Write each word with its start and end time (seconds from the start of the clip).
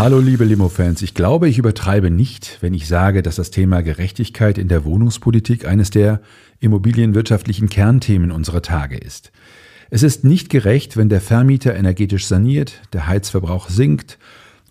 Hallo 0.00 0.18
liebe 0.18 0.46
Limo-Fans, 0.46 1.02
ich 1.02 1.12
glaube, 1.12 1.46
ich 1.46 1.58
übertreibe 1.58 2.10
nicht, 2.10 2.56
wenn 2.62 2.72
ich 2.72 2.88
sage, 2.88 3.22
dass 3.22 3.36
das 3.36 3.50
Thema 3.50 3.82
Gerechtigkeit 3.82 4.56
in 4.56 4.66
der 4.66 4.86
Wohnungspolitik 4.86 5.66
eines 5.66 5.90
der 5.90 6.22
immobilienwirtschaftlichen 6.58 7.68
Kernthemen 7.68 8.32
unserer 8.32 8.62
Tage 8.62 8.96
ist. 8.96 9.30
Es 9.90 10.02
ist 10.02 10.24
nicht 10.24 10.48
gerecht, 10.48 10.96
wenn 10.96 11.10
der 11.10 11.20
Vermieter 11.20 11.74
energetisch 11.74 12.24
saniert, 12.24 12.80
der 12.94 13.08
Heizverbrauch 13.08 13.68
sinkt 13.68 14.18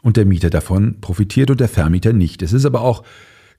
und 0.01 0.17
der 0.17 0.25
Mieter 0.25 0.49
davon 0.49 0.99
profitiert 0.99 1.51
und 1.51 1.59
der 1.59 1.69
Vermieter 1.69 2.11
nicht. 2.11 2.41
Es 2.41 2.51
ist 2.51 2.65
aber 2.65 2.81
auch 2.81 3.03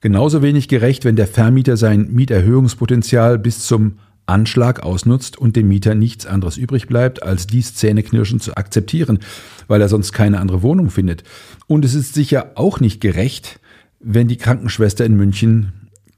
genauso 0.00 0.42
wenig 0.42 0.66
gerecht, 0.66 1.04
wenn 1.04 1.14
der 1.14 1.28
Vermieter 1.28 1.76
sein 1.76 2.08
Mieterhöhungspotenzial 2.10 3.38
bis 3.38 3.64
zum 3.64 4.00
Anschlag 4.30 4.82
ausnutzt 4.82 5.36
und 5.36 5.56
dem 5.56 5.68
Mieter 5.68 5.94
nichts 5.94 6.26
anderes 6.26 6.56
übrig 6.56 6.86
bleibt, 6.86 7.22
als 7.22 7.46
dies 7.46 7.74
Zähneknirschen 7.74 8.40
zu 8.40 8.56
akzeptieren, 8.56 9.18
weil 9.68 9.80
er 9.80 9.88
sonst 9.88 10.12
keine 10.12 10.40
andere 10.40 10.62
Wohnung 10.62 10.90
findet. 10.90 11.24
Und 11.66 11.84
es 11.84 11.94
ist 11.94 12.14
sicher 12.14 12.52
auch 12.54 12.80
nicht 12.80 13.00
gerecht, 13.00 13.60
wenn 14.00 14.28
die 14.28 14.36
Krankenschwester 14.36 15.04
in 15.04 15.16
München 15.16 15.72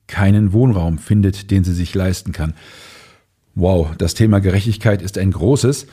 keinen 0.06 0.52
Wohnraum 0.52 0.98
findet, 0.98 1.50
den 1.50 1.64
sie 1.64 1.74
sich 1.74 1.94
leisten 1.94 2.32
kann. 2.32 2.54
Wow, 3.54 3.90
das 3.98 4.14
Thema 4.14 4.40
Gerechtigkeit 4.40 5.02
ist 5.02 5.18
ein 5.18 5.30
großes. 5.30 5.86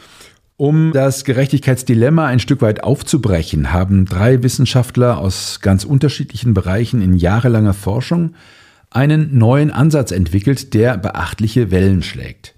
Um 0.57 0.91
das 0.91 1.23
Gerechtigkeitsdilemma 1.23 2.25
ein 2.25 2.39
Stück 2.39 2.61
weit 2.61 2.83
aufzubrechen, 2.83 3.71
haben 3.71 4.05
drei 4.05 4.43
Wissenschaftler 4.43 5.17
aus 5.17 5.61
ganz 5.61 5.85
unterschiedlichen 5.85 6.53
Bereichen 6.53 7.01
in 7.01 7.13
jahrelanger 7.13 7.73
Forschung 7.73 8.33
einen 8.89 9.37
neuen 9.37 9.71
Ansatz 9.71 10.11
entwickelt, 10.11 10.73
der 10.73 10.97
beachtliche 10.97 11.71
Wellen 11.71 12.01
schlägt. 12.01 12.55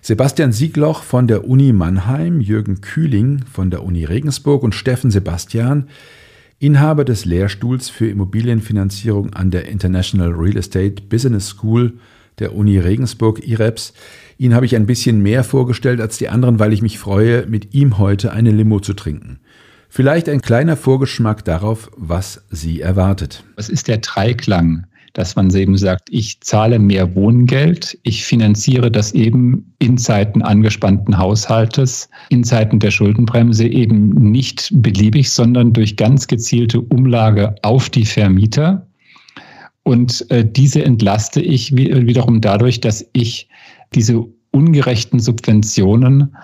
Sebastian 0.00 0.52
Siegloch 0.52 1.02
von 1.02 1.26
der 1.26 1.46
Uni 1.46 1.72
Mannheim, 1.72 2.40
Jürgen 2.40 2.80
Kühling 2.80 3.44
von 3.52 3.70
der 3.70 3.82
Uni 3.82 4.04
Regensburg 4.04 4.62
und 4.62 4.74
Steffen 4.74 5.10
Sebastian, 5.10 5.88
Inhaber 6.60 7.04
des 7.04 7.24
Lehrstuhls 7.24 7.88
für 7.88 8.08
Immobilienfinanzierung 8.08 9.32
an 9.34 9.50
der 9.50 9.68
International 9.68 10.30
Real 10.30 10.56
Estate 10.56 11.02
Business 11.08 11.48
School 11.48 11.94
der 12.38 12.54
Uni 12.54 12.78
Regensburg, 12.78 13.46
IREPS. 13.46 13.92
Ihn 14.38 14.54
habe 14.54 14.66
ich 14.66 14.74
ein 14.76 14.86
bisschen 14.86 15.22
mehr 15.22 15.44
vorgestellt 15.44 16.00
als 16.00 16.18
die 16.18 16.28
anderen, 16.28 16.58
weil 16.58 16.72
ich 16.72 16.82
mich 16.82 16.98
freue, 16.98 17.46
mit 17.46 17.74
ihm 17.74 17.98
heute 17.98 18.32
eine 18.32 18.50
Limo 18.50 18.80
zu 18.80 18.94
trinken. 18.94 19.40
Vielleicht 19.88 20.28
ein 20.28 20.42
kleiner 20.42 20.76
Vorgeschmack 20.76 21.44
darauf, 21.44 21.90
was 21.96 22.42
Sie 22.50 22.80
erwartet. 22.80 23.44
Was 23.56 23.68
ist 23.68 23.88
der 23.88 23.98
Dreiklang 23.98 24.86
dass 25.14 25.36
man 25.36 25.54
eben 25.54 25.76
sagt, 25.76 26.08
ich 26.10 26.40
zahle 26.40 26.78
mehr 26.78 27.14
Wohngeld, 27.14 27.98
ich 28.02 28.24
finanziere 28.24 28.90
das 28.90 29.12
eben 29.12 29.74
in 29.78 29.98
Zeiten 29.98 30.42
angespannten 30.42 31.18
Haushaltes, 31.18 32.08
in 32.30 32.44
Zeiten 32.44 32.78
der 32.78 32.90
Schuldenbremse 32.90 33.66
eben 33.66 34.10
nicht 34.10 34.70
beliebig, 34.72 35.30
sondern 35.30 35.72
durch 35.72 35.96
ganz 35.96 36.26
gezielte 36.26 36.80
Umlage 36.80 37.54
auf 37.62 37.90
die 37.90 38.04
Vermieter. 38.04 38.86
Und 39.82 40.30
äh, 40.30 40.44
diese 40.44 40.84
entlaste 40.84 41.40
ich 41.40 41.74
wiederum 41.74 42.40
dadurch, 42.40 42.80
dass 42.80 43.08
ich 43.12 43.48
diese 43.94 44.26
ungerechten 44.50 45.20
Subventionen 45.20 46.34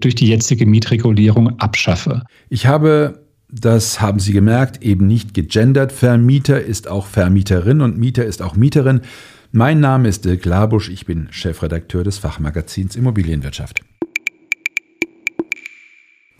durch 0.00 0.14
die 0.14 0.28
jetzige 0.28 0.66
Mietregulierung 0.66 1.58
abschaffe. 1.60 2.22
Ich 2.48 2.66
habe 2.66 3.26
das 3.52 4.00
haben 4.00 4.18
Sie 4.18 4.32
gemerkt, 4.32 4.82
eben 4.82 5.06
nicht 5.06 5.34
gegendert. 5.34 5.92
Vermieter 5.92 6.62
ist 6.62 6.88
auch 6.88 7.06
Vermieterin 7.06 7.80
und 7.80 7.98
Mieter 7.98 8.24
ist 8.24 8.42
auch 8.42 8.54
Mieterin. 8.56 9.00
Mein 9.52 9.80
Name 9.80 10.08
ist 10.08 10.24
Dirk 10.24 10.44
Labusch, 10.44 10.88
ich 10.88 11.06
bin 11.06 11.28
Chefredakteur 11.30 12.04
des 12.04 12.18
Fachmagazins 12.18 12.94
Immobilienwirtschaft. 12.94 13.80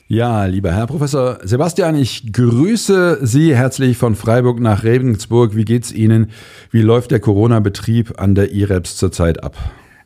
Ja, 0.06 0.44
lieber 0.46 0.72
Herr 0.72 0.88
Professor 0.88 1.38
Sebastian, 1.42 1.94
ich 1.94 2.32
grüße 2.32 3.20
Sie 3.22 3.54
herzlich 3.54 3.96
von 3.96 4.16
Freiburg 4.16 4.58
nach 4.58 4.82
Regensburg. 4.82 5.54
Wie 5.54 5.64
geht's 5.64 5.92
Ihnen? 5.92 6.30
Wie 6.70 6.82
läuft 6.82 7.12
der 7.12 7.20
Corona-Betrieb 7.20 8.20
an 8.20 8.34
der 8.34 8.52
IREPS 8.52 8.96
zurzeit 8.96 9.42
ab? 9.44 9.56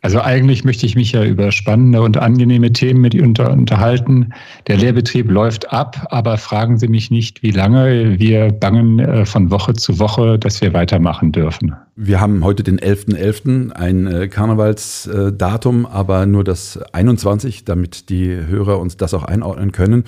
Also 0.04 0.20
eigentlich 0.20 0.65
möchte 0.65 0.84
ich 0.84 0.97
mich 0.97 1.12
ja 1.12 1.25
über 1.25 1.50
spannende 1.50 2.03
und 2.03 2.19
angenehme 2.19 2.70
Themen 2.75 3.00
mit 3.00 3.15
Ihnen 3.15 3.28
unter, 3.28 3.50
unterhalten. 3.50 4.34
Der 4.66 4.76
Lehrbetrieb 4.76 5.31
läuft 5.31 5.72
ab, 5.72 6.09
aber 6.10 6.37
fragen 6.37 6.76
Sie 6.76 6.88
mich 6.88 7.10
nicht, 7.10 7.42
wie 7.42 7.53
lange. 7.53 8.19
Wir 8.19 8.53
bangen 8.53 8.98
äh, 8.98 9.25
von 9.25 9.50
Woche 9.50 9.72
zu 9.72 9.98
Woche, 9.98 10.38
dass 10.38 10.60
wir 10.60 10.75
weitermachen 10.75 11.32
dürfen. 11.32 11.75
Wir 11.97 12.20
haben 12.20 12.44
heute 12.44 12.62
den 12.62 12.78
11.11., 12.78 13.15
.11., 13.15 13.72
ein 13.72 14.06
äh, 14.06 14.28
Karnevalsdatum, 14.28 15.87
aber 15.87 16.26
nur 16.26 16.44
das 16.44 16.78
21, 16.92 17.65
damit 17.65 18.10
die 18.10 18.28
Hörer 18.28 18.81
uns 18.81 18.98
das 18.98 19.15
auch 19.15 19.25
einordnen 19.25 19.72
können. 19.72 20.04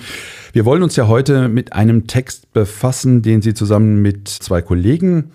Wir 0.53 0.63
wollen 0.65 0.83
uns 0.83 0.95
ja 0.95 1.07
heute 1.07 1.49
mit 1.49 1.73
einem 1.73 2.05
Text 2.05 2.53
befassen, 2.53 3.23
den 3.23 3.41
Sie 3.41 3.55
zusammen 3.55 4.03
mit 4.03 4.27
zwei 4.27 4.61
Kollegen 4.61 5.31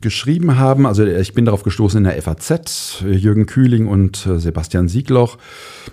geschrieben 0.00 0.58
haben. 0.58 0.86
Also 0.86 1.04
ich 1.04 1.34
bin 1.34 1.44
darauf 1.44 1.62
gestoßen 1.62 1.98
in 1.98 2.04
der 2.04 2.20
FAZ, 2.20 3.04
Jürgen 3.04 3.46
Kühling 3.46 3.86
und 3.86 4.26
äh, 4.26 4.38
Sebastian 4.38 4.88
Siegloch. 4.88 5.38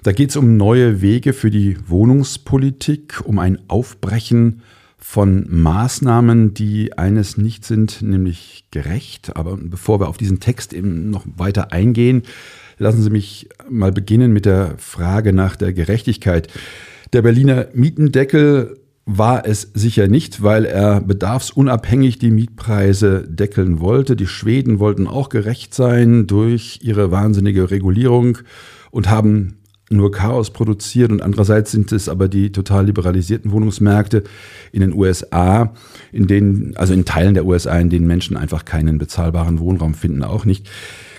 Da 0.03 0.11
geht 0.11 0.29
es 0.29 0.35
um 0.35 0.57
neue 0.57 1.01
Wege 1.01 1.33
für 1.33 1.51
die 1.51 1.77
Wohnungspolitik, 1.87 3.21
um 3.23 3.39
ein 3.39 3.59
Aufbrechen 3.67 4.61
von 4.97 5.45
Maßnahmen, 5.49 6.53
die 6.53 6.97
eines 6.97 7.37
nicht 7.37 7.65
sind, 7.65 8.01
nämlich 8.01 8.65
gerecht. 8.71 9.35
Aber 9.35 9.57
bevor 9.57 9.99
wir 9.99 10.07
auf 10.07 10.17
diesen 10.17 10.39
Text 10.39 10.73
eben 10.73 11.09
noch 11.09 11.25
weiter 11.35 11.71
eingehen, 11.71 12.23
lassen 12.77 13.01
Sie 13.01 13.09
mich 13.09 13.49
mal 13.69 13.91
beginnen 13.91 14.31
mit 14.31 14.45
der 14.45 14.75
Frage 14.77 15.33
nach 15.33 15.55
der 15.55 15.73
Gerechtigkeit. 15.73 16.47
Der 17.11 17.21
Berliner 17.21 17.67
Mietendeckel 17.73 18.79
war 19.05 19.45
es 19.45 19.69
sicher 19.73 20.07
nicht, 20.07 20.43
weil 20.43 20.65
er 20.65 21.01
bedarfsunabhängig 21.01 22.19
die 22.19 22.31
Mietpreise 22.31 23.27
deckeln 23.27 23.79
wollte. 23.79 24.15
Die 24.15 24.27
Schweden 24.27 24.79
wollten 24.79 25.07
auch 25.07 25.29
gerecht 25.29 25.73
sein 25.73 26.25
durch 26.25 26.79
ihre 26.81 27.11
wahnsinnige 27.11 27.69
Regulierung 27.69 28.37
und 28.91 29.09
haben 29.09 29.57
nur 29.89 30.11
Chaos 30.11 30.51
produziert 30.51 31.11
und 31.11 31.21
andererseits 31.21 31.71
sind 31.71 31.91
es 31.91 32.07
aber 32.07 32.27
die 32.27 32.51
total 32.51 32.85
liberalisierten 32.85 33.51
Wohnungsmärkte 33.51 34.23
in 34.71 34.81
den 34.81 34.93
USA, 34.93 35.73
in 36.11 36.27
denen, 36.27 36.75
also 36.77 36.93
in 36.93 37.05
Teilen 37.05 37.33
der 37.33 37.45
USA, 37.45 37.77
in 37.77 37.89
denen 37.89 38.07
Menschen 38.07 38.37
einfach 38.37 38.65
keinen 38.65 38.97
bezahlbaren 38.97 39.59
Wohnraum 39.59 39.93
finden, 39.93 40.23
auch 40.23 40.45
nicht. 40.45 40.69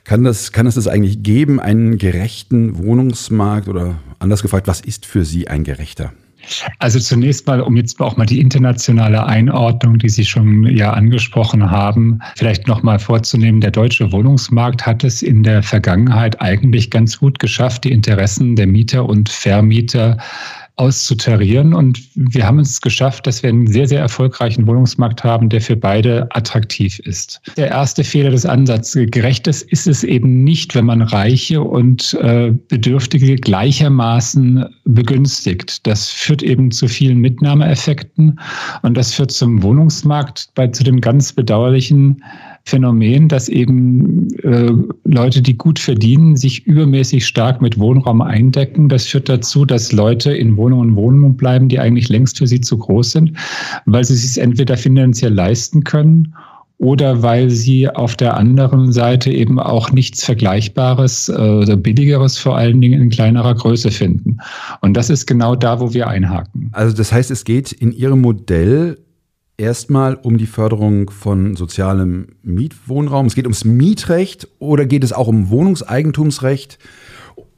Kann 0.05 0.25
das, 0.25 0.53
kann 0.53 0.67
es 0.67 0.75
das 0.75 0.89
eigentlich 0.89 1.23
geben, 1.23 1.61
einen 1.61 1.99
gerechten 1.99 2.78
Wohnungsmarkt 2.78 3.69
oder 3.69 3.97
anders 4.19 4.43
gefragt, 4.43 4.67
was 4.67 4.81
ist 4.81 5.06
für 5.06 5.25
Sie 5.25 5.49
ein 5.49 5.65
gerechter? 5.65 6.12
Also 6.78 6.99
zunächst 6.99 7.47
mal, 7.47 7.60
um 7.60 7.77
jetzt 7.77 8.00
auch 8.00 8.16
mal 8.16 8.27
die 8.27 8.41
internationale 8.41 9.25
Einordnung, 9.27 9.99
die 9.99 10.09
Sie 10.09 10.25
schon 10.25 10.65
ja 10.66 10.93
angesprochen 10.93 11.71
haben, 11.71 12.21
vielleicht 12.37 12.66
nochmal 12.66 12.99
vorzunehmen. 12.99 13.60
Der 13.60 13.71
deutsche 13.71 14.12
Wohnungsmarkt 14.12 14.87
hat 14.87 15.05
es 15.05 15.22
in 15.22 15.43
der 15.43 15.62
Vergangenheit 15.62 16.41
eigentlich 16.41 16.91
ganz 16.91 17.19
gut 17.19 17.38
geschafft, 17.38 17.84
die 17.84 17.93
Interessen 17.93 18.56
der 18.56 18.66
Mieter 18.66 19.06
und 19.06 19.28
Vermieter 19.28 20.19
auszutarieren. 20.76 21.73
Und 21.73 22.00
wir 22.15 22.47
haben 22.47 22.59
es 22.59 22.81
geschafft, 22.81 23.26
dass 23.26 23.43
wir 23.43 23.50
einen 23.50 23.69
sehr, 23.69 23.87
sehr 23.87 24.00
erfolgreichen 24.00 24.67
Wohnungsmarkt 24.67 25.23
haben, 25.23 25.49
der 25.49 25.61
für 25.61 25.76
beide 25.76 26.26
attraktiv 26.31 26.99
ist. 27.00 27.41
Der 27.56 27.69
erste 27.69 28.03
Fehler 28.03 28.31
des 28.31 28.44
Ansatzes 28.44 29.11
gerechtes 29.11 29.62
ist 29.62 29.87
es 29.87 30.03
eben 30.03 30.43
nicht, 30.43 30.75
wenn 30.75 30.87
man 30.87 31.03
Reiche 31.03 31.62
und 31.62 32.15
äh, 32.15 32.53
Bedürftige 32.69 33.37
gleichermaßen 33.37 34.65
begünstigt. 34.85 35.87
Das 35.87 36.09
führt 36.09 36.43
eben 36.43 36.73
zu 36.73 36.88
vielen 36.88 37.19
Mitnahmeeffekten 37.19 38.41
und 38.82 38.97
das 38.97 39.15
führt 39.15 39.31
zum 39.31 39.62
Wohnungsmarkt 39.62 40.49
bei 40.55 40.67
zu 40.67 40.82
dem 40.82 41.00
ganz 41.00 41.32
bedauerlichen 41.32 42.23
Phänomen, 42.66 43.28
dass 43.28 43.50
eben 43.50 44.28
äh, 44.38 44.72
Leute, 45.05 45.43
die 45.43 45.56
gut 45.56 45.78
verdienen, 45.78 46.37
sich 46.37 46.66
übermäßig 46.66 47.26
stark 47.26 47.61
mit 47.61 47.78
Wohnraum 47.78 48.22
eindecken. 48.22 48.88
Das 48.88 49.06
führt 49.06 49.28
dazu, 49.28 49.66
dass 49.66 49.93
Leute 49.93 50.32
in 50.32 50.56
Wohnungen 50.56 50.96
Wohnungen 50.96 51.37
bleiben, 51.37 51.69
die 51.69 51.78
eigentlich 51.78 52.08
längst 52.08 52.38
für 52.38 52.46
sie 52.46 52.62
zu 52.62 52.78
groß 52.78 53.12
sind, 53.12 53.32
weil 53.84 54.05
sie 54.05 54.14
es 54.14 54.22
sich 54.22 54.43
entweder 54.43 54.78
finanziell 54.78 55.34
leisten 55.34 55.84
können 55.84 56.34
oder 56.78 57.22
weil 57.22 57.50
sie 57.50 57.88
auf 57.88 58.16
der 58.16 58.37
anderen 58.37 58.93
Seite 58.93 59.31
eben 59.31 59.60
auch 59.60 59.93
nichts 59.93 60.25
Vergleichbares 60.25 61.28
äh, 61.28 61.32
oder 61.32 61.76
Billigeres 61.76 62.38
vor 62.38 62.56
allen 62.56 62.81
Dingen 62.81 63.00
in 63.00 63.10
kleinerer 63.10 63.55
Größe 63.55 63.90
finden. 63.90 64.38
Und 64.81 64.94
das 64.94 65.10
ist 65.10 65.26
genau 65.26 65.55
da, 65.55 65.81
wo 65.81 65.94
wir 65.94 66.08
einhaken. 66.08 66.70
Also 66.72 66.96
das 66.96 67.12
heißt, 67.12 67.31
es 67.31 67.44
geht 67.44 67.72
in 67.72 67.93
Ihrem 67.93 68.22
Modell 68.22 68.99
erstmal 69.56 70.15
um 70.17 70.39
die 70.39 70.47
Förderung 70.47 71.11
von 71.11 71.56
sozialem 71.56 72.29
Mietwohnraum. 72.43 73.27
Es 73.27 73.35
geht 73.35 73.47
ums 73.47 73.65
Mietrecht 73.65 74.49
oder 74.59 74.87
geht 74.87 75.05
es 75.05 75.12
auch 75.12 75.29
um 75.29 75.51
Wohnungseigentumsrecht? 75.51 76.79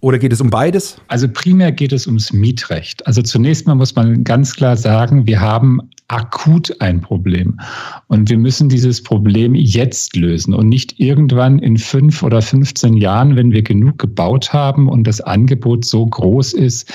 Oder 0.01 0.19
geht 0.19 0.33
es 0.33 0.41
um 0.41 0.51
beides? 0.51 1.01
Also 1.09 1.27
primär 1.27 1.73
geht 1.73 1.93
es 1.93 2.07
ums 2.07 2.33
Mietrecht. 2.33 3.07
Also 3.07 3.23
zunächst 3.23 3.67
mal 3.67 3.75
muss 3.75 3.95
man 3.97 4.25
ganz 4.25 4.55
klar 4.55 4.77
sagen, 4.77 5.27
wir 5.27 5.41
haben 5.41 5.81
akut 6.09 6.81
ein 6.81 7.01
Problem. 7.01 7.59
Und 8.07 8.29
wir 8.29 8.39
müssen 8.39 8.69
dieses 8.69 9.03
Problem 9.03 9.55
jetzt 9.55 10.15
lösen 10.15 10.55
und 10.55 10.69
nicht 10.69 11.01
irgendwann 11.01 11.59
in 11.59 11.77
fünf 11.77 12.23
oder 12.23 12.41
15 12.41 12.95
Jahren, 12.95 13.37
wenn 13.37 13.53
wir 13.53 13.63
genug 13.63 13.99
gebaut 13.99 14.53
haben 14.53 14.89
und 14.89 15.05
das 15.07 15.21
Angebot 15.21 15.85
so 15.85 16.07
groß 16.07 16.53
ist, 16.53 16.93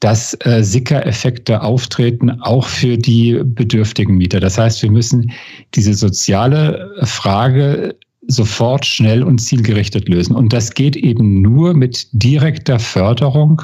dass 0.00 0.36
äh, 0.44 0.62
Sicker-Effekte 0.62 1.60
auftreten, 1.60 2.30
auch 2.42 2.66
für 2.66 2.96
die 2.96 3.40
bedürftigen 3.44 4.16
Mieter. 4.16 4.40
Das 4.40 4.58
heißt, 4.58 4.82
wir 4.82 4.90
müssen 4.90 5.32
diese 5.74 5.94
soziale 5.94 6.92
Frage 7.02 7.96
sofort 8.28 8.84
schnell 8.84 9.22
und 9.22 9.38
zielgerichtet 9.38 10.08
lösen. 10.08 10.36
Und 10.36 10.52
das 10.52 10.74
geht 10.74 10.96
eben 10.96 11.40
nur 11.40 11.74
mit 11.74 12.06
direkter 12.12 12.78
Förderung 12.78 13.62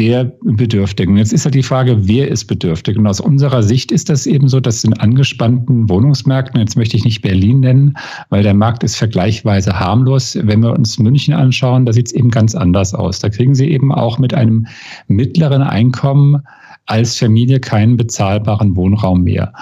der 0.00 0.32
Bedürftigen. 0.40 1.18
Jetzt 1.18 1.34
ist 1.34 1.44
ja 1.44 1.50
die 1.50 1.62
Frage, 1.62 2.08
wer 2.08 2.28
ist 2.28 2.46
bedürftig? 2.46 2.96
Und 2.96 3.06
aus 3.06 3.20
unserer 3.20 3.62
Sicht 3.62 3.92
ist 3.92 4.08
das 4.08 4.24
eben 4.24 4.48
so, 4.48 4.58
dass 4.58 4.82
in 4.82 4.94
angespannten 4.94 5.90
Wohnungsmärkten, 5.90 6.58
jetzt 6.58 6.74
möchte 6.74 6.96
ich 6.96 7.04
nicht 7.04 7.20
Berlin 7.20 7.60
nennen, 7.60 7.98
weil 8.30 8.42
der 8.42 8.54
Markt 8.54 8.82
ist 8.82 8.96
vergleichsweise 8.96 9.78
harmlos. 9.78 10.38
Wenn 10.42 10.62
wir 10.62 10.72
uns 10.72 10.98
München 10.98 11.34
anschauen, 11.34 11.84
da 11.84 11.92
sieht 11.92 12.06
es 12.06 12.12
eben 12.14 12.30
ganz 12.30 12.54
anders 12.54 12.94
aus. 12.94 13.18
Da 13.18 13.28
kriegen 13.28 13.54
Sie 13.54 13.70
eben 13.70 13.92
auch 13.92 14.18
mit 14.18 14.32
einem 14.32 14.66
mittleren 15.08 15.60
Einkommen 15.62 16.42
als 16.86 17.18
Familie 17.18 17.60
keinen 17.60 17.98
bezahlbaren 17.98 18.76
Wohnraum 18.76 19.22
mehr. 19.22 19.52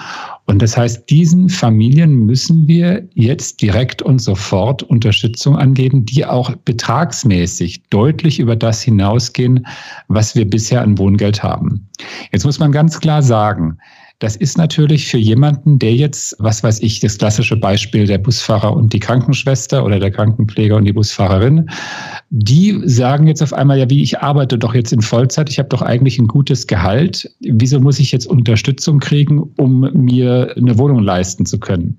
Und 0.49 0.63
das 0.63 0.75
heißt, 0.75 1.07
diesen 1.11 1.47
Familien 1.47 2.25
müssen 2.25 2.67
wir 2.67 3.07
jetzt 3.13 3.61
direkt 3.61 4.01
und 4.01 4.17
sofort 4.17 4.81
Unterstützung 4.81 5.55
angeben, 5.55 6.07
die 6.07 6.25
auch 6.25 6.55
betragsmäßig 6.65 7.83
deutlich 7.91 8.39
über 8.39 8.55
das 8.55 8.81
hinausgehen, 8.81 9.67
was 10.07 10.33
wir 10.33 10.49
bisher 10.49 10.81
an 10.81 10.97
Wohngeld 10.97 11.43
haben. 11.43 11.87
Jetzt 12.31 12.45
muss 12.45 12.57
man 12.57 12.71
ganz 12.71 12.99
klar 12.99 13.21
sagen, 13.21 13.77
das 14.19 14.35
ist 14.35 14.57
natürlich 14.57 15.07
für 15.07 15.17
jemanden, 15.17 15.79
der 15.79 15.95
jetzt, 15.95 16.35
was 16.39 16.61
weiß 16.61 16.81
ich, 16.81 16.99
das 16.99 17.17
klassische 17.17 17.55
Beispiel 17.55 18.05
der 18.05 18.17
Busfahrer 18.17 18.75
und 18.75 18.91
die 18.91 18.99
Krankenschwester 18.99 19.85
oder 19.85 19.97
der 19.97 20.11
Krankenpfleger 20.11 20.75
und 20.75 20.83
die 20.83 20.91
Busfahrerin, 20.91 21.69
die 22.29 22.81
sagen 22.83 23.27
jetzt 23.27 23.41
auf 23.41 23.53
einmal, 23.53 23.79
ja, 23.79 23.89
wie 23.89 24.03
ich 24.03 24.19
arbeite 24.19 24.57
doch 24.57 24.75
jetzt 24.75 24.91
in 24.91 25.01
Vollzeit, 25.01 25.49
ich 25.49 25.57
habe 25.57 25.69
doch 25.69 25.81
eigentlich 25.81 26.19
ein 26.19 26.27
gutes 26.27 26.67
Gehalt. 26.67 27.33
Wieso 27.39 27.79
muss 27.79 27.97
ich 27.99 28.11
jetzt 28.11 28.27
Unterstützung 28.27 28.99
kriegen, 28.99 29.39
um 29.57 29.89
mir 29.93 30.53
eine 30.57 30.77
Wohnung 30.77 30.99
leisten 30.99 31.45
zu 31.45 31.57
können? 31.57 31.97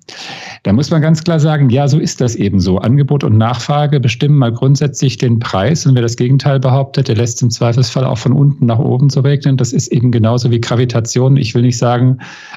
Da 0.62 0.75
muss 0.75 0.90
man 0.90 1.00
ganz 1.00 1.25
klar 1.25 1.40
sagen, 1.40 1.70
ja, 1.70 1.88
so 1.88 1.99
ist 1.99 2.20
das 2.20 2.37
eben 2.37 2.61
so. 2.61 2.78
Angebot 2.78 3.25
und 3.25 3.38
Nachfrage 3.38 3.99
bestimmen 3.99 4.37
mal 4.37 4.52
grundsätzlich 4.52 5.17
den 5.17 5.38
Preis. 5.38 5.87
Und 5.87 5.94
wer 5.94 6.02
das 6.02 6.17
Gegenteil 6.17 6.61
behauptet, 6.61 7.08
der 7.08 7.17
lässt 7.17 7.40
im 7.40 7.50
Zweifelsfall 7.50 8.05
auch 8.05 8.19
von 8.19 8.32
unten 8.32 8.67
nach 8.67 8.78
oben 8.78 9.08
zu 9.08 9.20
regnen. 9.20 9.56
Das 9.56 9.72
ist 9.72 9.88
eben 9.88 10.12
genauso 10.12 10.50
wie 10.50 10.61
Gravitation. 10.61 11.38
Ich 11.38 11.55
will 11.55 11.62
nicht 11.62 11.78
sagen, 11.78 12.10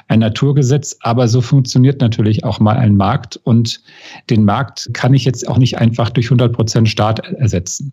ein 0.08 0.20
Naturgesetz, 0.20 0.96
aber 1.00 1.28
so 1.28 1.40
funktioniert 1.40 2.00
natürlich 2.00 2.44
auch 2.44 2.60
mal 2.60 2.76
ein 2.76 2.96
Markt 2.96 3.36
und 3.44 3.80
den 4.30 4.44
Markt 4.44 4.90
kann 4.92 5.14
ich 5.14 5.24
jetzt 5.24 5.46
auch 5.48 5.58
nicht 5.58 5.78
einfach 5.78 6.10
durch 6.10 6.26
100 6.26 6.52
Prozent 6.52 6.88
Staat 6.88 7.20
ersetzen. 7.20 7.92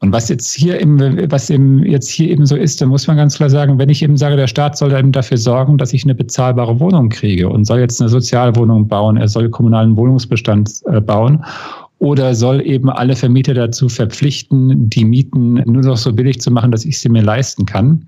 Und 0.00 0.12
was 0.12 0.28
jetzt 0.28 0.54
hier 0.54 0.80
eben, 0.80 1.30
was 1.30 1.50
eben 1.50 1.84
jetzt 1.84 2.08
hier 2.08 2.30
eben 2.30 2.46
so 2.46 2.54
ist, 2.54 2.80
da 2.80 2.86
muss 2.86 3.08
man 3.08 3.16
ganz 3.16 3.36
klar 3.36 3.50
sagen, 3.50 3.78
wenn 3.78 3.88
ich 3.88 4.02
eben 4.02 4.16
sage, 4.16 4.36
der 4.36 4.46
Staat 4.46 4.78
soll 4.78 4.92
eben 4.92 5.10
dafür 5.10 5.38
sorgen, 5.38 5.76
dass 5.76 5.92
ich 5.92 6.04
eine 6.04 6.14
bezahlbare 6.14 6.78
Wohnung 6.78 7.08
kriege 7.08 7.48
und 7.48 7.64
soll 7.64 7.80
jetzt 7.80 8.00
eine 8.00 8.08
Sozialwohnung 8.08 8.86
bauen, 8.86 9.16
er 9.16 9.26
soll 9.26 9.50
kommunalen 9.50 9.96
Wohnungsbestand 9.96 10.82
äh, 10.86 11.00
bauen 11.00 11.44
oder 11.98 12.34
soll 12.34 12.64
eben 12.64 12.90
alle 12.90 13.16
Vermieter 13.16 13.54
dazu 13.54 13.88
verpflichten, 13.88 14.88
die 14.88 15.04
Mieten 15.04 15.54
nur 15.54 15.82
noch 15.82 15.96
so 15.96 16.12
billig 16.12 16.40
zu 16.40 16.50
machen, 16.50 16.70
dass 16.70 16.84
ich 16.84 17.00
sie 17.00 17.08
mir 17.08 17.22
leisten 17.22 17.66
kann, 17.66 18.06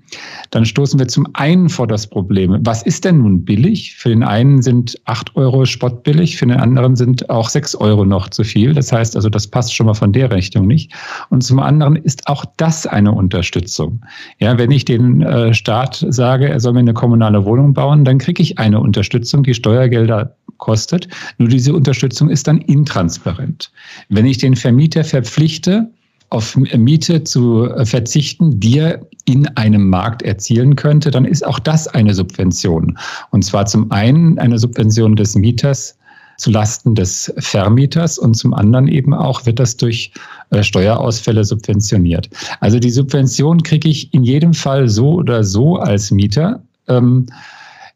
dann 0.51 0.65
stoßen 0.65 0.97
wir 0.97 1.07
zum 1.07 1.27
einen 1.33 1.67
vor 1.67 1.87
das 1.87 2.07
Problem, 2.07 2.57
was 2.61 2.83
ist 2.83 3.03
denn 3.03 3.19
nun 3.19 3.43
billig? 3.43 3.95
Für 3.95 4.09
den 4.09 4.23
einen 4.23 4.61
sind 4.61 4.97
acht 5.05 5.35
Euro 5.35 5.65
spottbillig, 5.65 6.37
für 6.37 6.45
den 6.45 6.57
anderen 6.57 6.95
sind 6.95 7.29
auch 7.29 7.49
sechs 7.49 7.75
Euro 7.75 8.05
noch 8.05 8.29
zu 8.29 8.43
viel. 8.43 8.73
Das 8.73 8.91
heißt 8.91 9.15
also, 9.15 9.29
das 9.29 9.47
passt 9.47 9.75
schon 9.75 9.87
mal 9.87 9.93
von 9.93 10.13
der 10.13 10.31
Richtung 10.31 10.67
nicht. 10.67 10.93
Und 11.29 11.43
zum 11.43 11.59
anderen 11.59 11.97
ist 11.97 12.27
auch 12.27 12.45
das 12.57 12.87
eine 12.87 13.11
Unterstützung. 13.11 14.01
Ja, 14.39 14.57
wenn 14.57 14.71
ich 14.71 14.85
den 14.85 15.21
äh, 15.21 15.53
Staat 15.53 16.05
sage, 16.09 16.49
er 16.49 16.59
soll 16.59 16.73
mir 16.73 16.79
eine 16.79 16.93
kommunale 16.93 17.43
Wohnung 17.45 17.73
bauen, 17.73 18.05
dann 18.05 18.19
kriege 18.19 18.41
ich 18.41 18.57
eine 18.57 18.79
Unterstützung, 18.79 19.43
die 19.43 19.53
Steuergelder 19.53 20.35
kostet. 20.61 21.09
Nur 21.37 21.49
diese 21.49 21.73
Unterstützung 21.73 22.29
ist 22.29 22.47
dann 22.47 22.61
intransparent. 22.61 23.69
Wenn 24.07 24.25
ich 24.25 24.37
den 24.37 24.55
Vermieter 24.55 25.03
verpflichte, 25.03 25.89
auf 26.29 26.55
Miete 26.55 27.25
zu 27.25 27.69
verzichten, 27.83 28.57
die 28.57 28.77
er 28.79 29.05
in 29.25 29.45
einem 29.57 29.89
Markt 29.89 30.21
erzielen 30.21 30.77
könnte, 30.77 31.11
dann 31.11 31.25
ist 31.25 31.45
auch 31.45 31.59
das 31.59 31.89
eine 31.89 32.13
Subvention. 32.13 32.97
Und 33.31 33.43
zwar 33.43 33.65
zum 33.65 33.91
einen 33.91 34.39
eine 34.39 34.57
Subvention 34.57 35.17
des 35.17 35.35
Mieters 35.35 35.97
zu 36.37 36.49
Lasten 36.49 36.95
des 36.95 37.31
Vermieters 37.37 38.17
und 38.17 38.35
zum 38.35 38.53
anderen 38.53 38.87
eben 38.87 39.13
auch 39.13 39.45
wird 39.45 39.59
das 39.59 39.77
durch 39.77 40.11
äh, 40.49 40.63
Steuerausfälle 40.63 41.43
subventioniert. 41.43 42.29
Also 42.61 42.79
die 42.79 42.89
Subvention 42.89 43.61
kriege 43.61 43.89
ich 43.89 44.11
in 44.13 44.23
jedem 44.23 44.53
Fall 44.53 44.89
so 44.89 45.13
oder 45.13 45.43
so 45.43 45.75
als 45.75 46.11
Mieter. 46.11 46.63
Ähm, 46.87 47.27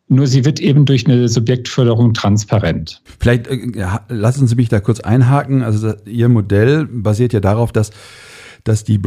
nur 0.07 0.28
sie 0.28 0.46
wird 0.46 0.60
eben 0.60 0.86
durch 0.86 1.07
eine 1.07 1.28
Subjektförderung 1.28 2.13
transparent. 2.13 3.02
Vielleicht 3.19 3.48
äh, 3.48 3.72
lassen 4.10 4.48
Sie 4.48 4.56
mich 4.56 4.69
da 4.69 4.80
kurz 4.80 5.00
einhaken. 5.00 5.63
Also 5.63 5.94
Ihr 6.06 6.30
Modell 6.30 6.86
basiert 6.86 7.34
ja 7.34 7.40
darauf, 7.40 7.72
dass 7.72 7.92
dass 8.66 8.84
die 8.84 9.00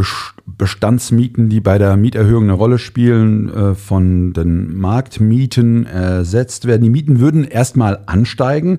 Bestandsmieten, 0.46 1.48
die 1.48 1.60
bei 1.60 1.78
der 1.78 1.96
Mieterhöhung 1.96 2.44
eine 2.44 2.52
Rolle 2.52 2.78
spielen, 2.78 3.52
äh, 3.52 3.74
von 3.74 4.32
den 4.32 4.76
Marktmieten 4.76 5.84
ersetzt 5.84 6.66
werden. 6.66 6.82
Die 6.82 6.90
Mieten 6.90 7.18
würden 7.18 7.42
erstmal 7.42 7.98
ansteigen. 8.06 8.78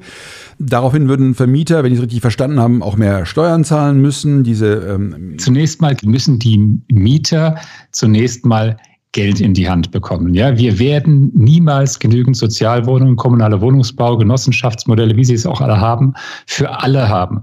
Daraufhin 0.57 1.09
würden 1.09 1.35
Vermieter, 1.35 1.83
wenn 1.83 1.91
ich 1.91 1.97
es 1.97 2.03
richtig 2.03 2.21
verstanden 2.21 2.61
habe, 2.61 2.81
auch 2.81 2.95
mehr 2.95 3.25
Steuern 3.25 3.65
zahlen 3.65 4.01
müssen. 4.01 4.45
Diese 4.45 4.75
ähm 4.75 5.37
zunächst 5.37 5.81
mal 5.81 5.97
müssen 6.05 6.39
die 6.39 6.79
Mieter 6.89 7.57
zunächst 7.91 8.45
mal 8.45 8.77
Geld 9.11 9.41
in 9.41 9.53
die 9.53 9.67
Hand 9.67 9.91
bekommen. 9.91 10.33
Ja, 10.35 10.57
wir 10.57 10.77
werden 10.77 11.31
niemals 11.33 11.97
genügend 11.97 12.37
Sozialwohnungen, 12.37 13.15
kommunale 13.15 13.59
Wohnungsbau, 13.59 14.17
Genossenschaftsmodelle, 14.17 15.15
wie 15.15 15.25
sie 15.25 15.33
es 15.33 15.47
auch 15.47 15.61
alle 15.61 15.79
haben, 15.79 16.13
für 16.45 16.83
alle 16.83 17.09
haben. 17.09 17.41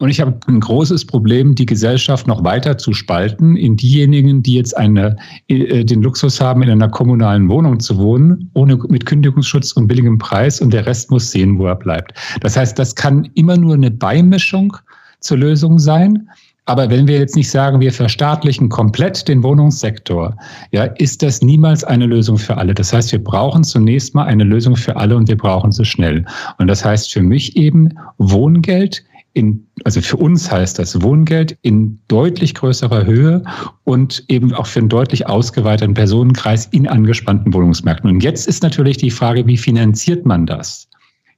Und 0.00 0.10
ich 0.10 0.20
habe 0.20 0.38
ein 0.46 0.60
großes 0.60 1.06
Problem, 1.06 1.56
die 1.56 1.66
Gesellschaft 1.66 2.28
noch 2.28 2.44
weiter 2.44 2.78
zu 2.78 2.92
spalten 2.92 3.56
in 3.56 3.76
diejenigen, 3.76 4.44
die 4.44 4.54
jetzt 4.54 4.76
eine, 4.76 5.16
äh, 5.48 5.84
den 5.84 6.02
Luxus 6.02 6.40
haben, 6.40 6.62
in 6.62 6.70
einer 6.70 6.88
kommunalen 6.88 7.48
Wohnung 7.48 7.80
zu 7.80 7.98
wohnen, 7.98 8.48
ohne 8.54 8.76
mit 8.88 9.06
Kündigungsschutz 9.06 9.72
und 9.72 9.88
billigem 9.88 10.18
Preis 10.18 10.60
und 10.60 10.72
der 10.72 10.86
Rest 10.86 11.10
muss 11.10 11.32
sehen, 11.32 11.58
wo 11.58 11.66
er 11.66 11.74
bleibt. 11.74 12.12
Das 12.40 12.56
heißt, 12.56 12.78
das 12.78 12.94
kann 12.94 13.28
immer 13.34 13.56
nur 13.56 13.74
eine 13.74 13.90
Beimischung 13.90 14.76
zur 15.20 15.38
Lösung 15.38 15.80
sein. 15.80 16.28
Aber 16.68 16.90
wenn 16.90 17.08
wir 17.08 17.18
jetzt 17.18 17.34
nicht 17.34 17.50
sagen, 17.50 17.80
wir 17.80 17.90
verstaatlichen 17.90 18.68
komplett 18.68 19.26
den 19.26 19.42
Wohnungssektor, 19.42 20.36
ja, 20.70 20.84
ist 20.84 21.22
das 21.22 21.40
niemals 21.40 21.82
eine 21.82 22.04
Lösung 22.04 22.36
für 22.36 22.58
alle. 22.58 22.74
Das 22.74 22.92
heißt, 22.92 23.10
wir 23.10 23.24
brauchen 23.24 23.64
zunächst 23.64 24.14
mal 24.14 24.24
eine 24.24 24.44
Lösung 24.44 24.76
für 24.76 24.94
alle 24.96 25.16
und 25.16 25.28
wir 25.28 25.38
brauchen 25.38 25.72
sie 25.72 25.86
schnell. 25.86 26.26
Und 26.58 26.66
das 26.66 26.84
heißt 26.84 27.10
für 27.10 27.22
mich 27.22 27.56
eben 27.56 27.98
Wohngeld 28.18 29.02
in, 29.32 29.66
also 29.84 30.02
für 30.02 30.18
uns 30.18 30.50
heißt 30.50 30.78
das 30.78 31.00
Wohngeld 31.00 31.56
in 31.62 31.98
deutlich 32.08 32.54
größerer 32.54 33.06
Höhe 33.06 33.42
und 33.84 34.24
eben 34.28 34.52
auch 34.52 34.66
für 34.66 34.80
einen 34.80 34.90
deutlich 34.90 35.26
ausgeweiteten 35.26 35.94
Personenkreis 35.94 36.66
in 36.66 36.86
angespannten 36.86 37.54
Wohnungsmärkten. 37.54 38.10
Und 38.10 38.22
jetzt 38.22 38.46
ist 38.46 38.62
natürlich 38.62 38.98
die 38.98 39.10
Frage, 39.10 39.46
wie 39.46 39.56
finanziert 39.56 40.26
man 40.26 40.44
das? 40.44 40.87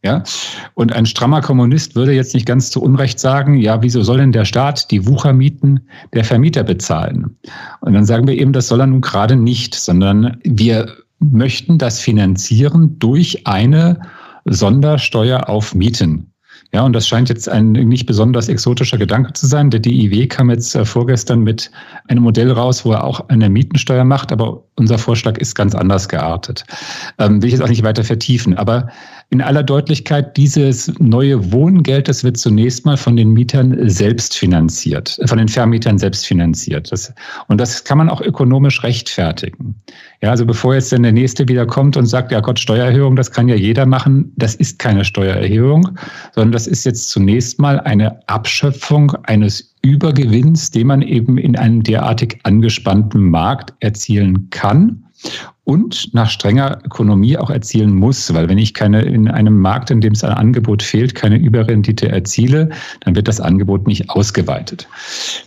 Ja, 0.02 0.22
und 0.74 0.94
ein 0.94 1.04
strammer 1.04 1.42
Kommunist 1.42 1.94
würde 1.94 2.12
jetzt 2.12 2.32
nicht 2.32 2.46
ganz 2.46 2.70
zu 2.70 2.80
Unrecht 2.80 3.20
sagen, 3.20 3.58
ja, 3.58 3.82
wieso 3.82 4.02
soll 4.02 4.16
denn 4.16 4.32
der 4.32 4.46
Staat 4.46 4.90
die 4.90 5.06
Wuchermieten 5.06 5.80
der 6.14 6.24
Vermieter 6.24 6.62
bezahlen? 6.62 7.36
Und 7.80 7.92
dann 7.92 8.06
sagen 8.06 8.26
wir 8.26 8.34
eben, 8.34 8.54
das 8.54 8.68
soll 8.68 8.80
er 8.80 8.86
nun 8.86 9.02
gerade 9.02 9.36
nicht, 9.36 9.74
sondern 9.74 10.38
wir 10.42 10.90
möchten 11.18 11.76
das 11.76 12.00
finanzieren 12.00 12.98
durch 12.98 13.46
eine 13.46 14.00
Sondersteuer 14.46 15.50
auf 15.50 15.74
Mieten. 15.74 16.32
Ja, 16.72 16.82
und 16.84 16.92
das 16.92 17.08
scheint 17.08 17.28
jetzt 17.28 17.48
ein 17.48 17.72
nicht 17.72 18.06
besonders 18.06 18.48
exotischer 18.48 18.96
Gedanke 18.96 19.32
zu 19.32 19.46
sein. 19.46 19.70
Der 19.70 19.80
DIW 19.80 20.28
kam 20.28 20.50
jetzt 20.50 20.74
äh, 20.76 20.84
vorgestern 20.84 21.40
mit 21.40 21.70
einem 22.06 22.22
Modell 22.22 22.50
raus, 22.52 22.84
wo 22.84 22.92
er 22.92 23.02
auch 23.02 23.28
eine 23.28 23.50
Mietensteuer 23.50 24.04
macht, 24.04 24.30
aber 24.30 24.62
unser 24.80 24.98
Vorschlag 24.98 25.38
ist 25.38 25.54
ganz 25.54 25.74
anders 25.74 26.08
geartet. 26.08 26.64
Ähm, 27.18 27.40
will 27.40 27.48
ich 27.48 27.52
jetzt 27.52 27.62
auch 27.62 27.68
nicht 27.68 27.84
weiter 27.84 28.02
vertiefen. 28.02 28.54
Aber 28.54 28.88
in 29.32 29.40
aller 29.40 29.62
Deutlichkeit, 29.62 30.36
dieses 30.36 30.92
neue 30.98 31.52
Wohngeld, 31.52 32.08
das 32.08 32.24
wird 32.24 32.36
zunächst 32.36 32.84
mal 32.84 32.96
von 32.96 33.16
den 33.16 33.32
Mietern 33.32 33.88
selbst 33.88 34.36
finanziert, 34.36 35.20
von 35.26 35.38
den 35.38 35.46
Vermietern 35.46 35.98
selbst 35.98 36.26
finanziert. 36.26 36.90
Das, 36.90 37.12
und 37.46 37.60
das 37.60 37.84
kann 37.84 37.98
man 37.98 38.08
auch 38.08 38.20
ökonomisch 38.20 38.82
rechtfertigen. 38.82 39.76
Ja, 40.20 40.30
also 40.30 40.44
bevor 40.44 40.74
jetzt 40.74 40.92
dann 40.92 41.04
der 41.04 41.12
Nächste 41.12 41.46
wieder 41.46 41.64
kommt 41.64 41.96
und 41.96 42.06
sagt, 42.06 42.32
ja 42.32 42.40
Gott, 42.40 42.58
Steuererhöhung, 42.58 43.14
das 43.14 43.30
kann 43.30 43.46
ja 43.46 43.54
jeder 43.54 43.86
machen, 43.86 44.32
das 44.36 44.56
ist 44.56 44.80
keine 44.80 45.04
Steuererhöhung, 45.04 45.96
sondern 46.34 46.52
das 46.52 46.66
ist 46.66 46.84
jetzt 46.84 47.08
zunächst 47.10 47.60
mal 47.60 47.78
eine 47.80 48.28
Abschöpfung 48.28 49.14
eines 49.26 49.69
Übergewinns, 49.82 50.70
den 50.70 50.86
man 50.86 51.02
eben 51.02 51.38
in 51.38 51.56
einem 51.56 51.82
derartig 51.82 52.38
angespannten 52.42 53.30
Markt 53.30 53.74
erzielen 53.80 54.50
kann 54.50 55.04
und 55.64 56.12
nach 56.14 56.30
strenger 56.30 56.78
Ökonomie 56.84 57.36
auch 57.36 57.50
erzielen 57.50 57.94
muss, 57.94 58.32
weil 58.34 58.48
wenn 58.48 58.58
ich 58.58 58.74
keine 58.74 59.02
in 59.02 59.28
einem 59.28 59.60
Markt, 59.60 59.90
in 59.90 60.00
dem 60.00 60.14
es 60.14 60.24
ein 60.24 60.32
Angebot 60.32 60.82
fehlt, 60.82 61.14
keine 61.14 61.36
Überrendite 61.36 62.08
erziele, 62.08 62.70
dann 63.00 63.14
wird 63.14 63.28
das 63.28 63.40
Angebot 63.40 63.86
nicht 63.86 64.10
ausgeweitet. 64.10 64.88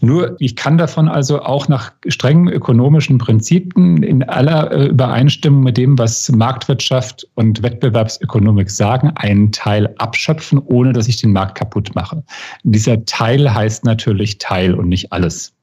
Nur 0.02 0.36
ich 0.40 0.56
kann 0.56 0.78
davon 0.78 1.10
also 1.10 1.42
auch 1.42 1.68
nach 1.68 1.92
strengen 2.08 2.48
ökonomischen 2.48 3.18
Prinzipien 3.18 4.04
in 4.04 4.24
aller 4.24 4.72
äh, 4.72 4.86
Übereinstimmung 4.88 5.64
mit 5.64 5.78
dem, 5.78 5.98
was 5.98 6.32
Marktwirtschaft 6.32 7.28
und 7.36 7.62
Wettbewerbsökonomik 7.62 8.70
sagen, 8.70 9.12
einen 9.16 9.52
Teil 9.52 9.94
abschöpfen, 9.98 10.60
ohne 10.60 10.94
dass 10.94 11.08
ich 11.08 11.18
den 11.18 11.34
Markt 11.34 11.58
kaputt 11.58 11.96
mache. 11.96 12.24
Dieser 12.64 13.04
Teil 13.06 13.54
heißt 13.54 13.84
natürlich 13.84 14.38
Teil 14.38 14.74
und 14.74 14.88
nicht 14.88 15.12
alles. 15.12 15.54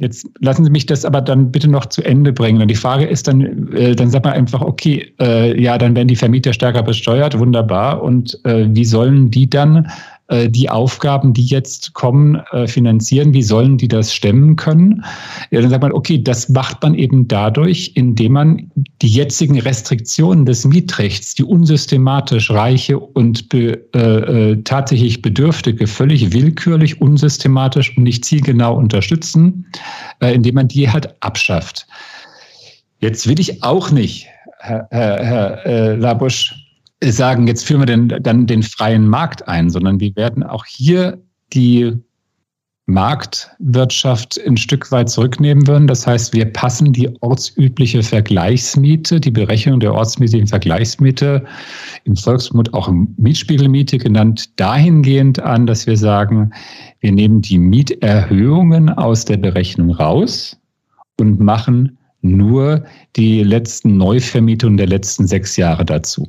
Jetzt 0.00 0.28
lassen 0.40 0.64
Sie 0.64 0.70
mich 0.70 0.86
das 0.86 1.04
aber 1.04 1.20
dann 1.20 1.50
bitte 1.50 1.68
noch 1.68 1.86
zu 1.86 2.02
Ende 2.02 2.32
bringen. 2.32 2.62
Und 2.62 2.68
die 2.68 2.76
Frage 2.76 3.04
ist 3.04 3.26
dann, 3.26 3.72
äh, 3.72 3.94
dann 3.94 4.10
sagt 4.10 4.24
man 4.24 4.34
einfach, 4.34 4.60
okay, 4.60 5.12
äh, 5.20 5.60
ja, 5.60 5.76
dann 5.76 5.96
werden 5.96 6.08
die 6.08 6.16
Vermieter 6.16 6.52
stärker 6.52 6.82
besteuert, 6.82 7.38
wunderbar. 7.38 8.02
Und 8.02 8.38
äh, 8.44 8.66
wie 8.70 8.84
sollen 8.84 9.30
die 9.30 9.50
dann 9.50 9.88
die 10.30 10.68
Aufgaben, 10.68 11.32
die 11.32 11.46
jetzt 11.46 11.94
kommen, 11.94 12.36
äh, 12.52 12.66
finanzieren? 12.66 13.32
Wie 13.32 13.42
sollen 13.42 13.78
die 13.78 13.88
das 13.88 14.14
stemmen 14.14 14.56
können? 14.56 15.02
Ja, 15.50 15.60
dann 15.60 15.70
sagt 15.70 15.82
man, 15.82 15.92
okay, 15.92 16.22
das 16.22 16.48
macht 16.48 16.82
man 16.82 16.94
eben 16.94 17.28
dadurch, 17.28 17.92
indem 17.94 18.32
man 18.32 18.70
die 19.00 19.08
jetzigen 19.08 19.58
Restriktionen 19.58 20.44
des 20.44 20.64
Mietrechts, 20.64 21.34
die 21.34 21.44
unsystematisch 21.44 22.50
Reiche 22.50 22.98
und 22.98 23.48
be, 23.48 23.82
äh, 23.94 24.52
äh, 24.52 24.62
tatsächlich 24.64 25.22
Bedürftige 25.22 25.86
völlig 25.86 26.32
willkürlich, 26.32 27.00
unsystematisch 27.00 27.96
und 27.96 28.02
nicht 28.02 28.24
zielgenau 28.24 28.76
unterstützen, 28.76 29.66
äh, 30.20 30.34
indem 30.34 30.56
man 30.56 30.68
die 30.68 30.90
halt 30.90 31.14
abschafft. 31.20 31.86
Jetzt 33.00 33.28
will 33.28 33.38
ich 33.40 33.62
auch 33.62 33.90
nicht, 33.90 34.26
Herr, 34.58 34.88
Herr, 34.90 35.24
Herr 35.24 35.66
äh, 35.66 35.94
Labusch, 35.94 36.67
sagen, 37.02 37.46
jetzt 37.46 37.66
führen 37.66 37.80
wir 37.80 37.86
denn 37.86 38.08
dann 38.08 38.46
den 38.46 38.62
freien 38.62 39.06
Markt 39.06 39.46
ein, 39.48 39.70
sondern 39.70 40.00
wir 40.00 40.14
werden 40.16 40.42
auch 40.42 40.64
hier 40.66 41.22
die 41.52 41.94
Marktwirtschaft 42.88 44.40
ein 44.46 44.56
Stück 44.56 44.90
weit 44.90 45.10
zurücknehmen 45.10 45.66
würden. 45.66 45.86
Das 45.86 46.06
heißt, 46.06 46.32
wir 46.32 46.46
passen 46.46 46.94
die 46.94 47.10
ortsübliche 47.20 48.02
Vergleichsmiete, 48.02 49.20
die 49.20 49.30
Berechnung 49.30 49.78
der 49.78 49.92
ortsmäßigen 49.92 50.46
Vergleichsmiete, 50.46 51.44
im 52.04 52.16
Volksmund 52.16 52.72
auch 52.72 52.90
Mietspiegelmiete 53.18 53.98
genannt, 53.98 54.58
dahingehend 54.58 55.38
an, 55.38 55.66
dass 55.66 55.86
wir 55.86 55.98
sagen, 55.98 56.50
wir 57.00 57.12
nehmen 57.12 57.42
die 57.42 57.58
Mieterhöhungen 57.58 58.88
aus 58.88 59.26
der 59.26 59.36
Berechnung 59.36 59.90
raus 59.90 60.58
und 61.20 61.40
machen 61.40 61.98
nur 62.22 62.84
die 63.16 63.42
letzten 63.42 63.98
Neuvermietungen 63.98 64.78
der 64.78 64.88
letzten 64.88 65.26
sechs 65.26 65.58
Jahre 65.58 65.84
dazu. 65.84 66.26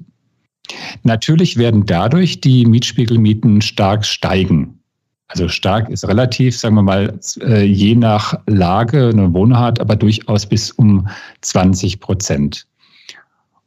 Natürlich 1.03 1.57
werden 1.57 1.85
dadurch 1.85 2.41
die 2.41 2.65
Mietspiegelmieten 2.65 3.61
stark 3.61 4.05
steigen. 4.05 4.79
Also 5.27 5.47
stark 5.47 5.89
ist 5.89 6.07
relativ, 6.07 6.57
sagen 6.57 6.75
wir 6.75 6.81
mal, 6.81 7.19
äh, 7.41 7.63
je 7.63 7.95
nach 7.95 8.33
Lage 8.47 9.09
eine 9.09 9.31
Wohnart, 9.33 9.79
aber 9.79 9.95
durchaus 9.95 10.45
bis 10.45 10.71
um 10.71 11.07
20 11.41 11.99
Prozent. 11.99 12.65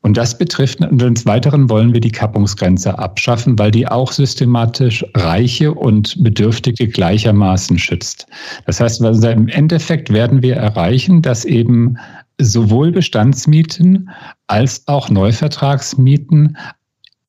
Und 0.02 0.16
das 0.16 0.36
betrifft, 0.36 0.80
und 0.80 1.00
des 1.00 1.26
Weiteren 1.26 1.70
wollen 1.70 1.92
wir 1.92 2.00
die 2.00 2.10
Kappungsgrenze 2.10 2.98
abschaffen, 2.98 3.56
weil 3.56 3.70
die 3.70 3.86
auch 3.86 4.10
systematisch 4.10 5.04
Reiche 5.14 5.72
und 5.72 6.20
Bedürftige 6.24 6.88
gleichermaßen 6.88 7.78
schützt. 7.78 8.26
Das 8.66 8.80
heißt, 8.80 9.00
also 9.00 9.28
im 9.28 9.46
Endeffekt 9.46 10.12
werden 10.12 10.42
wir 10.42 10.56
erreichen, 10.56 11.22
dass 11.22 11.44
eben 11.44 11.96
sowohl 12.40 12.90
Bestandsmieten 12.90 14.10
als 14.48 14.82
auch 14.88 15.08
Neuvertragsmieten 15.08 16.56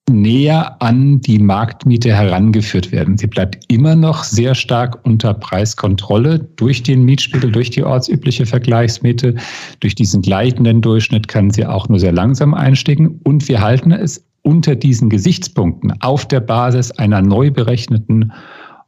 näher 0.09 0.81
an 0.81 1.21
die 1.21 1.39
Marktmiete 1.39 2.13
herangeführt 2.13 2.91
werden. 2.91 3.17
Sie 3.17 3.27
bleibt 3.27 3.63
immer 3.71 3.95
noch 3.95 4.23
sehr 4.23 4.53
stark 4.53 5.05
unter 5.05 5.33
Preiskontrolle 5.33 6.39
durch 6.39 6.83
den 6.83 7.03
Mietspiegel, 7.05 7.51
durch 7.51 7.69
die 7.69 7.83
ortsübliche 7.83 8.45
Vergleichsmiete. 8.45 9.35
Durch 9.79 9.95
diesen 9.95 10.21
gleitenden 10.21 10.81
Durchschnitt 10.81 11.27
kann 11.27 11.51
sie 11.51 11.65
auch 11.65 11.87
nur 11.87 11.99
sehr 11.99 12.11
langsam 12.11 12.53
einsteigen. 12.53 13.21
Und 13.23 13.47
wir 13.47 13.61
halten 13.61 13.91
es 13.91 14.25
unter 14.41 14.75
diesen 14.75 15.09
Gesichtspunkten 15.09 15.93
auf 16.01 16.27
der 16.27 16.41
Basis 16.41 16.91
einer 16.91 17.21
neu 17.21 17.49
berechneten 17.49 18.33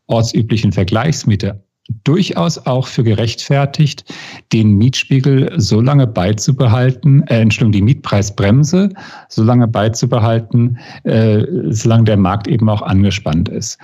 ortsüblichen 0.07 0.71
Vergleichsmiete 0.71 1.64
durchaus 2.03 2.57
auch 2.65 2.87
für 2.87 3.03
gerechtfertigt, 3.03 4.03
den 4.51 4.77
Mietspiegel 4.77 5.53
so 5.57 5.81
lange 5.81 6.07
beizubehalten, 6.07 7.23
äh, 7.27 7.41
Entschuldigung, 7.41 7.71
die 7.73 7.93
Mietpreisbremse 7.93 8.89
so 9.29 9.43
lange 9.43 9.67
beizubehalten, 9.67 10.77
äh, 11.03 11.43
solange 11.69 12.05
der 12.05 12.17
Markt 12.17 12.47
eben 12.47 12.69
auch 12.69 12.81
angespannt 12.81 13.49
ist. 13.49 13.77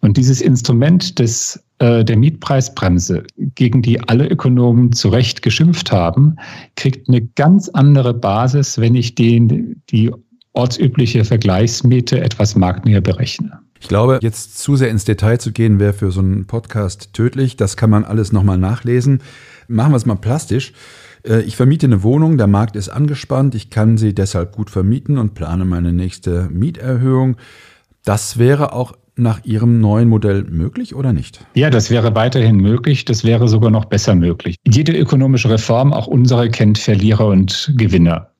Und 0.00 0.16
dieses 0.16 0.40
Instrument 0.40 1.18
des, 1.18 1.62
äh, 1.78 2.04
der 2.04 2.16
Mietpreisbremse, 2.16 3.22
gegen 3.36 3.82
die 3.82 4.00
alle 4.08 4.28
Ökonomen 4.28 4.92
zu 4.92 5.08
Recht 5.08 5.42
geschimpft 5.42 5.92
haben, 5.92 6.36
kriegt 6.76 7.08
eine 7.08 7.22
ganz 7.22 7.68
andere 7.68 8.14
Basis, 8.14 8.78
wenn 8.78 8.94
ich 8.94 9.14
den, 9.14 9.80
die 9.90 10.10
ortsübliche 10.54 11.24
Vergleichsmiete 11.24 12.20
etwas 12.20 12.56
marktnäher 12.56 13.00
berechne. 13.00 13.63
Ich 13.84 13.88
glaube, 13.88 14.18
jetzt 14.22 14.58
zu 14.60 14.76
sehr 14.76 14.88
ins 14.88 15.04
Detail 15.04 15.36
zu 15.36 15.52
gehen, 15.52 15.78
wäre 15.78 15.92
für 15.92 16.10
so 16.10 16.20
einen 16.20 16.46
Podcast 16.46 17.12
tödlich. 17.12 17.56
Das 17.56 17.76
kann 17.76 17.90
man 17.90 18.02
alles 18.02 18.32
nochmal 18.32 18.56
nachlesen. 18.56 19.20
Machen 19.68 19.92
wir 19.92 19.98
es 19.98 20.06
mal 20.06 20.14
plastisch. 20.14 20.72
Äh, 21.22 21.42
ich 21.42 21.54
vermiete 21.54 21.84
eine 21.84 22.02
Wohnung, 22.02 22.38
der 22.38 22.46
Markt 22.46 22.76
ist 22.76 22.88
angespannt, 22.88 23.54
ich 23.54 23.68
kann 23.68 23.98
sie 23.98 24.14
deshalb 24.14 24.52
gut 24.52 24.70
vermieten 24.70 25.18
und 25.18 25.34
plane 25.34 25.66
meine 25.66 25.92
nächste 25.92 26.48
Mieterhöhung. 26.50 27.36
Das 28.06 28.38
wäre 28.38 28.72
auch 28.72 28.94
nach 29.16 29.44
Ihrem 29.44 29.82
neuen 29.82 30.08
Modell 30.08 30.44
möglich 30.44 30.94
oder 30.94 31.12
nicht? 31.12 31.44
Ja, 31.52 31.68
das 31.68 31.90
wäre 31.90 32.14
weiterhin 32.14 32.56
möglich. 32.56 33.04
Das 33.04 33.22
wäre 33.22 33.48
sogar 33.48 33.70
noch 33.70 33.84
besser 33.84 34.14
möglich. 34.14 34.56
Jede 34.66 34.92
ökonomische 34.92 35.50
Reform, 35.50 35.92
auch 35.92 36.06
unsere, 36.06 36.48
kennt 36.48 36.78
Verlierer 36.78 37.26
und 37.26 37.74
Gewinner. 37.76 38.30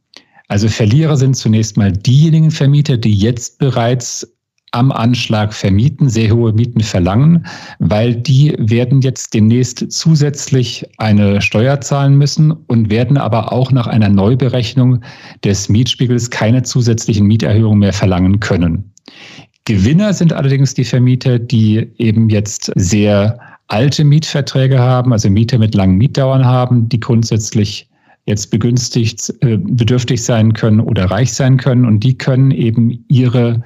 Also 0.49 0.69
Verlierer 0.69 1.17
sind 1.17 1.37
zunächst 1.37 1.77
mal 1.77 1.93
diejenigen 1.93 2.51
Vermieter, 2.51 2.97
die 2.97 3.15
jetzt 3.15 3.59
bereits 3.59 4.34
am 4.75 4.91
Anschlag 4.91 5.55
vermieten, 5.55 6.09
sehr 6.09 6.35
hohe 6.35 6.53
Mieten 6.53 6.81
verlangen, 6.81 7.47
weil 7.79 8.15
die 8.15 8.55
werden 8.59 9.01
jetzt 9.03 9.33
demnächst 9.33 9.93
zusätzlich 9.93 10.85
eine 10.99 11.41
Steuer 11.41 11.81
zahlen 11.81 12.17
müssen 12.17 12.51
und 12.51 12.91
werden 12.91 13.17
aber 13.17 13.53
auch 13.53 13.71
nach 13.71 13.87
einer 13.87 14.09
Neuberechnung 14.09 15.01
des 15.45 15.69
Mietspiegels 15.69 16.31
keine 16.31 16.63
zusätzlichen 16.65 17.27
Mieterhöhungen 17.27 17.79
mehr 17.79 17.93
verlangen 17.93 18.41
können. 18.41 18.91
Gewinner 19.65 20.13
sind 20.13 20.33
allerdings 20.33 20.75
die 20.75 20.85
Vermieter, 20.85 21.39
die 21.39 21.89
eben 21.99 22.29
jetzt 22.29 22.71
sehr 22.75 23.39
alte 23.69 24.05
Mietverträge 24.05 24.79
haben, 24.79 25.13
also 25.13 25.31
Mieter 25.31 25.59
mit 25.59 25.75
langen 25.75 25.97
Mietdauern 25.97 26.45
haben, 26.45 26.89
die 26.89 27.01
grundsätzlich 27.01 27.89
jetzt 28.27 28.51
begünstigt, 28.51 29.33
äh, 29.41 29.57
bedürftig 29.57 30.23
sein 30.23 30.53
können 30.53 30.81
oder 30.81 31.07
reich 31.11 31.33
sein 31.33 31.57
können 31.59 31.85
und 31.85 32.01
die 32.01 32.17
können 32.17 32.51
eben 32.51 33.05
ihre 33.09 33.63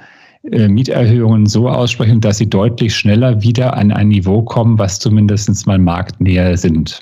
äh, 0.52 0.68
Mieterhöhungen 0.68 1.46
so 1.46 1.68
aussprechen, 1.68 2.20
dass 2.20 2.38
sie 2.38 2.48
deutlich 2.48 2.94
schneller 2.94 3.42
wieder 3.42 3.76
an 3.76 3.92
ein 3.92 4.08
Niveau 4.08 4.42
kommen, 4.42 4.78
was 4.78 4.98
zumindest 4.98 5.66
mal 5.66 5.78
marktnäher 5.78 6.56
sind. 6.56 7.00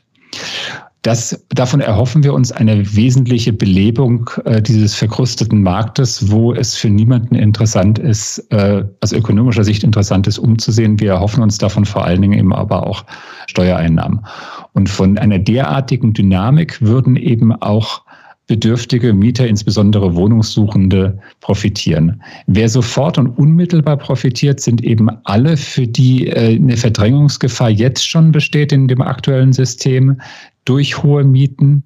Das, 1.06 1.40
davon 1.50 1.80
erhoffen 1.80 2.24
wir 2.24 2.34
uns 2.34 2.50
eine 2.50 2.96
wesentliche 2.96 3.52
Belebung 3.52 4.28
äh, 4.44 4.60
dieses 4.60 4.96
verkrusteten 4.96 5.62
Marktes, 5.62 6.32
wo 6.32 6.52
es 6.52 6.74
für 6.74 6.90
niemanden 6.90 7.36
interessant 7.36 8.00
ist, 8.00 8.38
äh, 8.50 8.82
aus 9.00 9.12
ökonomischer 9.12 9.62
Sicht 9.62 9.84
interessant 9.84 10.26
ist, 10.26 10.38
umzusehen. 10.38 10.98
Wir 10.98 11.12
erhoffen 11.12 11.44
uns 11.44 11.58
davon 11.58 11.84
vor 11.84 12.04
allen 12.04 12.22
Dingen 12.22 12.36
eben 12.36 12.52
aber 12.52 12.84
auch 12.84 13.04
Steuereinnahmen. 13.46 14.26
Und 14.72 14.88
von 14.88 15.16
einer 15.16 15.38
derartigen 15.38 16.12
Dynamik 16.12 16.82
würden 16.82 17.14
eben 17.14 17.52
auch 17.52 18.02
bedürftige 18.46 19.12
Mieter, 19.12 19.46
insbesondere 19.46 20.14
Wohnungssuchende, 20.14 21.18
profitieren. 21.40 22.22
Wer 22.46 22.68
sofort 22.68 23.18
und 23.18 23.28
unmittelbar 23.28 23.96
profitiert, 23.96 24.60
sind 24.60 24.84
eben 24.84 25.08
alle, 25.24 25.56
für 25.56 25.86
die 25.86 26.28
äh, 26.28 26.56
eine 26.56 26.76
Verdrängungsgefahr 26.76 27.70
jetzt 27.70 28.08
schon 28.08 28.32
besteht 28.32 28.72
in 28.72 28.88
dem 28.88 29.02
aktuellen 29.02 29.52
System 29.52 30.20
durch 30.64 31.02
hohe 31.02 31.24
Mieten. 31.24 31.84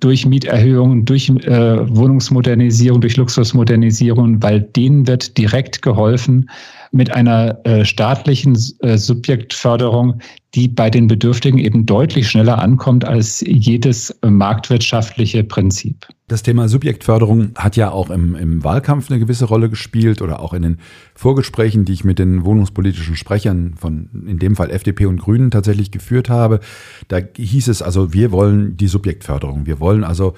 durch 0.00 0.26
Mieterhöhungen, 0.26 1.06
durch 1.06 1.30
äh, 1.30 1.96
Wohnungsmodernisierung, 1.96 3.00
durch 3.00 3.16
Luxusmodernisierung, 3.16 4.42
weil 4.42 4.60
denen 4.60 5.06
wird 5.06 5.38
direkt 5.38 5.80
geholfen 5.80 6.50
mit 6.92 7.10
einer 7.14 7.58
äh, 7.64 7.82
staatlichen 7.84 8.58
äh, 8.80 8.98
Subjektförderung, 8.98 10.20
die 10.56 10.68
bei 10.68 10.88
den 10.88 11.06
Bedürftigen 11.06 11.58
eben 11.58 11.84
deutlich 11.84 12.28
schneller 12.28 12.58
ankommt 12.58 13.04
als 13.04 13.44
jedes 13.46 14.18
marktwirtschaftliche 14.26 15.44
Prinzip. 15.44 16.06
Das 16.28 16.42
Thema 16.42 16.68
Subjektförderung 16.68 17.52
hat 17.56 17.76
ja 17.76 17.90
auch 17.90 18.08
im, 18.08 18.34
im 18.34 18.64
Wahlkampf 18.64 19.10
eine 19.10 19.20
gewisse 19.20 19.44
Rolle 19.44 19.68
gespielt 19.68 20.22
oder 20.22 20.40
auch 20.40 20.54
in 20.54 20.62
den 20.62 20.78
Vorgesprächen, 21.14 21.84
die 21.84 21.92
ich 21.92 22.04
mit 22.04 22.18
den 22.18 22.44
wohnungspolitischen 22.44 23.16
Sprechern 23.16 23.74
von 23.76 24.08
in 24.26 24.38
dem 24.38 24.56
Fall 24.56 24.70
FDP 24.70 25.04
und 25.06 25.20
Grünen 25.20 25.50
tatsächlich 25.50 25.90
geführt 25.90 26.30
habe. 26.30 26.60
Da 27.08 27.18
hieß 27.36 27.68
es 27.68 27.82
also, 27.82 28.14
wir 28.14 28.32
wollen 28.32 28.78
die 28.78 28.88
Subjektförderung. 28.88 29.66
Wir 29.66 29.78
wollen 29.78 30.04
also 30.04 30.34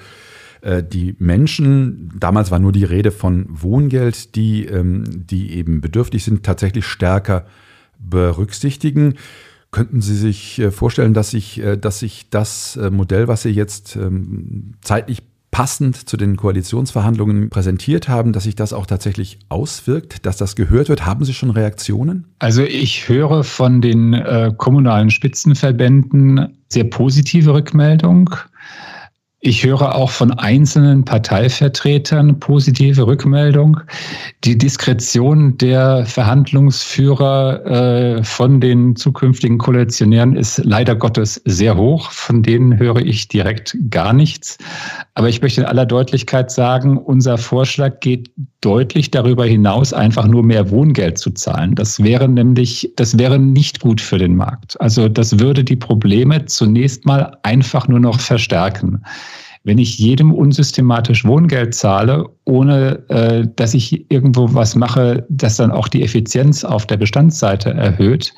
äh, 0.61 0.83
die 0.83 1.15
Menschen, 1.17 2.11
damals 2.19 2.51
war 2.51 2.59
nur 2.59 2.73
die 2.73 2.83
Rede 2.83 3.11
von 3.11 3.45
Wohngeld, 3.49 4.35
die, 4.35 4.65
ähm, 4.65 5.05
die 5.07 5.53
eben 5.53 5.79
bedürftig 5.79 6.25
sind, 6.25 6.43
tatsächlich 6.43 6.85
stärker 6.85 7.45
berücksichtigen. 7.97 9.15
Könnten 9.71 10.01
Sie 10.01 10.15
sich 10.15 10.59
äh, 10.59 10.71
vorstellen, 10.71 11.13
dass 11.13 11.31
sich, 11.31 11.59
äh, 11.61 11.77
dass 11.77 11.99
sich 11.99 12.29
das 12.29 12.79
Modell, 12.91 13.27
was 13.27 13.43
Sie 13.43 13.51
jetzt 13.51 13.95
ähm, 13.95 14.73
zeitlich 14.81 15.23
passend 15.51 16.07
zu 16.07 16.15
den 16.15 16.37
Koalitionsverhandlungen 16.37 17.49
präsentiert 17.49 18.07
haben, 18.07 18.33
dass 18.33 18.43
sich 18.43 18.55
das 18.55 18.71
auch 18.73 18.85
tatsächlich 18.85 19.39
auswirkt, 19.49 20.25
dass 20.25 20.37
das 20.37 20.55
gehört 20.55 20.89
wird? 20.89 21.05
Haben 21.05 21.25
Sie 21.25 21.33
schon 21.33 21.49
Reaktionen? 21.49 22.25
Also 22.39 22.63
ich 22.63 23.09
höre 23.09 23.43
von 23.43 23.81
den 23.81 24.13
äh, 24.13 24.53
kommunalen 24.55 25.09
Spitzenverbänden 25.09 26.57
sehr 26.67 26.83
positive 26.83 27.53
Rückmeldung. 27.53 28.29
Ich 29.41 29.63
höre 29.63 29.95
auch 29.95 30.09
von 30.09 30.33
einzelnen 30.33 31.05
Parteivertretern 31.05 32.41
positive 32.41 33.07
Rückmeldung. 33.07 33.79
Die 34.43 34.57
Diskretion 34.57 35.57
der 35.57 36.05
Verhandlungsführer 36.05 37.65
äh, 37.65 38.23
von 38.25 38.59
den 38.59 38.97
zukünftigen 38.97 39.57
Koalitionären 39.57 40.35
ist 40.35 40.57
leider 40.65 40.93
Gottes 40.93 41.41
sehr 41.45 41.77
hoch. 41.77 42.11
Von 42.11 42.43
denen 42.43 42.77
höre 42.79 42.97
ich 42.97 43.29
direkt 43.29 43.77
gar 43.89 44.11
nichts. 44.11 44.57
Aber 45.13 45.29
ich 45.29 45.41
möchte 45.41 45.61
in 45.61 45.67
aller 45.67 45.85
Deutlichkeit 45.85 46.51
sagen, 46.51 46.97
unser 46.97 47.37
Vorschlag 47.37 48.01
geht 48.01 48.31
deutlich 48.61 49.11
darüber 49.11 49.45
hinaus, 49.45 49.93
einfach 49.93 50.27
nur 50.27 50.43
mehr 50.43 50.69
Wohngeld 50.69 51.17
zu 51.17 51.31
zahlen. 51.31 51.75
Das 51.75 52.03
wäre 52.03 52.27
nämlich, 52.27 52.91
das 52.95 53.17
wäre 53.17 53.39
nicht 53.39 53.79
gut 53.79 54.01
für 54.01 54.17
den 54.17 54.35
Markt. 54.35 54.79
Also 54.81 55.07
das 55.07 55.39
würde 55.39 55.63
die 55.63 55.77
Probleme 55.77 56.45
zunächst 56.45 57.05
mal 57.05 57.37
einfach 57.43 57.87
nur 57.87 57.99
noch 57.99 58.19
verstärken. 58.19 59.01
Wenn 59.63 59.77
ich 59.77 59.99
jedem 59.99 60.33
unsystematisch 60.33 61.25
Wohngeld 61.25 61.73
zahle, 61.75 62.25
ohne 62.45 63.03
äh, 63.09 63.47
dass 63.55 63.73
ich 63.73 64.09
irgendwo 64.09 64.53
was 64.53 64.75
mache, 64.75 65.25
das 65.29 65.57
dann 65.57 65.71
auch 65.71 65.87
die 65.87 66.03
Effizienz 66.03 66.63
auf 66.63 66.87
der 66.87 66.97
Bestandsseite 66.97 67.71
erhöht, 67.71 68.33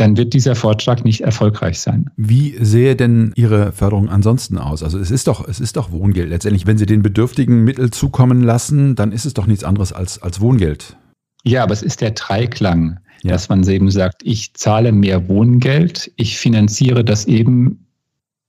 dann 0.00 0.16
wird 0.16 0.32
dieser 0.32 0.54
Vorschlag 0.54 1.04
nicht 1.04 1.20
erfolgreich 1.20 1.78
sein. 1.80 2.10
Wie 2.16 2.56
sähe 2.60 2.96
denn 2.96 3.32
Ihre 3.36 3.72
Förderung 3.72 4.08
ansonsten 4.08 4.58
aus? 4.58 4.82
Also 4.82 4.98
es 4.98 5.10
ist 5.10 5.26
doch, 5.26 5.46
es 5.46 5.60
ist 5.60 5.76
doch 5.76 5.92
Wohngeld. 5.92 6.30
Letztendlich, 6.30 6.66
wenn 6.66 6.78
Sie 6.78 6.86
den 6.86 7.02
Bedürftigen 7.02 7.64
Mittel 7.64 7.90
zukommen 7.90 8.42
lassen, 8.42 8.94
dann 8.96 9.12
ist 9.12 9.26
es 9.26 9.34
doch 9.34 9.46
nichts 9.46 9.64
anderes 9.64 9.92
als, 9.92 10.22
als 10.22 10.40
Wohngeld. 10.40 10.96
Ja, 11.44 11.62
aber 11.62 11.72
es 11.72 11.82
ist 11.82 12.00
der 12.00 12.12
Dreiklang, 12.12 12.98
ja. 13.22 13.32
dass 13.32 13.48
man 13.48 13.66
eben 13.68 13.90
sagt, 13.90 14.22
ich 14.24 14.54
zahle 14.54 14.92
mehr 14.92 15.28
Wohngeld, 15.28 16.10
ich 16.16 16.38
finanziere 16.38 17.04
das 17.04 17.26
eben 17.26 17.86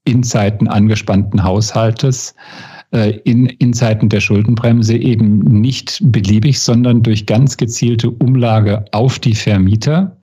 in 0.05 0.23
Zeiten 0.23 0.67
angespannten 0.67 1.43
Haushaltes, 1.43 2.33
äh, 2.91 3.19
in, 3.23 3.45
in 3.45 3.73
Zeiten 3.73 4.09
der 4.09 4.19
Schuldenbremse 4.19 4.95
eben 4.95 5.39
nicht 5.39 5.99
beliebig, 6.03 6.59
sondern 6.59 7.03
durch 7.03 7.25
ganz 7.25 7.57
gezielte 7.57 8.09
Umlage 8.09 8.85
auf 8.91 9.19
die 9.19 9.35
Vermieter. 9.35 10.17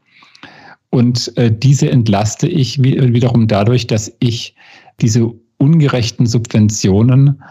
Und 0.91 1.37
äh, 1.37 1.53
diese 1.53 1.91
entlaste 1.91 2.49
ich 2.49 2.83
wiederum 2.83 3.47
dadurch, 3.47 3.87
dass 3.87 4.13
ich 4.21 4.55
diese 5.01 5.33
ungerechten 5.59 6.27
Subventionen 6.27 7.43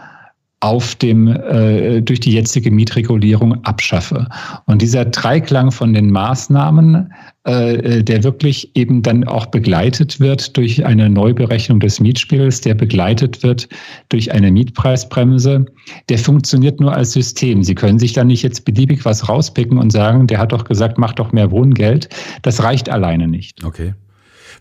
auf 0.60 0.96
dem 0.96 1.28
äh, 1.28 2.00
durch 2.00 2.18
die 2.20 2.32
jetzige 2.32 2.70
Mietregulierung 2.70 3.64
abschaffe. 3.64 4.26
Und 4.66 4.82
dieser 4.82 5.04
Dreiklang 5.04 5.70
von 5.70 5.92
den 5.92 6.10
Maßnahmen, 6.10 7.12
äh, 7.44 8.02
der 8.02 8.24
wirklich 8.24 8.74
eben 8.74 9.02
dann 9.02 9.22
auch 9.22 9.46
begleitet 9.46 10.18
wird 10.18 10.56
durch 10.56 10.84
eine 10.84 11.08
Neuberechnung 11.08 11.78
des 11.78 12.00
Mietspiegels, 12.00 12.60
der 12.60 12.74
begleitet 12.74 13.44
wird 13.44 13.68
durch 14.08 14.32
eine 14.32 14.50
Mietpreisbremse, 14.50 15.64
der 16.08 16.18
funktioniert 16.18 16.80
nur 16.80 16.92
als 16.92 17.12
System. 17.12 17.62
Sie 17.62 17.76
können 17.76 18.00
sich 18.00 18.12
da 18.12 18.24
nicht 18.24 18.42
jetzt 18.42 18.64
beliebig 18.64 19.04
was 19.04 19.28
rauspicken 19.28 19.78
und 19.78 19.92
sagen, 19.92 20.26
der 20.26 20.38
hat 20.38 20.50
doch 20.50 20.64
gesagt, 20.64 20.98
mach 20.98 21.12
doch 21.12 21.30
mehr 21.30 21.52
Wohngeld. 21.52 22.08
Das 22.42 22.64
reicht 22.64 22.88
alleine 22.88 23.28
nicht. 23.28 23.62
Okay. 23.64 23.94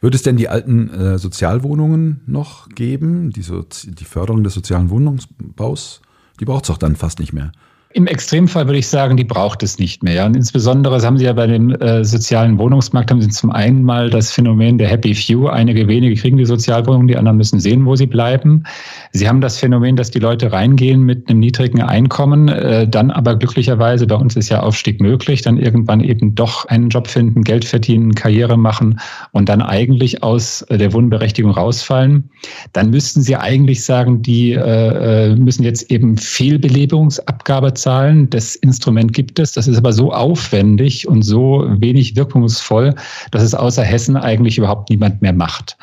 Wird 0.01 0.15
es 0.15 0.23
denn 0.23 0.37
die 0.37 0.49
alten 0.49 0.89
äh, 0.89 1.17
Sozialwohnungen 1.17 2.21
noch 2.25 2.69
geben? 2.69 3.31
Die, 3.31 3.41
so 3.41 3.65
die 3.85 4.05
Förderung 4.05 4.43
des 4.43 4.53
sozialen 4.53 4.89
Wohnungsbaus? 4.89 6.01
Die 6.39 6.45
braucht 6.45 6.65
es 6.65 6.67
doch 6.67 6.77
dann 6.77 6.95
fast 6.95 7.19
nicht 7.19 7.33
mehr. 7.33 7.51
Im 7.97 8.05
Extremfall 8.05 8.67
würde 8.67 8.77
ich 8.77 8.87
sagen, 8.87 9.17
die 9.17 9.23
braucht 9.23 9.63
es 9.63 9.79
nicht 9.79 10.03
mehr. 10.03 10.27
Und 10.27 10.35
insbesondere, 10.35 11.01
haben 11.01 11.17
Sie 11.17 11.25
ja 11.25 11.33
bei 11.33 11.47
dem 11.47 11.71
äh, 11.71 12.05
sozialen 12.05 12.59
Wohnungsmarkt, 12.59 13.09
haben 13.09 13.23
Sie 13.23 13.29
zum 13.29 13.49
einen 13.49 13.83
mal 13.83 14.11
das 14.11 14.31
Phänomen 14.31 14.77
der 14.77 14.87
Happy 14.87 15.15
Few. 15.15 15.47
Einige 15.47 15.87
wenige 15.87 16.13
kriegen 16.13 16.37
die 16.37 16.45
Sozialwohnung, 16.45 17.07
die 17.07 17.17
anderen 17.17 17.37
müssen 17.37 17.59
sehen, 17.59 17.87
wo 17.87 17.95
sie 17.95 18.05
bleiben. 18.05 18.65
Sie 19.13 19.27
haben 19.27 19.41
das 19.41 19.57
Phänomen, 19.57 19.95
dass 19.95 20.11
die 20.11 20.19
Leute 20.19 20.51
reingehen 20.51 21.01
mit 21.01 21.27
einem 21.27 21.39
niedrigen 21.39 21.81
Einkommen, 21.81 22.49
äh, 22.49 22.87
dann 22.87 23.09
aber 23.09 23.35
glücklicherweise, 23.35 24.05
bei 24.05 24.13
uns 24.13 24.35
ist 24.35 24.49
ja 24.49 24.59
Aufstieg 24.59 25.01
möglich, 25.01 25.41
dann 25.41 25.57
irgendwann 25.57 26.01
eben 26.01 26.35
doch 26.35 26.65
einen 26.65 26.89
Job 26.89 27.07
finden, 27.07 27.43
Geld 27.43 27.65
verdienen, 27.65 28.13
Karriere 28.13 28.57
machen 28.57 28.99
und 29.31 29.49
dann 29.49 29.63
eigentlich 29.63 30.21
aus 30.21 30.63
der 30.69 30.93
Wohnberechtigung 30.93 31.49
rausfallen. 31.49 32.29
Dann 32.73 32.91
müssten 32.91 33.23
Sie 33.23 33.35
eigentlich 33.35 33.83
sagen, 33.83 34.21
die 34.21 34.51
äh, 34.51 35.31
äh 35.31 35.35
müssen 35.35 35.63
jetzt 35.63 35.89
eben 35.89 36.15
Fehlbelebungsabgabe 36.15 37.73
zahlen 37.73 37.86
zahlen. 37.87 38.29
Das 38.29 38.55
Instrument 38.55 39.13
gibt 39.13 39.39
es. 39.39 39.53
Das 39.53 39.65
ist 39.65 39.77
aber 39.77 39.93
so 39.93 40.11
aufwendig 40.11 41.07
und 41.07 41.21
so 41.21 41.65
wenig 41.79 42.17
wirkungsvoll, 42.17 42.93
dass 43.31 43.43
es 43.43 43.55
außer 43.55 43.81
Hessen 43.81 44.17
eigentlich 44.17 44.57
überhaupt 44.57 44.89
niemand 44.89 45.21
mehr 45.21 45.31
macht. 45.31 45.77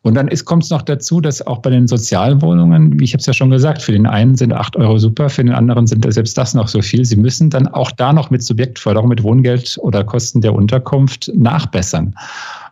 Und 0.00 0.14
dann 0.14 0.30
kommt 0.46 0.64
es 0.64 0.70
noch 0.70 0.80
dazu, 0.80 1.20
dass 1.20 1.46
auch 1.46 1.58
bei 1.58 1.68
den 1.68 1.86
Sozialwohnungen, 1.86 2.98
wie 2.98 3.04
ich 3.04 3.12
habe 3.12 3.20
es 3.20 3.26
ja 3.26 3.34
schon 3.34 3.50
gesagt, 3.50 3.82
für 3.82 3.92
den 3.92 4.06
einen 4.06 4.34
sind 4.34 4.54
acht 4.54 4.76
Euro 4.76 4.96
super, 4.98 5.28
für 5.28 5.44
den 5.44 5.52
anderen 5.52 5.86
sind 5.86 6.10
selbst 6.10 6.38
das 6.38 6.54
noch 6.54 6.68
so 6.68 6.80
viel. 6.80 7.04
Sie 7.04 7.16
müssen 7.16 7.50
dann 7.50 7.68
auch 7.68 7.90
da 7.90 8.14
noch 8.14 8.30
mit 8.30 8.42
Subjektförderung, 8.42 9.10
mit 9.10 9.22
Wohngeld 9.22 9.78
oder 9.82 10.04
Kosten 10.04 10.40
der 10.40 10.54
Unterkunft 10.54 11.30
nachbessern. 11.34 12.14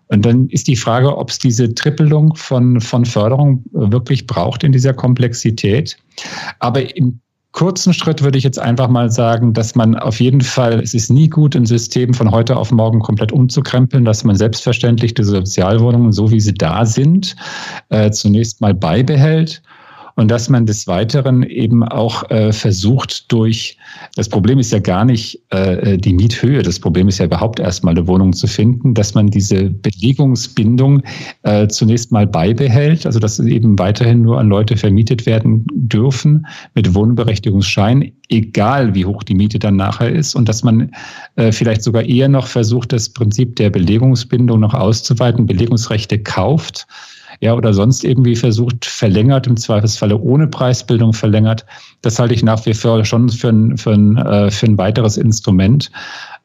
Und 0.08 0.24
dann 0.24 0.48
ist 0.48 0.68
die 0.68 0.74
Frage, 0.74 1.14
ob 1.18 1.28
es 1.28 1.38
diese 1.38 1.72
Trippelung 1.74 2.34
von, 2.34 2.80
von 2.80 3.04
Förderung 3.04 3.62
wirklich 3.72 4.26
braucht 4.26 4.64
in 4.64 4.72
dieser 4.72 4.94
Komplexität. 4.94 5.98
Aber 6.58 6.96
im 6.96 7.20
kurzen 7.52 7.92
Schritt 7.92 8.22
würde 8.22 8.38
ich 8.38 8.44
jetzt 8.44 8.58
einfach 8.58 8.88
mal 8.88 9.10
sagen, 9.10 9.52
dass 9.52 9.74
man 9.74 9.96
auf 9.96 10.20
jeden 10.20 10.40
Fall, 10.40 10.80
es 10.80 10.94
ist 10.94 11.10
nie 11.10 11.28
gut, 11.28 11.56
ein 11.56 11.66
System 11.66 12.14
von 12.14 12.30
heute 12.30 12.56
auf 12.56 12.70
morgen 12.70 13.00
komplett 13.00 13.32
umzukrempeln, 13.32 14.04
dass 14.04 14.24
man 14.24 14.36
selbstverständlich 14.36 15.14
die 15.14 15.24
Sozialwohnungen, 15.24 16.12
so 16.12 16.30
wie 16.30 16.40
sie 16.40 16.54
da 16.54 16.86
sind, 16.86 17.34
äh, 17.88 18.10
zunächst 18.10 18.60
mal 18.60 18.74
beibehält 18.74 19.62
und 20.20 20.30
dass 20.30 20.50
man 20.50 20.66
des 20.66 20.86
Weiteren 20.86 21.42
eben 21.44 21.82
auch 21.82 22.28
äh, 22.30 22.52
versucht 22.52 23.32
durch, 23.32 23.78
das 24.16 24.28
Problem 24.28 24.58
ist 24.58 24.70
ja 24.70 24.78
gar 24.78 25.06
nicht 25.06 25.40
äh, 25.48 25.96
die 25.96 26.12
Miethöhe, 26.12 26.62
das 26.62 26.78
Problem 26.78 27.08
ist 27.08 27.16
ja 27.16 27.24
überhaupt 27.24 27.58
erstmal 27.58 27.96
eine 27.96 28.06
Wohnung 28.06 28.34
zu 28.34 28.46
finden, 28.46 28.92
dass 28.92 29.14
man 29.14 29.28
diese 29.28 29.70
Belegungsbindung 29.70 31.02
äh, 31.44 31.68
zunächst 31.68 32.12
mal 32.12 32.26
beibehält, 32.26 33.06
also 33.06 33.18
dass 33.18 33.38
eben 33.38 33.78
weiterhin 33.78 34.20
nur 34.20 34.38
an 34.38 34.50
Leute 34.50 34.76
vermietet 34.76 35.24
werden 35.24 35.64
dürfen 35.72 36.46
mit 36.74 36.94
Wohnberechtigungsschein, 36.94 38.12
egal 38.28 38.94
wie 38.94 39.06
hoch 39.06 39.22
die 39.22 39.34
Miete 39.34 39.58
dann 39.58 39.76
nachher 39.76 40.12
ist. 40.12 40.34
Und 40.34 40.50
dass 40.50 40.62
man 40.62 40.90
äh, 41.36 41.50
vielleicht 41.50 41.82
sogar 41.82 42.02
eher 42.02 42.28
noch 42.28 42.46
versucht, 42.46 42.92
das 42.92 43.08
Prinzip 43.08 43.56
der 43.56 43.70
Belegungsbindung 43.70 44.60
noch 44.60 44.74
auszuweiten, 44.74 45.46
Belegungsrechte 45.46 46.18
kauft 46.18 46.86
ja, 47.40 47.54
oder 47.54 47.72
sonst 47.72 48.04
irgendwie 48.04 48.36
versucht, 48.36 48.84
verlängert, 48.84 49.46
im 49.46 49.56
Zweifelsfalle 49.56 50.18
ohne 50.18 50.46
Preisbildung 50.46 51.14
verlängert. 51.14 51.64
Das 52.02 52.18
halte 52.18 52.34
ich 52.34 52.42
nach 52.42 52.64
wie 52.66 52.74
vor 52.74 53.04
schon 53.04 53.30
für 53.30 53.48
ein, 53.48 53.78
für 53.78 53.92
ein, 53.92 54.16
äh, 54.18 54.50
für 54.50 54.66
ein 54.66 54.76
weiteres 54.76 55.16
Instrument, 55.16 55.90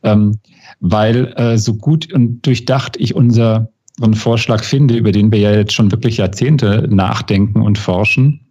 ähm, 0.04 0.40
weil 0.80 1.34
äh, 1.36 1.58
so 1.58 1.76
gut 1.76 2.12
und 2.14 2.46
durchdacht 2.46 2.96
ich 2.98 3.14
unser, 3.14 3.70
unseren 3.98 4.14
Vorschlag 4.14 4.64
finde, 4.64 4.96
über 4.96 5.12
den 5.12 5.32
wir 5.32 5.40
ja 5.40 5.52
jetzt 5.52 5.74
schon 5.74 5.92
wirklich 5.92 6.18
Jahrzehnte 6.18 6.88
nachdenken 6.90 7.62
und 7.62 7.78
forschen, 7.78 8.45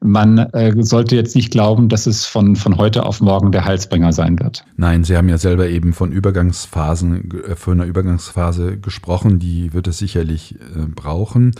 man 0.00 0.38
äh, 0.38 0.74
sollte 0.82 1.16
jetzt 1.16 1.34
nicht 1.34 1.50
glauben, 1.50 1.88
dass 1.88 2.06
es 2.06 2.26
von, 2.26 2.54
von 2.56 2.76
heute 2.76 3.06
auf 3.06 3.20
morgen 3.20 3.50
der 3.50 3.64
Heilsbringer 3.64 4.12
sein 4.12 4.38
wird. 4.38 4.64
Nein, 4.76 5.04
Sie 5.04 5.16
haben 5.16 5.28
ja 5.28 5.38
selber 5.38 5.68
eben 5.68 5.94
von 5.94 6.12
Übergangsphasen, 6.12 7.30
äh, 7.48 7.56
von 7.56 7.80
einer 7.80 7.88
Übergangsphase 7.88 8.76
gesprochen, 8.78 9.38
die 9.38 9.72
wird 9.72 9.86
es 9.86 9.98
sicherlich 9.98 10.56
äh, 10.56 10.86
brauchen. 10.94 11.52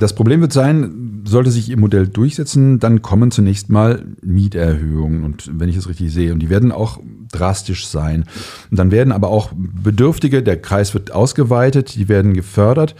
Das 0.00 0.14
Problem 0.14 0.40
wird 0.40 0.52
sein, 0.52 1.22
sollte 1.24 1.50
sich 1.50 1.70
Ihr 1.70 1.78
Modell 1.78 2.08
durchsetzen, 2.08 2.80
dann 2.80 3.02
kommen 3.02 3.30
zunächst 3.30 3.70
mal 3.70 4.04
Mieterhöhungen 4.20 5.24
und 5.24 5.50
wenn 5.52 5.68
ich 5.68 5.76
es 5.76 5.88
richtig 5.88 6.12
sehe, 6.12 6.32
und 6.32 6.40
die 6.40 6.50
werden 6.50 6.72
auch 6.72 6.98
drastisch 7.32 7.86
sein. 7.86 8.24
Und 8.70 8.78
dann 8.78 8.90
werden 8.90 9.12
aber 9.12 9.28
auch 9.28 9.52
Bedürftige, 9.54 10.42
der 10.42 10.60
Kreis 10.60 10.92
wird 10.94 11.12
ausgeweitet, 11.12 11.94
die 11.94 12.08
werden 12.08 12.34
gefördert. 12.34 12.94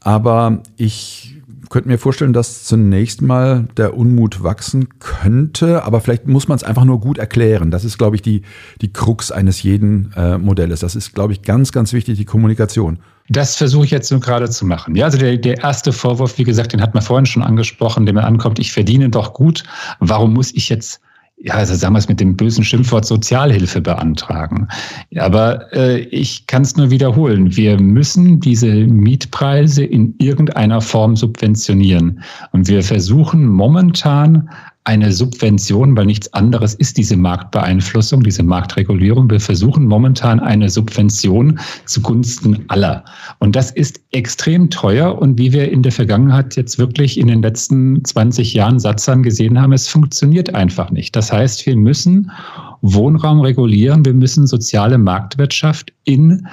Aber 0.00 0.62
ich 0.76 1.31
könnte 1.72 1.88
mir 1.88 1.98
vorstellen, 1.98 2.34
dass 2.34 2.64
zunächst 2.64 3.22
mal 3.22 3.66
der 3.78 3.96
Unmut 3.96 4.42
wachsen 4.42 4.90
könnte, 4.98 5.84
aber 5.84 6.02
vielleicht 6.02 6.28
muss 6.28 6.46
man 6.46 6.56
es 6.56 6.62
einfach 6.62 6.84
nur 6.84 7.00
gut 7.00 7.16
erklären. 7.16 7.70
Das 7.70 7.84
ist, 7.84 7.96
glaube 7.96 8.14
ich, 8.14 8.22
die, 8.22 8.42
die 8.82 8.92
Krux 8.92 9.32
eines 9.32 9.62
jeden 9.62 10.12
äh, 10.14 10.36
Modells. 10.36 10.80
Das 10.80 10.94
ist, 10.94 11.14
glaube 11.14 11.32
ich, 11.32 11.40
ganz, 11.40 11.72
ganz 11.72 11.94
wichtig, 11.94 12.18
die 12.18 12.26
Kommunikation. 12.26 12.98
Das 13.30 13.56
versuche 13.56 13.86
ich 13.86 13.90
jetzt 13.90 14.10
nur 14.10 14.20
gerade 14.20 14.50
zu 14.50 14.66
machen. 14.66 14.94
Ja, 14.96 15.06
also 15.06 15.16
der, 15.16 15.38
der 15.38 15.58
erste 15.58 15.92
Vorwurf, 15.92 16.36
wie 16.36 16.44
gesagt, 16.44 16.74
den 16.74 16.82
hat 16.82 16.92
man 16.92 17.02
vorhin 17.02 17.24
schon 17.24 17.42
angesprochen, 17.42 18.04
dem 18.04 18.16
man 18.16 18.24
ankommt, 18.24 18.58
ich 18.58 18.70
verdiene 18.70 19.08
doch 19.08 19.32
gut. 19.32 19.64
Warum 19.98 20.34
muss 20.34 20.52
ich 20.52 20.68
jetzt 20.68 21.00
ja, 21.44 21.54
also 21.54 21.74
sagen 21.74 21.94
wir 21.94 21.98
es 21.98 22.08
mit 22.08 22.20
dem 22.20 22.36
bösen 22.36 22.62
Schimpfwort 22.62 23.04
Sozialhilfe 23.04 23.80
beantragen. 23.80 24.68
Aber 25.16 25.72
äh, 25.72 25.98
ich 26.02 26.46
kann 26.46 26.62
es 26.62 26.76
nur 26.76 26.90
wiederholen. 26.90 27.56
Wir 27.56 27.80
müssen 27.80 28.38
diese 28.38 28.68
Mietpreise 28.68 29.84
in 29.84 30.14
irgendeiner 30.18 30.80
Form 30.80 31.16
subventionieren. 31.16 32.22
Und 32.52 32.68
wir 32.68 32.84
versuchen 32.84 33.46
momentan 33.48 34.48
eine 34.84 35.12
Subvention, 35.12 35.96
weil 35.96 36.06
nichts 36.06 36.32
anderes 36.32 36.74
ist 36.74 36.96
diese 36.96 37.16
Marktbeeinflussung, 37.16 38.24
diese 38.24 38.42
Marktregulierung. 38.42 39.30
Wir 39.30 39.38
versuchen 39.38 39.86
momentan 39.86 40.40
eine 40.40 40.68
Subvention 40.68 41.60
zugunsten 41.86 42.64
aller. 42.68 43.04
Und 43.38 43.54
das 43.54 43.70
ist 43.70 44.00
extrem 44.10 44.70
teuer. 44.70 45.16
Und 45.16 45.38
wie 45.38 45.52
wir 45.52 45.70
in 45.70 45.82
der 45.82 45.92
Vergangenheit 45.92 46.56
jetzt 46.56 46.78
wirklich 46.78 47.16
in 47.16 47.28
den 47.28 47.42
letzten 47.42 48.04
20 48.04 48.54
Jahren 48.54 48.80
Satzern 48.80 49.22
gesehen 49.22 49.60
haben, 49.60 49.72
es 49.72 49.86
funktioniert 49.86 50.52
einfach 50.54 50.90
nicht. 50.90 51.14
Das 51.14 51.32
heißt, 51.32 51.64
wir 51.64 51.76
müssen 51.76 52.32
Wohnraum 52.80 53.40
regulieren. 53.40 54.04
Wir 54.04 54.14
müssen 54.14 54.48
soziale 54.48 54.98
Marktwirtschaft 54.98 55.92
in 56.02 56.48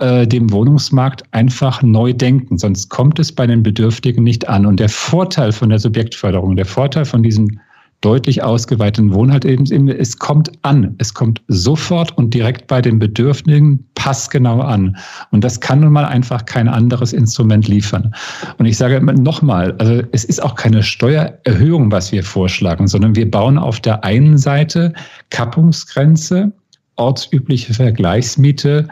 äh, 0.00 0.26
dem 0.26 0.52
Wohnungsmarkt 0.52 1.22
einfach 1.30 1.82
neu 1.82 2.12
denken. 2.12 2.58
Sonst 2.58 2.90
kommt 2.90 3.18
es 3.18 3.32
bei 3.32 3.46
den 3.46 3.62
Bedürftigen 3.62 4.22
nicht 4.22 4.48
an. 4.50 4.66
Und 4.66 4.80
der 4.80 4.90
Vorteil 4.90 5.52
von 5.52 5.70
der 5.70 5.78
Subjektförderung, 5.78 6.56
der 6.56 6.66
Vorteil 6.66 7.06
von 7.06 7.22
diesem 7.22 7.58
deutlich 8.00 8.42
ausgeweiteten 8.42 9.12
Wohnheit 9.12 9.44
eben, 9.44 9.88
es 9.88 10.18
kommt 10.18 10.50
an. 10.62 10.94
Es 10.98 11.12
kommt 11.12 11.42
sofort 11.48 12.16
und 12.16 12.32
direkt 12.32 12.66
bei 12.66 12.80
den 12.80 12.98
Bedürfnissen 12.98 13.84
passgenau 13.94 14.60
an. 14.60 14.96
Und 15.32 15.44
das 15.44 15.60
kann 15.60 15.80
nun 15.80 15.92
mal 15.92 16.06
einfach 16.06 16.46
kein 16.46 16.68
anderes 16.68 17.12
Instrument 17.12 17.68
liefern. 17.68 18.14
Und 18.58 18.64
ich 18.64 18.78
sage 18.78 19.00
nochmal, 19.02 19.74
also 19.78 20.02
es 20.12 20.24
ist 20.24 20.42
auch 20.42 20.54
keine 20.54 20.82
Steuererhöhung, 20.82 21.92
was 21.92 22.10
wir 22.10 22.24
vorschlagen, 22.24 22.88
sondern 22.88 23.14
wir 23.16 23.30
bauen 23.30 23.58
auf 23.58 23.80
der 23.80 24.02
einen 24.02 24.38
Seite 24.38 24.94
Kappungsgrenze, 25.28 26.52
ortsübliche 26.96 27.74
Vergleichsmiete, 27.74 28.88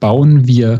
bauen 0.00 0.46
wir 0.46 0.78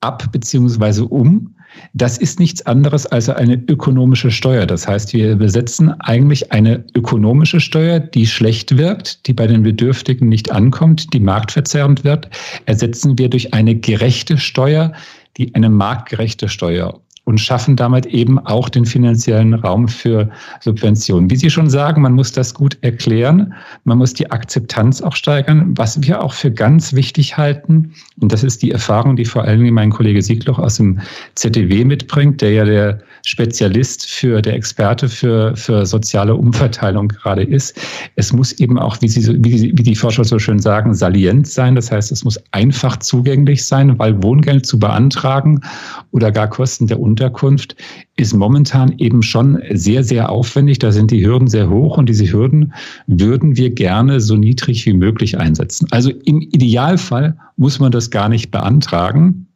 ab 0.00 0.24
beziehungsweise 0.32 1.04
um 1.04 1.53
das 1.92 2.18
ist 2.18 2.40
nichts 2.40 2.64
anderes 2.66 3.06
als 3.06 3.28
eine 3.28 3.54
ökonomische 3.68 4.30
Steuer. 4.30 4.66
Das 4.66 4.86
heißt, 4.86 5.12
wir 5.12 5.36
besetzen 5.36 5.90
eigentlich 6.00 6.52
eine 6.52 6.84
ökonomische 6.96 7.60
Steuer, 7.60 8.00
die 8.00 8.26
schlecht 8.26 8.76
wirkt, 8.76 9.26
die 9.26 9.32
bei 9.32 9.46
den 9.46 9.62
Bedürftigen 9.62 10.28
nicht 10.28 10.50
ankommt, 10.50 11.12
die 11.12 11.20
marktverzerrend 11.20 12.04
wird, 12.04 12.28
ersetzen 12.66 13.18
wir 13.18 13.28
durch 13.30 13.54
eine 13.54 13.74
gerechte 13.74 14.38
Steuer, 14.38 14.92
die 15.36 15.54
eine 15.54 15.68
marktgerechte 15.68 16.48
Steuer 16.48 17.00
und 17.24 17.38
schaffen 17.38 17.76
damit 17.76 18.06
eben 18.06 18.38
auch 18.38 18.68
den 18.68 18.84
finanziellen 18.84 19.54
Raum 19.54 19.88
für 19.88 20.30
Subventionen. 20.60 21.30
Wie 21.30 21.36
Sie 21.36 21.50
schon 21.50 21.70
sagen, 21.70 22.02
man 22.02 22.12
muss 22.12 22.32
das 22.32 22.54
gut 22.54 22.76
erklären, 22.82 23.54
man 23.84 23.98
muss 23.98 24.12
die 24.12 24.30
Akzeptanz 24.30 25.00
auch 25.00 25.16
steigern. 25.16 25.76
Was 25.76 26.02
wir 26.02 26.22
auch 26.22 26.34
für 26.34 26.50
ganz 26.50 26.92
wichtig 26.92 27.36
halten, 27.36 27.94
und 28.20 28.32
das 28.32 28.44
ist 28.44 28.62
die 28.62 28.70
Erfahrung, 28.70 29.16
die 29.16 29.24
vor 29.24 29.44
allem 29.44 29.68
mein 29.72 29.90
Kollege 29.90 30.22
Siegloch 30.22 30.58
aus 30.58 30.76
dem 30.76 31.00
ZDW 31.34 31.84
mitbringt, 31.84 32.42
der 32.42 32.52
ja 32.52 32.64
der 32.64 33.00
Spezialist 33.26 34.06
für, 34.06 34.42
der 34.42 34.54
Experte 34.54 35.08
für, 35.08 35.56
für 35.56 35.86
soziale 35.86 36.34
Umverteilung 36.34 37.08
gerade 37.08 37.42
ist. 37.42 37.74
Es 38.16 38.34
muss 38.34 38.52
eben 38.52 38.78
auch, 38.78 39.00
wie, 39.00 39.08
Sie, 39.08 39.42
wie, 39.42 39.72
wie 39.76 39.82
die 39.82 39.96
Forscher 39.96 40.24
so 40.24 40.38
schön 40.38 40.58
sagen, 40.58 40.94
salient 40.94 41.48
sein. 41.48 41.74
Das 41.74 41.90
heißt, 41.90 42.12
es 42.12 42.22
muss 42.22 42.38
einfach 42.52 42.98
zugänglich 42.98 43.64
sein, 43.64 43.98
weil 43.98 44.22
Wohngeld 44.22 44.66
zu 44.66 44.78
beantragen 44.78 45.62
oder 46.10 46.30
gar 46.30 46.48
Kosten 46.48 46.86
der 46.86 47.00
Unterkunft 47.00 47.76
ist 48.16 48.34
momentan 48.34 48.94
eben 48.98 49.22
schon 49.22 49.60
sehr, 49.70 50.04
sehr 50.04 50.30
aufwendig. 50.30 50.78
Da 50.78 50.92
sind 50.92 51.10
die 51.10 51.26
Hürden 51.26 51.48
sehr 51.48 51.70
hoch 51.70 51.96
und 51.96 52.10
diese 52.10 52.30
Hürden 52.30 52.74
würden 53.06 53.56
wir 53.56 53.70
gerne 53.70 54.20
so 54.20 54.36
niedrig 54.36 54.84
wie 54.84 54.92
möglich 54.92 55.38
einsetzen. 55.38 55.88
Also 55.90 56.10
im 56.10 56.42
Idealfall 56.42 57.36
muss 57.56 57.80
man 57.80 57.90
das 57.90 58.10
gar 58.10 58.28
nicht 58.28 58.50
beantragen, 58.50 59.46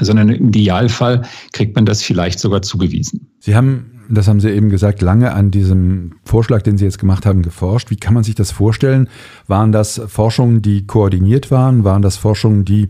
sondern 0.00 0.28
im 0.28 0.48
Idealfall 0.48 1.22
kriegt 1.52 1.74
man 1.74 1.86
das 1.86 2.02
vielleicht 2.02 2.38
sogar 2.38 2.62
zugewiesen. 2.62 3.28
Sie 3.40 3.54
haben 3.54 3.92
das 4.08 4.28
haben 4.28 4.40
Sie 4.40 4.50
eben 4.50 4.70
gesagt, 4.70 5.02
lange 5.02 5.32
an 5.32 5.50
diesem 5.50 6.12
Vorschlag, 6.24 6.62
den 6.62 6.78
Sie 6.78 6.84
jetzt 6.84 6.98
gemacht 6.98 7.26
haben, 7.26 7.42
geforscht. 7.42 7.90
Wie 7.90 7.96
kann 7.96 8.14
man 8.14 8.22
sich 8.22 8.34
das 8.34 8.50
vorstellen? 8.52 9.08
Waren 9.46 9.72
das 9.72 10.00
Forschungen, 10.06 10.62
die 10.62 10.86
koordiniert 10.86 11.50
waren? 11.50 11.84
Waren 11.84 12.02
das 12.02 12.16
Forschungen, 12.16 12.64
die 12.64 12.88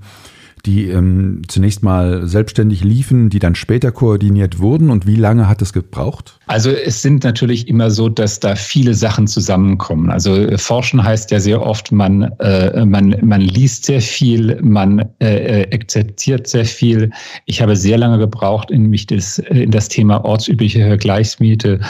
die 0.67 0.89
ähm, 0.89 1.43
zunächst 1.49 1.83
mal 1.83 2.27
selbstständig 2.27 2.83
liefen, 2.85 3.31
die 3.31 3.39
dann 3.39 3.55
später 3.55 3.93
koordiniert 3.93 4.59
wurden 4.59 4.91
und 4.91 5.07
wie 5.07 5.17
lange 5.17 5.49
hat 5.49 5.63
es 5.63 5.73
gebraucht? 5.73 6.39
Also 6.47 6.71
es 6.71 7.01
sind 7.03 7.25
natürlich 7.25 7.69
immer 7.69 7.91
so, 7.91 8.09
dass 8.09 8.41
da 8.41 8.57
viele 8.57 8.95
Sachen 8.95 9.27
zusammenkommen. 9.27 10.11
Also 10.11 10.35
äh, 10.35 10.59
forschen 10.59 11.03
heißt 11.03 11.31
ja 11.31 11.41
sehr 11.41 11.63
oft, 11.63 11.93
man, 11.93 12.23
äh, 12.41 12.85
man, 12.85 13.17
man 13.23 13.41
liest 13.41 13.87
sehr 13.87 14.01
viel, 14.01 14.61
man 14.61 15.01
äh, 15.21 15.63
äh, 15.63 15.75
akzeptiert 15.75 16.47
sehr 16.49 16.65
viel. 16.65 17.11
Ich 17.47 17.63
habe 17.63 17.77
sehr 17.77 17.99
lange 17.99 18.19
gebraucht, 18.19 18.71
in 18.71 18.87
mich 18.87 19.07
das, 19.07 19.39
in 19.39 19.71
das 19.71 19.89
Thema 19.89 20.25
ortsübliche 20.25 20.87
Vergleichsmiete 20.87 21.81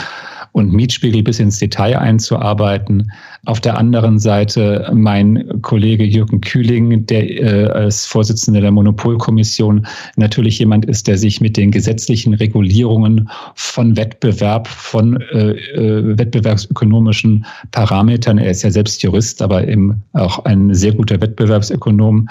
und 0.57 0.73
Mietspiegel 0.73 1.21
bis 1.21 1.39
ins 1.39 1.59
Detail 1.59 1.99
einzuarbeiten. 1.99 3.11
Auf 3.45 3.61
der 3.61 3.77
anderen 3.77 4.17
Seite 4.17 4.89
mein 4.91 5.61
Kollege 5.61 6.03
Jürgen 6.03 6.41
Kühling, 6.41 7.05
der 7.05 7.29
äh, 7.29 7.67
als 7.67 8.07
Vorsitzender 8.07 8.61
der 8.61 8.71
Monopolkommission 8.71 9.85
natürlich 10.15 10.57
jemand 10.57 10.85
ist, 10.85 11.07
der 11.07 11.19
sich 11.19 11.41
mit 11.41 11.57
den 11.57 11.69
gesetzlichen 11.69 12.33
Regulierungen 12.33 13.29
von 13.53 13.95
Wettbewerb, 13.95 14.67
von 14.67 15.21
äh, 15.31 15.51
äh, 15.51 16.17
wettbewerbsökonomischen 16.17 17.45
Parametern, 17.71 18.39
er 18.39 18.49
ist 18.49 18.63
ja 18.63 18.71
selbst 18.71 19.03
Jurist, 19.03 19.43
aber 19.43 19.67
eben 19.67 20.01
auch 20.13 20.43
ein 20.45 20.73
sehr 20.73 20.93
guter 20.93 21.21
Wettbewerbsökonom, 21.21 22.27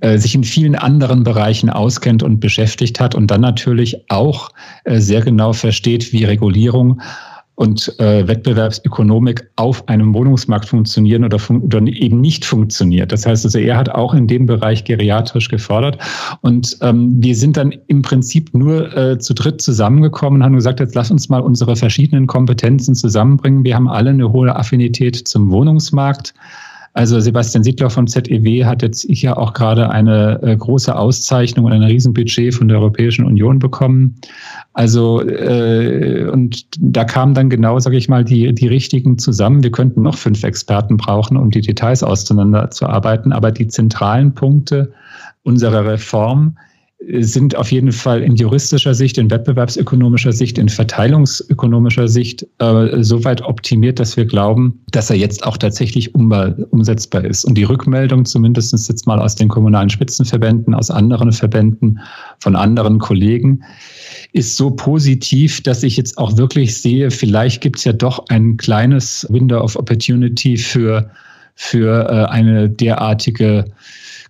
äh, 0.00 0.18
sich 0.18 0.34
in 0.34 0.42
vielen 0.42 0.74
anderen 0.74 1.22
Bereichen 1.22 1.70
auskennt 1.70 2.24
und 2.24 2.40
beschäftigt 2.40 2.98
hat 2.98 3.14
und 3.14 3.30
dann 3.30 3.42
natürlich 3.42 4.10
auch 4.10 4.50
äh, 4.84 4.98
sehr 4.98 5.20
genau 5.20 5.52
versteht, 5.52 6.12
wie 6.12 6.24
Regulierung 6.24 7.00
und 7.56 7.98
äh, 8.00 8.26
Wettbewerbsökonomik 8.26 9.48
auf 9.56 9.86
einem 9.88 10.12
Wohnungsmarkt 10.14 10.68
funktionieren 10.68 11.24
oder, 11.24 11.38
fun 11.38 11.62
oder 11.62 11.80
eben 11.82 12.20
nicht 12.20 12.44
funktioniert. 12.44 13.12
Das 13.12 13.26
heißt 13.26 13.44
also, 13.44 13.58
er 13.58 13.76
hat 13.76 13.88
auch 13.90 14.12
in 14.14 14.26
dem 14.26 14.46
Bereich 14.46 14.84
geriatrisch 14.84 15.48
gefordert. 15.48 15.98
Und 16.40 16.76
ähm, 16.80 17.14
wir 17.18 17.36
sind 17.36 17.56
dann 17.56 17.72
im 17.86 18.02
Prinzip 18.02 18.52
nur 18.54 18.96
äh, 18.96 19.18
zu 19.18 19.34
dritt 19.34 19.62
zusammengekommen 19.62 20.40
und 20.40 20.44
haben 20.44 20.54
gesagt, 20.56 20.80
jetzt 20.80 20.94
lass 20.94 21.10
uns 21.10 21.28
mal 21.28 21.40
unsere 21.40 21.76
verschiedenen 21.76 22.26
Kompetenzen 22.26 22.94
zusammenbringen. 22.94 23.64
Wir 23.64 23.76
haben 23.76 23.88
alle 23.88 24.10
eine 24.10 24.32
hohe 24.32 24.54
Affinität 24.54 25.16
zum 25.28 25.50
Wohnungsmarkt 25.50 26.34
also 26.94 27.18
Sebastian 27.18 27.64
Siedler 27.64 27.90
von 27.90 28.06
ZEW 28.06 28.64
hat 28.64 28.82
jetzt 28.82 29.04
ja 29.08 29.36
auch 29.36 29.52
gerade 29.52 29.90
eine 29.90 30.40
äh, 30.42 30.56
große 30.56 30.94
Auszeichnung 30.94 31.66
und 31.66 31.72
ein 31.72 31.82
Riesenbudget 31.82 32.54
von 32.54 32.68
der 32.68 32.78
Europäischen 32.78 33.24
Union 33.24 33.58
bekommen. 33.58 34.14
Also 34.74 35.20
äh, 35.20 36.28
und 36.32 36.66
da 36.78 37.04
kamen 37.04 37.34
dann 37.34 37.50
genau, 37.50 37.80
sage 37.80 37.96
ich 37.96 38.08
mal, 38.08 38.24
die, 38.24 38.54
die 38.54 38.68
richtigen 38.68 39.18
zusammen. 39.18 39.64
Wir 39.64 39.72
könnten 39.72 40.02
noch 40.02 40.16
fünf 40.16 40.44
Experten 40.44 40.96
brauchen, 40.96 41.36
um 41.36 41.50
die 41.50 41.62
Details 41.62 42.04
auseinanderzuarbeiten, 42.04 43.32
aber 43.32 43.50
die 43.50 43.66
zentralen 43.66 44.32
Punkte 44.32 44.92
unserer 45.42 45.84
Reform 45.84 46.56
sind 47.20 47.56
auf 47.56 47.72
jeden 47.72 47.92
Fall 47.92 48.22
in 48.22 48.36
juristischer 48.36 48.94
Sicht, 48.94 49.18
in 49.18 49.30
wettbewerbsökonomischer 49.30 50.32
Sicht, 50.32 50.58
in 50.58 50.68
verteilungsökonomischer 50.68 52.08
Sicht 52.08 52.46
äh, 52.58 53.02
so 53.02 53.24
weit 53.24 53.42
optimiert, 53.42 53.98
dass 53.98 54.16
wir 54.16 54.24
glauben, 54.24 54.80
dass 54.90 55.10
er 55.10 55.16
jetzt 55.16 55.44
auch 55.44 55.56
tatsächlich 55.56 56.14
umsetzbar 56.14 57.24
ist. 57.24 57.44
Und 57.44 57.56
die 57.56 57.64
Rückmeldung 57.64 58.24
zumindest 58.24 58.72
jetzt 58.88 59.06
mal 59.06 59.20
aus 59.20 59.34
den 59.34 59.48
kommunalen 59.48 59.90
Spitzenverbänden, 59.90 60.74
aus 60.74 60.90
anderen 60.90 61.32
Verbänden, 61.32 62.00
von 62.40 62.56
anderen 62.56 62.98
Kollegen, 62.98 63.62
ist 64.32 64.56
so 64.56 64.70
positiv, 64.70 65.62
dass 65.62 65.82
ich 65.82 65.96
jetzt 65.96 66.18
auch 66.18 66.36
wirklich 66.36 66.80
sehe, 66.80 67.10
vielleicht 67.10 67.60
gibt 67.60 67.78
es 67.78 67.84
ja 67.84 67.92
doch 67.92 68.24
ein 68.28 68.56
kleines 68.56 69.26
Window 69.30 69.60
of 69.60 69.76
Opportunity 69.76 70.56
für, 70.56 71.10
für 71.54 72.08
äh, 72.08 72.30
eine 72.30 72.68
derartige 72.68 73.66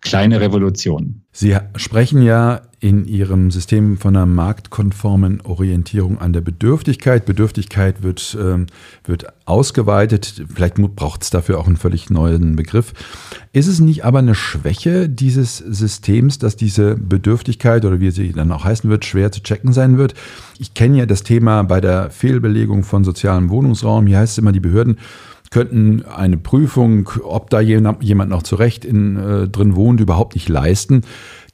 kleine 0.01 0.41
Revolution. 0.41 1.24
Sie 1.37 1.57
sprechen 1.75 2.23
ja 2.23 2.61
in 2.79 3.07
Ihrem 3.07 3.51
System 3.51 3.99
von 3.99 4.15
einer 4.15 4.25
marktkonformen 4.25 5.41
Orientierung 5.41 6.21
an 6.21 6.33
der 6.33 6.43
Bedürftigkeit. 6.43 7.27
Bedürftigkeit 7.27 8.05
wird, 8.05 8.39
ähm, 8.41 8.67
wird 9.03 9.27
ausgeweitet. 9.45 10.45
Vielleicht 10.55 10.77
braucht 10.77 11.25
es 11.25 11.31
dafür 11.31 11.59
auch 11.59 11.67
einen 11.67 11.77
völlig 11.77 12.09
neuen 12.09 12.55
Begriff. 12.55 12.93
Ist 13.53 13.67
es 13.67 13.81
nicht 13.81 14.05
aber 14.05 14.21
eine 14.21 14.37
Schwäche 14.37 15.09
dieses 15.09 15.59
Systems, 15.59 16.39
dass 16.39 16.55
diese 16.55 16.95
Bedürftigkeit 16.95 17.85
oder 17.85 17.99
wie 17.99 18.13
sie 18.13 18.31
dann 18.31 18.53
auch 18.53 18.65
heißen 18.65 18.89
wird, 18.89 19.05
schwer 19.05 19.33
zu 19.33 19.43
checken 19.43 19.73
sein 19.73 19.99
wird? 19.99 20.15
Ich 20.61 20.75
kenne 20.75 20.99
ja 20.99 21.07
das 21.07 21.25
Thema 21.25 21.65
bei 21.65 21.81
der 21.81 22.11
Fehlbelegung 22.11 22.85
von 22.85 23.03
sozialem 23.03 23.51
Wohnungsraum. 23.51 24.07
Hier 24.07 24.19
heißt 24.19 24.35
es 24.35 24.39
immer, 24.39 24.53
die 24.53 24.61
Behörden 24.61 24.99
könnten 25.55 26.05
eine 26.05 26.37
Prüfung, 26.37 27.09
ob 27.23 27.49
da 27.49 27.61
jemand 27.61 28.29
noch 28.29 28.43
zurecht 28.43 28.85
in, 28.85 29.17
äh, 29.17 29.47
drin 29.47 29.77
wohnt, 29.77 30.01
überhaupt 30.01 30.35
nicht 30.35 30.49
leisten. 30.49 31.03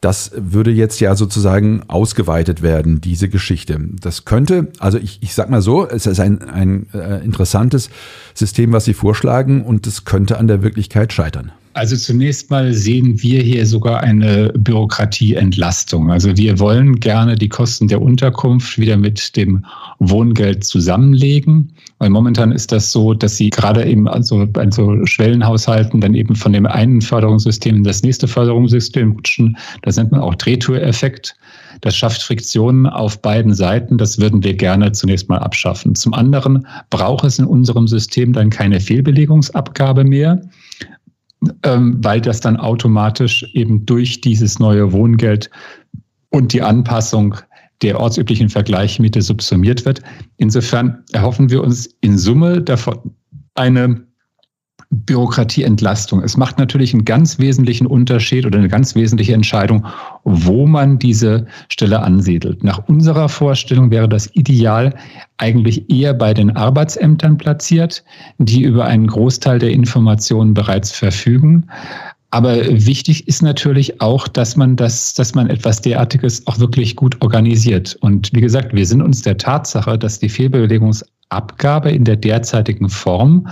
Das 0.01 0.33
würde 0.35 0.71
jetzt 0.71 1.01
ja 1.01 1.15
sozusagen 1.15 1.83
ausgeweitet 1.87 2.63
werden, 2.63 3.03
diese 3.03 3.29
Geschichte. 3.29 3.79
Das 4.01 4.25
könnte, 4.25 4.69
also 4.79 4.97
ich, 4.97 5.19
ich 5.21 5.35
sag 5.35 5.51
mal 5.51 5.61
so, 5.61 5.87
es 5.87 6.07
ist 6.07 6.19
ein, 6.19 6.41
ein 6.49 6.87
äh, 6.95 7.23
interessantes 7.23 7.91
System, 8.33 8.73
was 8.73 8.87
Sie 8.87 8.95
vorschlagen 8.95 9.63
und 9.63 9.87
es 9.87 10.07
könnte 10.07 10.39
an 10.39 10.49
der 10.49 10.63
Wirklichkeit 10.63 11.13
scheitern. 11.13 11.53
Also 11.73 11.95
zunächst 11.95 12.51
mal 12.51 12.75
sehen 12.75 13.23
wir 13.23 13.43
hier 13.43 13.65
sogar 13.65 14.01
eine 14.01 14.53
Bürokratieentlastung. 14.57 16.11
Also 16.11 16.37
wir 16.37 16.59
wollen 16.59 16.99
gerne 16.99 17.37
die 17.37 17.49
Kosten 17.49 17.87
der 17.87 18.03
Unterkunft 18.03 18.77
wieder 18.77 18.97
mit 18.97 19.37
dem 19.37 19.65
Wohngeld 20.01 20.65
zusammenlegen. 20.65 21.73
Weil 21.99 22.11
momentan 22.11 22.51
ist 22.51 22.73
das 22.73 22.91
so, 22.91 23.15
dass 23.15 23.37
sie 23.37 23.51
gerade 23.51 23.85
eben 23.85 24.09
also 24.09 24.49
bei 24.51 24.69
so 24.73 25.07
Schwellenhaushalten 25.07 26.01
dann 26.01 26.15
eben 26.15 26.35
von 26.35 26.53
dem 26.53 26.67
einen 26.67 27.01
Förderungssystem 27.01 27.77
in 27.77 27.85
das 27.85 28.03
nächste 28.03 28.27
Förderungssystem 28.27 29.13
rutschen. 29.13 29.57
Das 29.83 29.97
nennt 29.97 30.11
man 30.11 30.23
auch 30.23 30.35
Drehtoureffekt. 30.35 31.37
Das 31.83 31.97
schafft 31.97 32.21
Friktionen 32.21 32.87
auf 32.87 33.23
beiden 33.23 33.55
Seiten. 33.55 33.97
Das 33.97 34.19
würden 34.19 34.43
wir 34.43 34.55
gerne 34.55 34.91
zunächst 34.91 35.29
mal 35.29 35.39
abschaffen. 35.39 35.95
Zum 35.95 36.15
anderen 36.15 36.67
braucht 36.91 37.25
es 37.25 37.39
in 37.39 37.45
unserem 37.45 37.87
System 37.87 38.33
dann 38.33 38.51
keine 38.51 38.81
Fehlbelegungsabgabe 38.81 40.03
mehr 40.03 40.43
ähm, 41.63 41.99
weil 42.03 42.21
das 42.21 42.41
dann 42.41 42.57
automatisch 42.57 43.45
eben 43.55 43.87
durch 43.87 44.21
dieses 44.21 44.59
neue 44.59 44.93
Wohngeld 44.93 45.51
und 46.31 46.53
die 46.53 46.63
Anpassung 46.63 47.37
der 47.83 47.99
ortsüblichen 47.99 48.49
Vergleichmiete 48.49 49.23
subsumiert 49.23 49.85
wird. 49.85 50.03
Insofern 50.37 51.03
erhoffen 51.13 51.51
wir 51.51 51.63
uns 51.63 51.87
in 52.01 52.19
Summe 52.19 52.61
davon 52.61 53.15
eine 53.55 54.05
Bürokratieentlastung. 54.91 56.23
Es 56.23 56.37
macht 56.37 56.59
natürlich 56.59 56.93
einen 56.93 57.05
ganz 57.05 57.39
wesentlichen 57.39 57.87
Unterschied 57.87 58.45
oder 58.45 58.59
eine 58.59 58.69
ganz 58.69 58.97
wesentliche 58.97 59.35
Entscheidung, 59.35 59.87
wo 60.25 60.67
man 60.67 60.99
diese 60.99 61.47
Stelle 61.69 62.01
ansiedelt. 62.01 62.65
Nach 62.65 62.89
unserer 62.89 63.29
Vorstellung 63.29 63.93
wäre 63.93 64.09
das 64.09 64.35
ideal 64.35 64.93
eigentlich 65.39 65.89
eher 65.89 66.13
bei 66.13 66.35
den 66.35 66.57
Arbeitsämtern 66.57 67.39
platziert, 67.39 68.05
die 68.39 68.63
über 68.63 68.85
einen 68.85 69.07
Großteil 69.07 69.61
der 69.61 69.71
Informationen 69.71 70.55
bereits 70.55 70.91
verfügen. 70.91 71.69
Aber 72.33 72.57
wichtig 72.69 73.29
ist 73.29 73.43
natürlich 73.43 74.01
auch, 74.01 74.27
dass 74.27 74.57
man 74.57 74.77
das, 74.77 75.15
dass 75.15 75.35
man 75.35 75.51
etwas 75.51 75.83
derartiges 75.83 76.47
auch 76.49 76.59
wirklich 76.59 76.97
gut 76.97 77.21
organisiert. 77.23 77.97
Und 78.01 78.33
wie 78.33 78.41
gesagt, 78.41 78.75
wir 78.75 78.87
sind 78.87 79.03
uns 79.03 79.23
der 79.23 79.37
Tatsache, 79.37 79.99
dass 79.99 80.19
die 80.19 80.29
Fehlbelegungsabgabe 80.29 81.91
in 81.91 82.05
der 82.05 82.17
derzeitigen 82.17 82.89
Form 82.89 83.49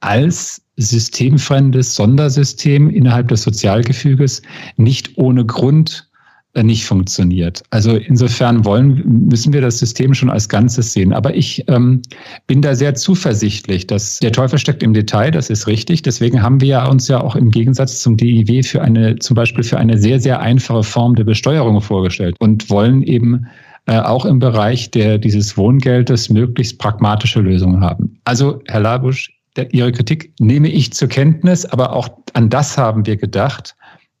als 0.00 0.62
systemfremdes 0.76 1.94
Sondersystem 1.94 2.90
innerhalb 2.90 3.28
des 3.28 3.42
Sozialgefüges 3.42 4.42
nicht 4.76 5.16
ohne 5.18 5.44
Grund 5.44 6.10
äh, 6.54 6.64
nicht 6.64 6.84
funktioniert. 6.84 7.62
Also 7.70 7.94
insofern 7.94 8.64
wollen, 8.64 9.28
müssen 9.28 9.52
wir 9.52 9.60
das 9.60 9.78
System 9.78 10.14
schon 10.14 10.30
als 10.30 10.48
Ganzes 10.48 10.92
sehen. 10.92 11.12
Aber 11.12 11.36
ich 11.36 11.64
ähm, 11.68 12.02
bin 12.48 12.60
da 12.60 12.74
sehr 12.74 12.96
zuversichtlich, 12.96 13.86
dass 13.86 14.18
der 14.18 14.32
Teufel 14.32 14.58
steckt 14.58 14.82
im 14.82 14.92
Detail, 14.92 15.30
das 15.30 15.48
ist 15.48 15.68
richtig. 15.68 16.02
Deswegen 16.02 16.42
haben 16.42 16.60
wir 16.60 16.88
uns 16.90 17.06
ja 17.06 17.20
auch 17.20 17.36
im 17.36 17.52
Gegensatz 17.52 18.00
zum 18.00 18.16
DIW 18.16 18.64
für 18.64 18.82
eine, 18.82 19.16
zum 19.20 19.36
Beispiel 19.36 19.62
für 19.62 19.78
eine 19.78 19.96
sehr, 19.96 20.18
sehr 20.18 20.40
einfache 20.40 20.82
Form 20.82 21.14
der 21.14 21.24
Besteuerung 21.24 21.80
vorgestellt 21.80 22.34
und 22.40 22.68
wollen 22.68 23.02
eben 23.02 23.46
äh, 23.86 24.00
auch 24.00 24.24
im 24.24 24.40
Bereich 24.40 24.90
der, 24.90 25.18
dieses 25.18 25.56
Wohngeldes 25.56 26.30
möglichst 26.30 26.78
pragmatische 26.78 27.40
Lösungen 27.40 27.80
haben. 27.80 28.18
Also, 28.24 28.60
Herr 28.66 28.80
Labusch, 28.80 29.30
Ihre 29.72 29.92
Kritik 29.92 30.32
nehme 30.38 30.68
ich 30.68 30.92
zur 30.92 31.08
Kenntnis, 31.08 31.66
aber 31.66 31.92
auch 31.92 32.08
an 32.34 32.50
das 32.50 32.78
haben 32.78 33.06
wir 33.06 33.16
gedacht. 33.16 33.74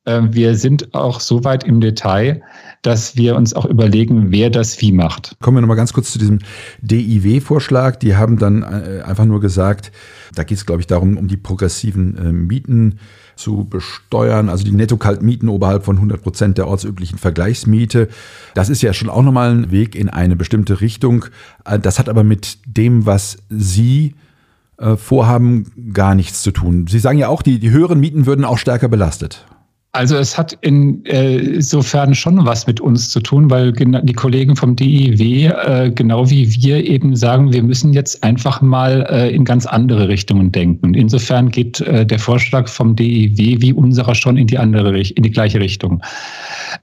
Ähm, 0.06 0.34
wir 0.34 0.54
sind 0.56 0.94
auch 0.94 1.20
so 1.20 1.44
weit 1.44 1.62
im 1.64 1.80
Detail, 1.80 2.42
dass 2.82 3.16
wir 3.16 3.36
uns 3.36 3.52
auch 3.52 3.66
überlegen, 3.66 4.32
wer 4.32 4.48
das 4.48 4.80
wie 4.80 4.92
macht. 4.92 5.36
Kommen 5.40 5.58
wir 5.58 5.60
nochmal 5.60 5.76
ganz 5.76 5.92
kurz 5.92 6.12
zu 6.12 6.18
diesem 6.18 6.38
DIW-Vorschlag. 6.80 7.96
Die 7.96 8.16
haben 8.16 8.38
dann 8.38 8.62
äh, 8.62 9.02
einfach 9.02 9.26
nur 9.26 9.40
gesagt, 9.40 9.92
da 10.34 10.42
geht 10.42 10.56
es, 10.56 10.64
glaube 10.64 10.80
ich, 10.80 10.86
darum, 10.86 11.18
um 11.18 11.28
die 11.28 11.36
progressiven 11.36 12.16
äh, 12.16 12.32
Mieten 12.32 12.98
zu 13.36 13.64
besteuern, 13.64 14.48
also 14.48 14.64
die 14.64 14.72
Netto-Kaltmieten 14.72 15.48
oberhalb 15.48 15.84
von 15.84 15.96
100 15.96 16.22
Prozent 16.22 16.58
der 16.58 16.66
ortsüblichen 16.66 17.18
Vergleichsmiete. 17.18 18.08
Das 18.54 18.68
ist 18.68 18.82
ja 18.82 18.92
schon 18.92 19.10
auch 19.10 19.22
nochmal 19.22 19.50
ein 19.50 19.70
Weg 19.70 19.94
in 19.94 20.08
eine 20.08 20.34
bestimmte 20.34 20.80
Richtung. 20.80 21.26
Äh, 21.66 21.78
das 21.78 21.98
hat 21.98 22.08
aber 22.08 22.24
mit 22.24 22.58
dem, 22.64 23.04
was 23.04 23.36
Sie 23.50 24.06
äh, 24.06 24.29
vorhaben, 24.96 25.92
gar 25.92 26.14
nichts 26.14 26.42
zu 26.42 26.50
tun. 26.50 26.86
Sie 26.88 26.98
sagen 26.98 27.18
ja 27.18 27.28
auch, 27.28 27.42
die, 27.42 27.58
die 27.58 27.70
höheren 27.70 28.00
Mieten 28.00 28.26
würden 28.26 28.44
auch 28.44 28.58
stärker 28.58 28.88
belastet. 28.88 29.46
Also 29.92 30.16
es 30.16 30.38
hat 30.38 30.56
insofern 30.60 32.12
äh, 32.12 32.14
schon 32.14 32.46
was 32.46 32.64
mit 32.68 32.80
uns 32.80 33.10
zu 33.10 33.18
tun, 33.18 33.50
weil 33.50 33.72
die 33.72 34.12
Kollegen 34.12 34.54
vom 34.54 34.76
DIW 34.76 35.46
äh, 35.46 35.90
genau 35.90 36.30
wie 36.30 36.48
wir 36.54 36.86
eben 36.88 37.16
sagen, 37.16 37.52
wir 37.52 37.64
müssen 37.64 37.92
jetzt 37.92 38.22
einfach 38.22 38.60
mal 38.60 39.04
äh, 39.10 39.34
in 39.34 39.44
ganz 39.44 39.66
andere 39.66 40.06
Richtungen 40.06 40.52
denken. 40.52 40.94
insofern 40.94 41.50
geht 41.50 41.80
der 41.80 42.18
Vorschlag 42.20 42.68
vom 42.68 42.94
DIW 42.94 43.60
wie 43.60 43.72
unserer 43.72 44.14
schon 44.14 44.36
in 44.36 44.46
die 44.46 44.58
andere 44.58 44.96
in 45.00 45.22
die 45.24 45.30
gleiche 45.30 45.58
Richtung. 45.58 46.00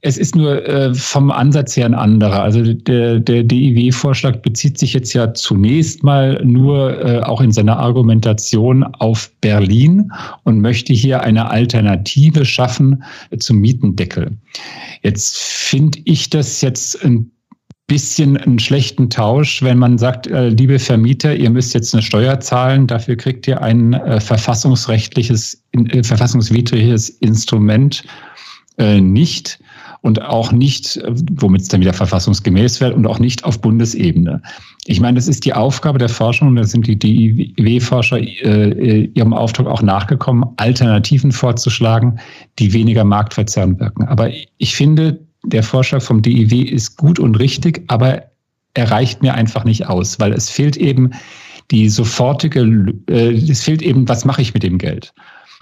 Es 0.01 0.17
ist 0.17 0.35
nur 0.35 0.93
vom 0.93 1.31
Ansatz 1.31 1.77
her 1.77 1.85
ein 1.85 1.93
anderer. 1.93 2.41
Also 2.43 2.73
der, 2.73 3.19
der 3.19 3.43
DIW-Vorschlag 3.43 4.37
bezieht 4.37 4.77
sich 4.77 4.93
jetzt 4.93 5.13
ja 5.13 5.33
zunächst 5.33 6.03
mal 6.03 6.41
nur 6.43 7.27
auch 7.27 7.41
in 7.41 7.51
seiner 7.51 7.77
Argumentation 7.77 8.83
auf 8.83 9.31
Berlin 9.41 10.11
und 10.43 10.61
möchte 10.61 10.93
hier 10.93 11.21
eine 11.21 11.49
Alternative 11.49 12.45
schaffen 12.45 12.96
zum 13.39 13.57
Mietendeckel. 13.59 14.37
Jetzt 15.03 15.37
finde 15.37 15.99
ich 16.05 16.29
das 16.29 16.61
jetzt 16.61 17.03
ein 17.03 17.31
bisschen 17.87 18.35
einen 18.35 18.59
schlechten 18.59 19.09
Tausch, 19.09 19.63
wenn 19.63 19.77
man 19.77 19.97
sagt, 19.97 20.27
äh, 20.27 20.49
liebe 20.49 20.77
Vermieter, 20.77 21.35
ihr 21.35 21.49
müsst 21.49 21.73
jetzt 21.73 21.93
eine 21.93 22.03
Steuer 22.03 22.39
zahlen, 22.41 22.85
dafür 22.85 23.15
kriegt 23.15 23.47
ihr 23.47 23.61
ein 23.61 23.93
äh, 23.93 24.19
verfassungsrechtliches, 24.19 25.63
äh, 25.71 26.03
verfassungswidriges 26.03 27.09
Instrument 27.09 28.03
nicht 28.79 29.57
und 30.07 30.21
auch 30.21 30.53
nicht, 30.53 30.99
womit 31.33 31.63
es 31.63 31.67
dann 31.67 31.81
wieder 31.81 31.91
verfassungsgemäß 31.91 32.79
wird 32.79 32.95
und 32.95 33.05
auch 33.05 33.19
nicht 33.19 33.43
auf 33.43 33.59
Bundesebene. 33.59 34.41
Ich 34.85 35.01
meine, 35.01 35.15
das 35.15 35.27
ist 35.27 35.43
die 35.43 35.53
Aufgabe 35.53 35.99
der 35.99 36.07
Forschung 36.07 36.47
und 36.47 36.55
da 36.55 36.63
sind 36.63 36.87
die 36.87 36.97
DIW-Forscher 36.97 38.17
äh, 38.17 39.09
ihrem 39.13 39.33
Auftrag 39.33 39.67
auch 39.67 39.81
nachgekommen, 39.81 40.45
Alternativen 40.55 41.33
vorzuschlagen, 41.33 42.19
die 42.57 42.71
weniger 42.71 43.03
marktverzerrend 43.03 43.81
wirken. 43.81 44.05
Aber 44.05 44.29
ich 44.57 44.75
finde, 44.77 45.19
der 45.43 45.61
Vorschlag 45.61 46.01
vom 46.01 46.21
DIW 46.21 46.61
ist 46.61 46.95
gut 46.95 47.19
und 47.19 47.35
richtig, 47.35 47.83
aber 47.87 48.23
er 48.75 48.89
reicht 48.89 49.21
mir 49.21 49.33
einfach 49.33 49.65
nicht 49.65 49.87
aus, 49.87 50.21
weil 50.21 50.31
es 50.31 50.49
fehlt 50.49 50.77
eben 50.77 51.11
die 51.69 51.89
sofortige, 51.89 52.61
äh, 53.09 53.33
es 53.33 53.61
fehlt 53.61 53.81
eben, 53.81 54.07
was 54.07 54.23
mache 54.23 54.41
ich 54.41 54.53
mit 54.53 54.63
dem 54.63 54.77
Geld? 54.77 55.13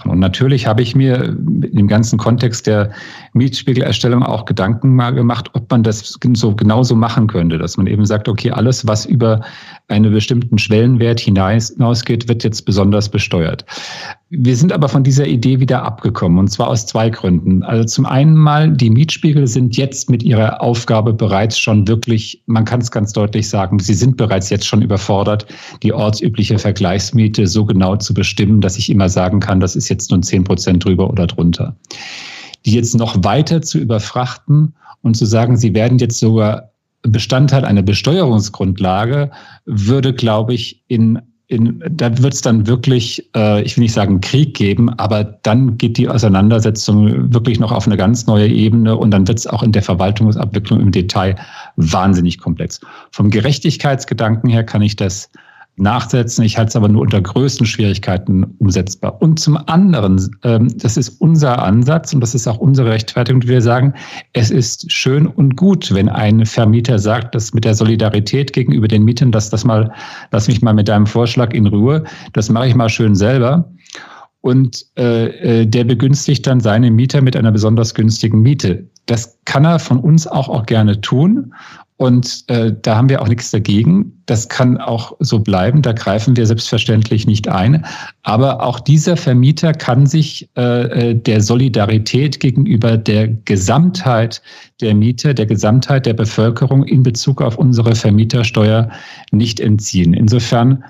Und 0.04 0.20
natürlich 0.20 0.68
habe 0.68 0.82
ich 0.82 0.94
mir 0.94 1.24
im 1.24 1.88
ganzen 1.88 2.20
Kontext 2.20 2.68
der 2.68 2.92
Mietspiegelerstellung 3.34 4.24
auch 4.24 4.44
Gedanken 4.44 4.94
mal 4.94 5.12
gemacht, 5.12 5.50
ob 5.54 5.72
man 5.72 5.84
das 5.84 6.18
so 6.34 6.54
genauso 6.54 6.96
machen 6.96 7.28
könnte, 7.28 7.58
dass 7.58 7.78
man 7.78 7.88
eben 7.88 8.06
sagt, 8.06 8.28
okay, 8.28 8.52
alles, 8.52 8.86
was 8.86 9.06
über 9.06 9.42
einen 9.88 10.12
bestimmten 10.12 10.58
Schwellenwert 10.58 11.22
hinausgeht, 11.22 12.28
wird 12.28 12.44
jetzt 12.44 12.64
besonders 12.66 13.08
besteuert. 13.08 13.66
Wir 14.38 14.58
sind 14.58 14.74
aber 14.74 14.90
von 14.90 15.04
dieser 15.04 15.28
Idee 15.28 15.60
wieder 15.60 15.84
abgekommen 15.84 16.40
und 16.40 16.50
zwar 16.50 16.68
aus 16.68 16.86
zwei 16.86 17.10
Gründen. 17.10 17.64
Also 17.64 17.86
zum 17.86 18.06
einen 18.06 18.36
mal, 18.36 18.72
die 18.72 18.90
Mietspiegel 18.90 19.48
sind 19.48 19.78
jetzt 19.78 20.10
mit 20.10 20.24
ihrer 20.24 20.62
Aufgabe 20.62 21.14
bereits 21.14 21.58
schon 21.58 21.88
wirklich, 21.88 22.44
man 22.46 22.66
kann 22.66 22.82
es 22.82 22.92
ganz 22.92 23.14
deutlich 23.14 23.48
sagen, 23.48 23.80
sie 23.80 23.94
sind 23.94 24.18
bereits 24.18 24.50
jetzt 24.50 24.66
schon 24.66 24.82
überfordert, 24.82 25.46
die 25.84 25.94
ortsübliche 25.94 26.60
Vergleichsmiete 26.60 27.48
so 27.48 27.66
genau 27.66 27.96
zu 27.96 28.14
bestimmen, 28.14 28.62
dass 28.62 28.78
ich 28.78 28.90
immer 28.90 29.10
sagen 29.10 29.40
kann, 29.40 29.60
das 29.60 29.76
ist 29.76 29.90
jetzt 29.90 30.12
nun 30.12 30.24
zehn 30.24 30.44
Prozent 30.44 30.84
drüber 30.84 31.10
oder 31.10 31.28
drunter. 31.28 31.76
Die 32.66 32.74
jetzt 32.74 32.96
noch 32.96 33.16
weiter 33.24 33.62
zu 33.62 33.78
überfrachten 33.78 34.74
und 35.02 35.16
zu 35.16 35.26
sagen, 35.26 35.56
sie 35.56 35.74
werden 35.74 36.00
jetzt 36.00 36.20
sogar 36.20 36.72
Bestandteil 37.04 37.64
einer 37.64 37.84
Besteuerungsgrundlage, 37.84 39.32
würde, 39.66 40.14
glaube 40.14 40.54
ich, 40.54 40.84
in 40.88 41.22
in, 41.48 41.84
da 41.90 42.18
wird 42.18 42.34
es 42.34 42.42
dann 42.42 42.66
wirklich, 42.66 43.30
äh, 43.36 43.62
ich 43.62 43.78
will 43.78 43.84
nicht 43.84 43.94
sagen 43.94 44.20
Krieg 44.22 44.56
geben, 44.56 44.90
aber 44.98 45.24
dann 45.24 45.78
geht 45.78 45.98
die 45.98 46.10
Auseinandersetzung 46.10 47.34
wirklich 47.34 47.60
noch 47.60 47.72
auf 47.72 47.86
eine 47.86 47.98
ganz 47.98 48.26
neue 48.26 48.48
Ebene 48.48 48.96
und 48.96 49.12
dann 49.12 49.28
wird 49.28 49.40
es 49.40 49.48
auch 49.48 49.62
in 49.62 49.72
der 49.72 49.84
Verwaltungsabwicklung 49.84 50.80
im 50.80 50.92
Detail 50.92 51.36
wahnsinnig 51.76 52.40
komplex. 52.40 52.82
Vom 53.12 53.30
Gerechtigkeitsgedanken 53.30 54.50
her 54.50 54.64
kann 54.64 54.82
ich 54.82 54.96
das 54.96 55.30
nachsetzen. 55.78 56.46
Ich 56.46 56.58
halte 56.58 56.70
es 56.70 56.76
aber 56.76 56.88
nur 56.88 57.02
unter 57.02 57.22
größten 57.22 57.66
Schwierigkeiten 57.66 58.46
umsetzbar. 58.60 59.22
Und 59.22 59.40
zum 59.40 59.58
anderen, 59.68 60.30
ähm, 60.44 60.70
das 60.78 60.96
ist 60.96 61.10
unser 61.20 61.62
Ansatz 61.62 62.14
und 62.14 62.22
das 62.22 62.34
ist 62.34 62.48
auch 62.48 62.58
unsere 62.58 62.92
Rechtfertigung, 62.92 63.42
die 63.42 63.50
wir 63.50 63.62
sagen, 63.62 63.94
es 64.34 64.52
ist 64.52 64.92
schön 64.92 65.28
und 65.28 65.58
gut, 65.58 65.94
wenn 65.94 66.08
ein 66.08 66.46
Vermieter 66.46 66.98
sagt, 66.98 67.36
dass 67.36 67.54
mit 67.54 67.66
der 67.66 67.76
Solidarität 67.76 68.54
gegenüber 68.54 68.88
den 68.88 69.04
Mietern, 69.04 69.32
dass 69.32 69.50
das 69.50 69.66
mal, 69.66 69.92
lass 70.32 70.48
mich 70.48 70.62
mal 70.62 70.74
mit 70.74 70.88
deinem 70.88 71.08
Vorschlag 71.08 71.54
in 71.54 71.68
Ruhe, 71.68 72.04
das 72.34 72.50
mache 72.50 72.68
ich 72.68 72.76
mal 72.76 72.90
schön 72.90 73.16
selber. 73.16 73.70
Und 74.42 74.86
äh, 74.98 75.62
äh 75.62 75.66
der 75.66 75.84
begünstigt 75.84 76.46
dann 76.46 76.60
seine 76.60 76.92
Mieter 76.92 77.22
mit 77.22 77.36
einer 77.36 77.52
besonders 77.52 77.96
günstigen 77.96 78.42
Miete. 78.42 78.88
Das 79.08 79.40
kann 79.46 79.66
er 79.66 79.80
von 79.80 80.00
uns 80.00 80.28
auch, 80.28 80.50
auch 80.50 80.66
gerne 80.66 81.02
tun. 81.02 81.54
Und 81.98 82.44
äh, 82.48 82.74
da 82.82 82.98
haben 82.98 83.08
wir 83.08 83.22
auch 83.22 83.30
nichts 83.30 83.52
dagegen. 83.52 84.22
Das 84.26 84.50
kann 84.50 84.78
auch 84.78 85.16
so 85.20 85.40
bleiben. 85.40 85.82
Da 85.82 85.94
greifen 85.94 86.36
wir 86.36 86.46
selbstverständlich 86.46 87.26
nicht 87.26 87.48
ein. 87.48 87.86
Aber 88.24 88.62
auch 88.62 88.82
dieser 88.82 89.16
Vermieter 89.16 89.72
kann 89.72 90.06
sich 90.06 90.50
äh, 90.58 91.12
äh, 91.12 91.16
der 91.16 91.42
Solidarität 91.42 92.42
gegenüber 92.42 92.98
der 92.98 93.30
Gesamtheit 93.30 94.42
der 94.82 94.94
Mieter, 94.94 95.34
der 95.34 95.46
Gesamtheit 95.46 96.06
der 96.06 96.16
Bevölkerung 96.16 96.84
in 96.84 97.02
Bezug 97.02 97.42
auf 97.42 97.58
unsere 97.58 97.96
Vermietersteuer 97.96 98.90
nicht 99.32 99.62
entziehen. 99.62 100.14
Insofern 100.14 100.84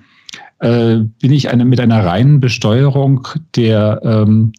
äh, 0.59 1.01
bin 1.21 1.31
ich 1.31 1.49
eine, 1.49 1.65
mit 1.65 1.79
einer 1.79 2.03
reinen 2.03 2.39
Besteuerung 2.39 3.27
der 3.55 4.01
ähm, 4.03 4.53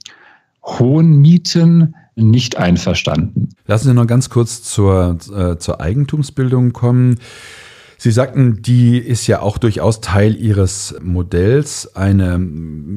hohen 0.65 1.17
Mieten 1.21 1.95
nicht 2.17 2.57
einverstanden. 2.57 3.51
Lassen 3.67 3.89
Sie 3.89 3.95
noch 3.95 4.07
ganz 4.07 4.31
kurz 4.31 4.63
zur, 4.63 5.19
äh, 5.35 5.59
zur 5.59 5.81
Eigentumsbildung 5.81 6.73
kommen. 6.73 7.21
Sie 8.07 8.13
sagten, 8.13 8.63
die 8.63 8.99
ist 8.99 9.27
ja 9.27 9.41
auch 9.41 9.59
durchaus 9.59 10.01
Teil 10.01 10.37
Ihres 10.37 10.95
Modells. 11.03 11.97
Eine 11.97 12.39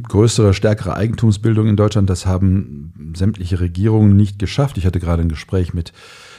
größere, 0.07 0.53
stärkere 0.53 0.95
Eigentumsbildung 0.95 1.65
in 1.65 1.75
Deutschland, 1.75 2.11
das 2.11 2.27
haben 2.27 3.13
sämtliche 3.15 3.59
Regierungen 3.59 4.15
nicht 4.15 4.37
geschafft. 4.37 4.77
Ich 4.77 4.85
hatte 4.85 4.99
gerade 4.99 5.23
ein 5.23 5.29
Gespräch 5.29 5.73
mit 5.73 5.93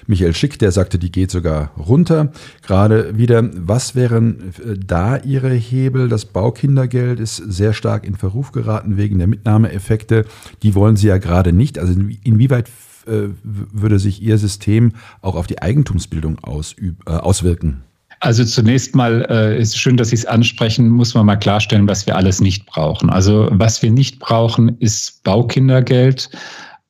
Michael 0.06 0.37
Schick, 0.37 0.56
der 0.61 0.70
sagte, 0.70 1.00
die 1.00 1.11
geht 1.11 1.33
sogar 1.33 1.72
runter. 1.80 2.30
Gerade 2.62 3.18
wieder, 3.18 3.50
was 3.56 3.96
wären 3.96 4.54
äh, 4.64 4.78
da 4.78 5.16
Ihre 5.16 5.50
Hebel? 5.50 6.09
Das 6.09 6.26
Baukindergeld 6.26 7.18
ist 7.18 7.38
sehr 7.38 7.72
stark 7.72 8.06
in 8.06 8.14
Verruf 8.14 8.52
geraten 8.52 8.96
wegen 8.96 9.18
der 9.18 9.26
Mitnahmeeffekte. 9.26 10.26
Die 10.62 10.76
wollen 10.76 10.94
Sie 10.94 11.09
ja 11.09 11.18
gerade 11.18 11.52
nicht. 11.52 11.76
Also 11.80 11.94
inwieweit 12.22 12.68
äh, 13.09 13.30
würde 13.42 13.98
sich 13.98 14.22
Ihr 14.22 14.38
System 14.38 14.92
auch 15.22 15.35
auf 15.35 15.48
die 15.48 15.61
Eigentumsbildung 15.61 16.38
ausüb, 16.38 17.02
äh, 17.09 17.11
auswirken? 17.11 17.83
Also 18.20 18.44
zunächst 18.44 18.94
mal 18.94 19.26
äh, 19.30 19.59
ist 19.59 19.78
schön, 19.78 19.96
dass 19.96 20.11
Sie 20.11 20.16
es 20.16 20.26
ansprechen, 20.26 20.90
muss 20.90 21.14
man 21.14 21.24
mal 21.24 21.37
klarstellen, 21.37 21.88
was 21.88 22.06
wir 22.06 22.16
alles 22.16 22.40
nicht 22.40 22.66
brauchen. 22.66 23.09
Also 23.09 23.48
was 23.50 23.83
wir 23.83 23.90
nicht 23.90 24.18
brauchen, 24.18 24.76
ist 24.78 25.24
Baukindergeld. 25.24 26.28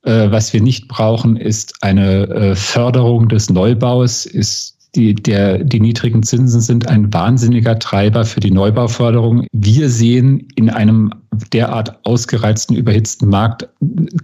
Äh, 0.02 0.30
was 0.30 0.52
wir 0.52 0.60
nicht 0.60 0.88
brauchen, 0.88 1.36
ist 1.36 1.82
eine 1.82 2.26
äh, 2.28 2.56
Förderung 2.56 3.28
des 3.28 3.48
Neubaus, 3.48 4.26
ist 4.26 4.79
die, 4.94 5.14
der, 5.14 5.62
die 5.62 5.80
niedrigen 5.80 6.22
Zinsen 6.22 6.60
sind 6.60 6.88
ein 6.88 7.12
wahnsinniger 7.12 7.78
Treiber 7.78 8.24
für 8.24 8.40
die 8.40 8.50
Neubauförderung. 8.50 9.46
Wir 9.52 9.88
sehen 9.88 10.48
in 10.56 10.68
einem 10.68 11.12
derart 11.52 12.04
ausgereizten, 12.04 12.76
überhitzten 12.76 13.28
Markt 13.28 13.68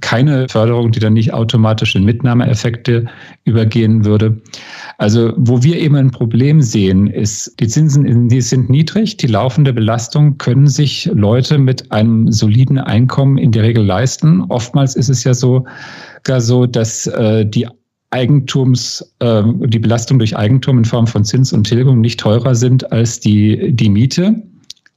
keine 0.01 0.49
Förderung, 0.49 0.91
die 0.91 0.99
dann 0.99 1.13
nicht 1.13 1.33
automatisch 1.33 1.95
in 1.95 2.05
Mitnahmeeffekte 2.05 3.07
übergehen 3.45 4.05
würde. 4.05 4.41
Also 4.99 5.33
wo 5.37 5.63
wir 5.63 5.79
eben 5.79 5.97
ein 5.97 6.11
Problem 6.11 6.61
sehen, 6.61 7.07
ist, 7.07 7.55
die 7.61 7.69
Zinsen 7.69 8.29
die 8.29 8.41
sind 8.41 8.69
niedrig, 8.69 9.17
die 9.17 9.29
laufende 9.29 9.73
Belastung 9.73 10.37
können 10.39 10.67
sich 10.67 11.09
Leute 11.15 11.59
mit 11.59 11.93
einem 11.93 12.31
soliden 12.33 12.79
Einkommen 12.79 13.39
in 13.39 13.53
der 13.53 13.63
Regel 13.63 13.85
leisten. 13.85 14.43
Oftmals 14.49 14.97
ist 14.97 15.09
es 15.09 15.23
ja 15.25 15.33
so, 15.33 15.65
gar 16.25 16.41
so, 16.41 16.67
dass 16.67 17.07
äh, 17.07 17.47
die 17.47 17.69
Eigentums, 18.11 19.15
äh, 19.19 19.43
die 19.67 19.79
Belastung 19.79 20.19
durch 20.19 20.37
Eigentum 20.37 20.79
in 20.79 20.85
Form 20.85 21.07
von 21.07 21.25
Zins 21.25 21.53
und 21.53 21.65
Tilgung 21.65 22.01
nicht 22.01 22.21
teurer 22.21 22.55
sind 22.55 22.91
als 22.93 23.21
die, 23.21 23.73
die 23.73 23.89
Miete. 23.89 24.43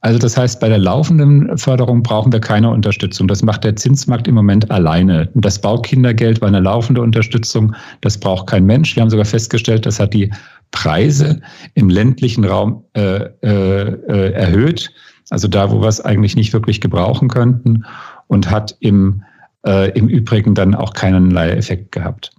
Also 0.02 0.18
das 0.18 0.36
heißt, 0.36 0.60
bei 0.60 0.68
der 0.68 0.78
laufenden 0.78 1.58
Förderung 1.58 2.02
brauchen 2.02 2.32
wir 2.32 2.40
keine 2.40 2.70
Unterstützung. 2.70 3.28
Das 3.28 3.42
macht 3.42 3.64
der 3.64 3.76
Zinsmarkt 3.76 4.26
im 4.28 4.34
Moment 4.34 4.70
alleine. 4.70 5.28
Das 5.34 5.60
Baukindergeld 5.60 6.40
war 6.40 6.48
eine 6.48 6.60
laufende 6.60 7.02
Unterstützung. 7.02 7.74
Das 8.00 8.18
braucht 8.18 8.46
kein 8.46 8.64
Mensch. 8.64 8.96
Wir 8.96 9.02
haben 9.02 9.10
sogar 9.10 9.26
festgestellt, 9.26 9.84
das 9.84 10.00
hat 10.00 10.14
die 10.14 10.32
Preise 10.70 11.42
im 11.74 11.90
ländlichen 11.90 12.44
Raum 12.44 12.82
äh, 12.94 13.24
äh, 13.42 13.88
äh 14.08 14.32
erhöht. 14.32 14.90
Also 15.28 15.48
da, 15.48 15.70
wo 15.70 15.82
wir 15.82 15.88
es 15.88 16.00
eigentlich 16.00 16.34
nicht 16.34 16.52
wirklich 16.54 16.80
gebrauchen 16.80 17.28
könnten 17.28 17.84
und 18.26 18.50
hat 18.50 18.76
im, 18.80 19.22
äh, 19.66 19.90
im 19.90 20.08
Übrigen 20.08 20.54
dann 20.54 20.74
auch 20.74 20.94
keinerlei 20.94 21.50
Effekt 21.50 21.92
gehabt. 21.92 22.32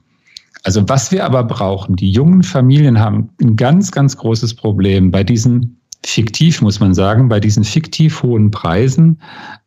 Also 0.63 0.87
was 0.87 1.11
wir 1.11 1.25
aber 1.25 1.43
brauchen, 1.43 1.95
die 1.95 2.11
jungen 2.11 2.43
Familien 2.43 2.99
haben 2.99 3.29
ein 3.41 3.55
ganz, 3.55 3.91
ganz 3.91 4.17
großes 4.17 4.53
Problem 4.53 5.11
bei 5.11 5.23
diesen 5.23 5.77
fiktiv, 6.03 6.61
muss 6.61 6.79
man 6.79 6.93
sagen, 6.93 7.29
bei 7.29 7.39
diesen 7.39 7.63
fiktiv 7.63 8.23
hohen 8.23 8.51
Preisen 8.51 9.19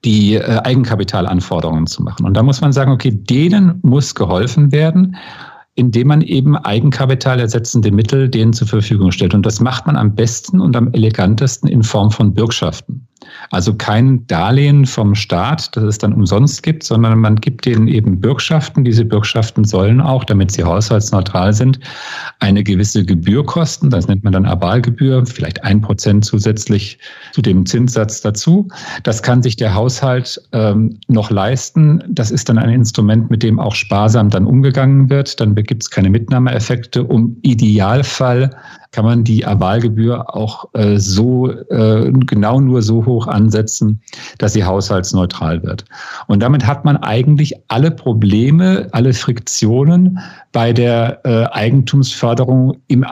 die 0.04 0.34
äh, 0.34 0.60
Eigenkapitalanforderungen 0.64 1.86
zu 1.86 2.02
machen. 2.02 2.26
Und 2.26 2.34
da 2.34 2.42
muss 2.42 2.60
man 2.60 2.72
sagen, 2.72 2.90
okay, 2.90 3.10
denen 3.10 3.78
muss 3.82 4.14
geholfen 4.14 4.72
werden 4.72 5.16
indem 5.76 6.08
man 6.08 6.20
eben 6.22 6.56
eigenkapitalersetzende 6.56 7.90
Mittel 7.90 8.28
denen 8.28 8.52
zur 8.52 8.68
Verfügung 8.68 9.10
stellt. 9.10 9.34
Und 9.34 9.44
das 9.44 9.60
macht 9.60 9.86
man 9.86 9.96
am 9.96 10.14
besten 10.14 10.60
und 10.60 10.76
am 10.76 10.92
elegantesten 10.92 11.68
in 11.68 11.82
Form 11.82 12.10
von 12.10 12.32
Bürgschaften. 12.32 13.06
Also 13.50 13.74
kein 13.74 14.26
Darlehen 14.26 14.86
vom 14.86 15.14
Staat, 15.14 15.76
das 15.76 15.84
es 15.84 15.98
dann 15.98 16.12
umsonst 16.12 16.62
gibt, 16.62 16.82
sondern 16.82 17.18
man 17.18 17.36
gibt 17.36 17.66
denen 17.66 17.88
eben 17.88 18.20
Bürgschaften. 18.20 18.84
Diese 18.84 19.04
Bürgschaften 19.04 19.64
sollen 19.64 20.00
auch, 20.00 20.24
damit 20.24 20.50
sie 20.50 20.64
haushaltsneutral 20.64 21.52
sind, 21.52 21.80
eine 22.40 22.62
gewisse 22.62 23.04
Gebühr 23.04 23.44
kosten. 23.44 23.90
Das 23.90 24.08
nennt 24.08 24.24
man 24.24 24.32
dann 24.32 24.46
Abalgebühr, 24.46 25.26
vielleicht 25.26 25.62
ein 25.64 25.80
Prozent 25.80 26.24
zusätzlich 26.24 26.98
zu 27.32 27.42
dem 27.42 27.66
Zinssatz 27.66 28.20
dazu. 28.20 28.68
Das 29.02 29.22
kann 29.22 29.42
sich 29.42 29.56
der 29.56 29.74
Haushalt 29.74 30.40
ähm, 30.52 30.98
noch 31.08 31.30
leisten. 31.30 32.02
Das 32.08 32.30
ist 32.30 32.48
dann 32.48 32.58
ein 32.58 32.70
Instrument, 32.70 33.30
mit 33.30 33.42
dem 33.42 33.58
auch 33.58 33.74
sparsam 33.74 34.30
dann 34.30 34.46
umgegangen 34.46 35.10
wird. 35.10 35.40
Dann 35.40 35.54
gibt 35.54 35.82
es 35.82 35.90
keine 35.90 36.10
Mitnahmeeffekte. 36.10 37.04
Um 37.04 37.36
Idealfall 37.42 38.50
kann 38.94 39.04
man 39.04 39.24
die 39.24 39.42
Wahlgebühr 39.44 40.34
auch 40.34 40.66
äh, 40.74 40.98
so 40.98 41.50
äh, 41.50 42.12
genau 42.26 42.60
nur 42.60 42.80
so 42.80 43.04
hoch 43.04 43.26
ansetzen, 43.26 44.00
dass 44.38 44.52
sie 44.52 44.62
haushaltsneutral 44.62 45.64
wird. 45.64 45.84
Und 46.28 46.40
damit 46.40 46.64
hat 46.64 46.84
man 46.84 46.96
eigentlich 46.98 47.54
alle 47.66 47.90
Probleme, 47.90 48.88
alle 48.92 49.12
Friktionen 49.12 50.20
bei 50.52 50.72
der 50.72 51.20
äh, 51.24 51.46
Eigentumsförderung 51.52 52.76
im 52.86 53.04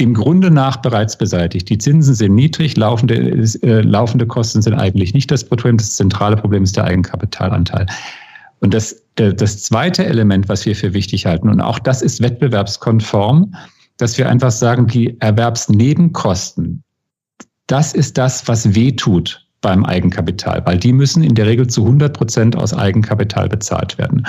dem 0.00 0.12
Grunde 0.12 0.50
nach 0.50 0.78
bereits 0.78 1.16
beseitigt. 1.16 1.70
Die 1.70 1.78
Zinsen 1.78 2.14
sind 2.14 2.34
niedrig, 2.34 2.76
laufende, 2.76 3.14
äh, 3.14 3.80
laufende 3.80 4.26
Kosten 4.26 4.60
sind 4.60 4.74
eigentlich 4.74 5.14
nicht 5.14 5.30
das 5.30 5.44
Problem. 5.44 5.76
Das 5.76 5.94
zentrale 5.96 6.36
Problem 6.36 6.64
ist 6.64 6.76
der 6.76 6.84
Eigenkapitalanteil. 6.84 7.86
Und 8.60 8.74
das, 8.74 9.02
das 9.14 9.62
zweite 9.62 10.04
Element, 10.04 10.48
was 10.48 10.66
wir 10.66 10.74
für 10.74 10.92
wichtig 10.94 11.26
halten, 11.26 11.48
und 11.48 11.60
auch 11.60 11.78
das 11.78 12.02
ist 12.02 12.20
wettbewerbskonform, 12.20 13.54
dass 13.96 14.18
wir 14.18 14.28
einfach 14.28 14.50
sagen, 14.50 14.86
die 14.86 15.20
Erwerbsnebenkosten, 15.20 16.82
das 17.66 17.92
ist 17.94 18.18
das, 18.18 18.46
was 18.48 18.74
weh 18.74 18.92
tut 18.92 19.46
beim 19.66 19.84
Eigenkapital, 19.84 20.62
weil 20.64 20.78
die 20.78 20.92
müssen 20.92 21.24
in 21.24 21.34
der 21.34 21.46
Regel 21.46 21.66
zu 21.66 21.82
100 21.82 22.16
Prozent 22.16 22.54
aus 22.54 22.72
Eigenkapital 22.72 23.48
bezahlt 23.48 23.98
werden. 23.98 24.24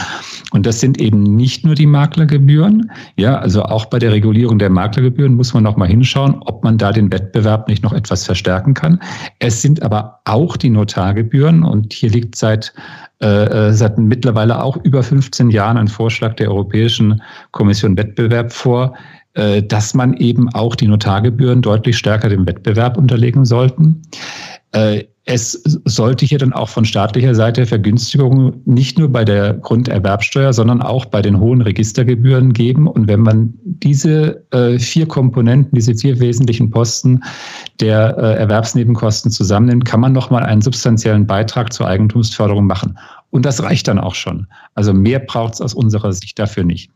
Und 0.51 0.65
das 0.65 0.79
sind 0.79 0.99
eben 0.99 1.21
nicht 1.21 1.63
nur 1.63 1.75
die 1.75 1.85
Maklergebühren. 1.85 2.89
Ja, 3.17 3.37
also 3.37 3.61
auch 3.61 3.85
bei 3.85 3.99
der 3.99 4.11
Regulierung 4.11 4.57
der 4.57 4.71
Maklergebühren 4.71 5.35
muss 5.35 5.53
man 5.53 5.61
noch 5.61 5.77
mal 5.77 5.87
hinschauen, 5.87 6.41
ob 6.41 6.63
man 6.63 6.79
da 6.79 6.91
den 6.91 7.11
Wettbewerb 7.11 7.67
nicht 7.67 7.83
noch 7.83 7.93
etwas 7.93 8.25
verstärken 8.25 8.73
kann. 8.73 8.99
Es 9.37 9.61
sind 9.61 9.83
aber 9.83 10.21
auch 10.25 10.57
die 10.57 10.71
Notargebühren 10.71 11.63
und 11.63 11.93
hier 11.93 12.09
liegt 12.09 12.35
seit 12.35 12.73
äh, 13.21 13.67
äh 13.67 13.73
seit 13.73 13.97
mittlerweile 13.99 14.63
auch 14.63 14.77
über 14.77 15.03
15 15.03 15.51
Jahren 15.51 15.77
ein 15.77 15.87
Vorschlag 15.87 16.35
der 16.35 16.49
Europäischen 16.49 17.21
Kommission 17.51 17.97
Wettbewerb 17.97 18.51
vor, 18.51 18.95
dass 19.67 19.93
man 19.93 20.15
eben 20.17 20.49
auch 20.53 20.75
die 20.75 20.87
Notargebühren 20.87 21.61
deutlich 21.61 21.97
stärker 21.97 22.29
dem 22.29 22.47
Wettbewerb 22.47 22.97
unterlegen 22.97 23.45
sollten. 23.45 24.01
Äh, 24.71 25.03
es 25.29 25.51
sollte 25.83 26.25
hier 26.25 26.37
dann 26.37 26.53
auch 26.53 26.69
von 26.69 26.85
staatlicher 26.85 27.35
Seite 27.35 27.65
Vergünstigungen 27.65 28.61
nicht 28.63 28.97
nur 28.97 29.09
bei 29.09 29.25
der 29.25 29.55
Grunderwerbsteuer, 29.55 30.53
sondern 30.53 30.81
auch 30.81 31.03
bei 31.03 31.21
den 31.21 31.37
hohen 31.37 31.61
Registergebühren 31.61 32.53
geben. 32.53 32.87
Und 32.87 33.09
wenn 33.09 33.19
man 33.19 33.53
diese 33.65 34.41
äh, 34.51 34.79
vier 34.79 35.05
Komponenten, 35.05 35.75
diese 35.75 35.95
vier 35.95 36.21
wesentlichen 36.21 36.71
Posten 36.71 37.21
der 37.81 38.17
äh, 38.17 38.37
Erwerbsnebenkosten 38.37 39.29
zusammennimmt, 39.29 39.83
kann 39.83 39.99
man 39.99 40.13
nochmal 40.13 40.43
einen 40.43 40.61
substanziellen 40.61 41.27
Beitrag 41.27 41.73
zur 41.73 41.87
Eigentumsförderung 41.89 42.65
machen. 42.65 42.97
Und 43.29 43.45
das 43.45 43.61
reicht 43.61 43.89
dann 43.89 43.99
auch 43.99 44.15
schon. 44.15 44.47
Also 44.75 44.93
mehr 44.93 45.19
braucht 45.19 45.55
es 45.55 45.61
aus 45.61 45.73
unserer 45.73 46.13
Sicht 46.13 46.39
dafür 46.39 46.63
nicht. 46.63 46.89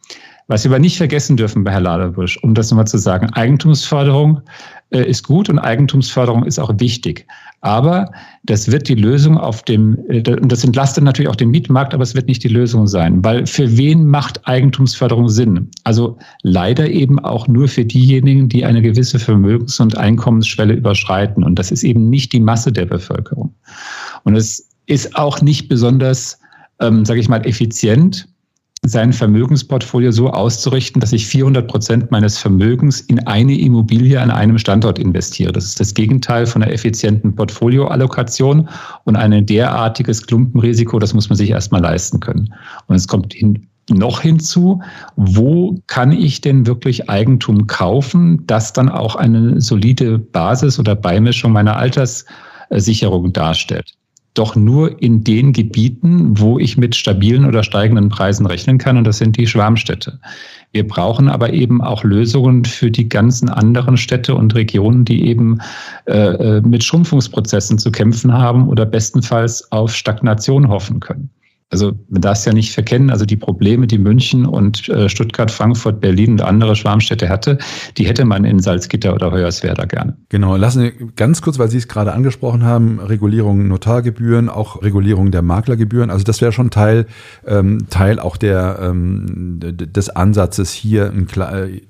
Was 0.52 0.66
wir 0.66 0.72
aber 0.72 0.80
nicht 0.80 0.97
vergessen 0.97 1.38
dürfen 1.38 1.64
bei 1.64 1.72
Herr 1.72 1.80
Laderbusch, 1.80 2.38
um 2.43 2.54
das 2.54 2.70
nochmal 2.70 2.86
zu 2.86 2.97
sagen, 2.97 3.30
Eigentumsförderung 3.30 4.41
äh, 4.89 5.10
ist 5.10 5.26
gut 5.26 5.47
und 5.47 5.60
Eigentumsförderung 5.60 6.43
ist 6.43 6.60
auch 6.60 6.74
wichtig. 6.78 7.26
Aber 7.62 8.12
das 8.43 8.70
wird 8.70 8.89
die 8.89 8.95
Lösung 8.95 9.38
auf 9.38 9.64
dem, 9.64 9.97
äh, 10.10 10.18
und 10.30 10.52
das 10.52 10.66
entlastet 10.66 11.06
natürlich 11.06 11.30
auch 11.30 11.38
den 11.38 11.52
Mietmarkt, 11.52 11.93
aber 11.93 12.04
es 12.04 12.16
wird 12.16 12.28
nicht 12.28 12.43
die 12.43 12.49
Lösung 12.49 12.86
sein, 12.86 13.24
weil 13.24 13.47
für 13.47 13.78
wen 13.78 14.06
macht 14.06 14.45
Eigentumsförderung 14.45 15.30
Sinn? 15.30 15.70
Also 15.86 16.18
leider 16.41 16.89
eben 16.89 17.18
auch 17.20 17.47
nur 17.47 17.70
für 17.70 17.86
diejenigen, 17.86 18.49
die 18.49 18.66
eine 18.66 18.82
gewisse 18.82 19.20
Vermögens- 19.20 19.80
und 19.80 19.97
Einkommensschwelle 19.97 20.74
überschreiten. 20.74 21.45
Und 21.45 21.60
das 21.60 21.72
ist 21.72 21.84
eben 21.84 22.10
nicht 22.10 22.34
die 22.34 22.41
Masse 22.41 22.74
der 22.74 22.88
Bevölkerung. 22.88 23.56
Und 24.26 24.36
es 24.36 24.68
ist 24.88 25.16
auch 25.16 25.41
nicht 25.41 25.70
besonders, 25.70 26.41
ähm, 26.82 27.06
sage 27.06 27.22
ich 27.22 27.30
mal, 27.30 27.45
effizient, 27.45 28.28
sein 28.84 29.14
Vermögensportfolio 29.14 30.12
so 30.12 30.32
auszurichten, 30.32 31.00
dass 31.00 31.14
ich 31.14 31.28
400 31.28 31.68
Prozent 31.68 32.10
meines 32.10 32.40
Vermögens 32.40 33.02
in 33.02 33.20
eine 33.28 33.56
Immobilie 33.56 34.20
an 34.20 34.32
einem 34.32 34.58
Standort 34.58 34.98
investiere. 34.98 35.52
Das 35.52 35.66
ist 35.66 35.80
das 35.80 35.94
Gegenteil 35.94 36.48
von 36.48 36.64
einer 36.64 36.74
effizienten 36.74 37.36
Portfolioallokation 37.36 38.68
und 39.04 39.16
ein 39.16 39.46
derartiges 39.46 40.26
Klumpenrisiko, 40.26 40.98
das 40.98 41.14
muss 41.14 41.30
man 41.30 41.38
sich 41.38 41.52
erstmal 41.52 41.82
leisten 41.82 42.20
können. 42.20 42.52
Und 42.88 42.96
es 42.96 43.08
kommt 43.08 43.36
hin, 43.36 43.68
noch 43.90 44.22
hinzu, 44.22 44.82
wo 45.16 45.80
kann 45.86 46.12
ich 46.12 46.42
denn 46.42 46.66
wirklich 46.66 47.08
Eigentum 47.08 47.68
kaufen, 47.68 48.44
das 48.48 48.74
dann 48.74 48.90
auch 48.90 49.16
eine 49.16 49.62
solide 49.62 50.18
Basis 50.18 50.80
oder 50.80 50.96
Beimischung 50.96 51.52
meiner 51.52 51.76
Alterssicherung 51.76 53.32
darstellt 53.32 53.96
doch 54.34 54.56
nur 54.56 55.02
in 55.02 55.24
den 55.24 55.52
Gebieten, 55.52 56.40
wo 56.40 56.58
ich 56.58 56.78
mit 56.78 56.96
stabilen 56.96 57.46
oder 57.46 57.64
steigenden 57.64 58.10
Preisen 58.10 58.46
rechnen 58.46 58.78
kann. 58.78 58.98
Und 58.98 59.06
das 59.06 59.18
sind 59.18 59.38
die 59.38 59.48
Schwarmstädte. 59.48 60.20
Wir 60.72 60.88
brauchen 60.88 61.28
aber 61.28 61.52
eben 61.52 61.82
auch 61.82 62.04
Lösungen 62.04 62.64
für 62.64 62.90
die 62.90 63.10
ganzen 63.10 63.50
anderen 63.50 63.98
Städte 63.98 64.36
und 64.36 64.56
Regionen, 64.56 65.04
die 65.04 65.26
eben 65.28 65.60
äh, 66.06 66.58
äh 66.58 66.62
mit 66.62 66.84
Schrumpfungsprozessen 66.84 67.78
zu 67.78 67.92
kämpfen 67.92 68.32
haben 68.32 68.70
oder 68.70 68.86
bestenfalls 68.86 69.70
auf 69.72 69.94
Stagnation 69.94 70.70
hoffen 70.70 71.02
können 71.02 71.30
also 71.72 71.93
man 72.09 72.22
darf 72.22 72.38
es 72.38 72.45
ja 72.45 72.53
nicht 72.53 72.74
verkennen, 72.74 73.09
also 73.09 73.26
die 73.26 73.38
Probleme, 73.38 73.88
die 73.88 73.97
München 73.97 74.45
und 74.45 74.89
äh, 74.89 75.07
Stuttgart, 75.07 75.49
Frankfurt, 75.49 76.01
Berlin 76.01 76.34
und 76.34 76.41
andere 76.41 76.76
Schwarmstädte 76.76 77.30
hatte, 77.30 77.57
die 77.97 78.05
hätte 78.05 78.26
man 78.26 78.43
in 78.43 78.59
Salzgitter 78.59 79.13
oder 79.13 79.32
Hoyerswerda 79.32 79.86
gerne. 79.86 80.17
Genau, 80.30 80.57
lassen 80.57 80.82
Sie 80.82 81.07
ganz 81.15 81.41
kurz, 81.41 81.57
weil 81.57 81.69
Sie 81.69 81.78
es 81.78 81.88
gerade 81.88 82.13
angesprochen 82.13 82.63
haben, 82.63 82.99
Regulierung 82.99 83.69
Notargebühren, 83.69 84.49
auch 84.49 84.84
Regulierung 84.84 85.32
der 85.32 85.41
Maklergebühren, 85.41 86.09
also 86.09 86.26
das 86.26 86.41
wäre 86.41 86.51
schon 86.51 86.69
Teil, 86.72 87.07
ähm, 87.47 87.88
Teil 87.89 88.19
auch 88.19 88.36
der, 88.36 88.80
ähm, 88.82 89.59
des 89.61 90.09
Ansatzes 90.09 90.74
hier, 90.74 91.11
ein, 91.11 91.28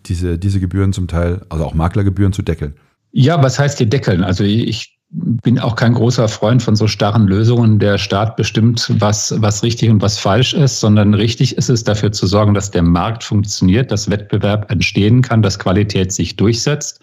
diese, 0.05 0.37
diese 0.37 0.59
Gebühren 0.59 0.93
zum 0.93 1.07
Teil, 1.07 1.41
also 1.49 1.65
auch 1.65 1.73
Maklergebühren 1.73 2.33
zu 2.33 2.43
deckeln. 2.43 2.75
Ja, 3.11 3.41
was 3.43 3.59
heißt 3.59 3.79
hier 3.79 3.87
deckeln? 3.87 4.23
Also 4.23 4.43
ich 4.43 5.00
bin 5.13 5.59
auch 5.59 5.75
kein 5.75 5.93
großer 5.93 6.29
Freund 6.29 6.63
von 6.63 6.75
so 6.75 6.87
starren 6.87 7.27
Lösungen. 7.27 7.79
Der 7.79 7.97
Staat 7.97 8.37
bestimmt, 8.37 8.93
was, 8.99 9.33
was 9.41 9.61
richtig 9.61 9.89
und 9.89 10.01
was 10.01 10.17
falsch 10.17 10.53
ist, 10.53 10.79
sondern 10.79 11.13
richtig 11.13 11.57
ist 11.57 11.69
es 11.69 11.83
dafür 11.83 12.13
zu 12.13 12.27
sorgen, 12.27 12.53
dass 12.53 12.71
der 12.71 12.83
Markt 12.83 13.23
funktioniert, 13.23 13.91
dass 13.91 14.09
Wettbewerb 14.09 14.71
entstehen 14.71 15.21
kann, 15.21 15.41
dass 15.41 15.59
Qualität 15.59 16.13
sich 16.13 16.37
durchsetzt. 16.37 17.01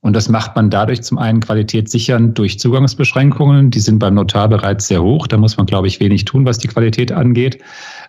Und 0.00 0.14
das 0.14 0.28
macht 0.28 0.54
man 0.54 0.70
dadurch 0.70 1.02
zum 1.02 1.18
einen 1.18 1.40
Qualität 1.40 1.88
sichern 1.88 2.34
durch 2.34 2.58
Zugangsbeschränkungen. 2.58 3.70
Die 3.70 3.80
sind 3.80 3.98
beim 3.98 4.14
Notar 4.14 4.48
bereits 4.48 4.86
sehr 4.86 5.02
hoch. 5.02 5.26
Da 5.26 5.36
muss 5.36 5.56
man, 5.56 5.66
glaube 5.66 5.88
ich, 5.88 5.98
wenig 5.98 6.24
tun, 6.24 6.44
was 6.44 6.58
die 6.58 6.68
Qualität 6.68 7.10
angeht. 7.10 7.60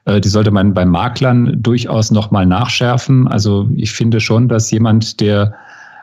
Äh, 0.05 0.21
die 0.21 0.30
sollte 0.30 0.51
man 0.51 0.73
bei 0.73 0.86
Maklern 0.86 1.57
durchaus 1.61 2.11
nochmal 2.11 2.45
nachschärfen. 2.45 3.27
Also 3.27 3.69
ich 3.75 3.91
finde 3.91 4.19
schon, 4.19 4.47
dass 4.47 4.69
jemand, 4.69 5.19
der 5.19 5.55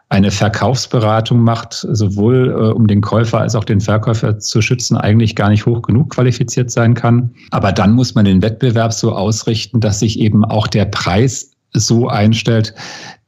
eine 0.08 0.30
Verkaufsberatung 0.30 1.40
macht, 1.40 1.74
sowohl 1.74 2.50
äh, 2.50 2.72
um 2.72 2.86
den 2.86 3.00
Käufer 3.00 3.40
als 3.40 3.56
auch 3.56 3.64
den 3.64 3.80
Verkäufer 3.80 4.38
zu 4.38 4.62
schützen, 4.62 4.96
eigentlich 4.96 5.34
gar 5.34 5.48
nicht 5.48 5.66
hoch 5.66 5.82
genug 5.82 6.10
qualifiziert 6.10 6.70
sein 6.70 6.94
kann. 6.94 7.30
Aber 7.50 7.72
dann 7.72 7.92
muss 7.92 8.14
man 8.14 8.24
den 8.24 8.40
Wettbewerb 8.40 8.92
so 8.92 9.12
ausrichten, 9.12 9.80
dass 9.80 10.00
sich 10.00 10.20
eben 10.20 10.44
auch 10.44 10.68
der 10.68 10.84
Preis 10.84 11.56
so 11.72 12.08
einstellt, 12.08 12.74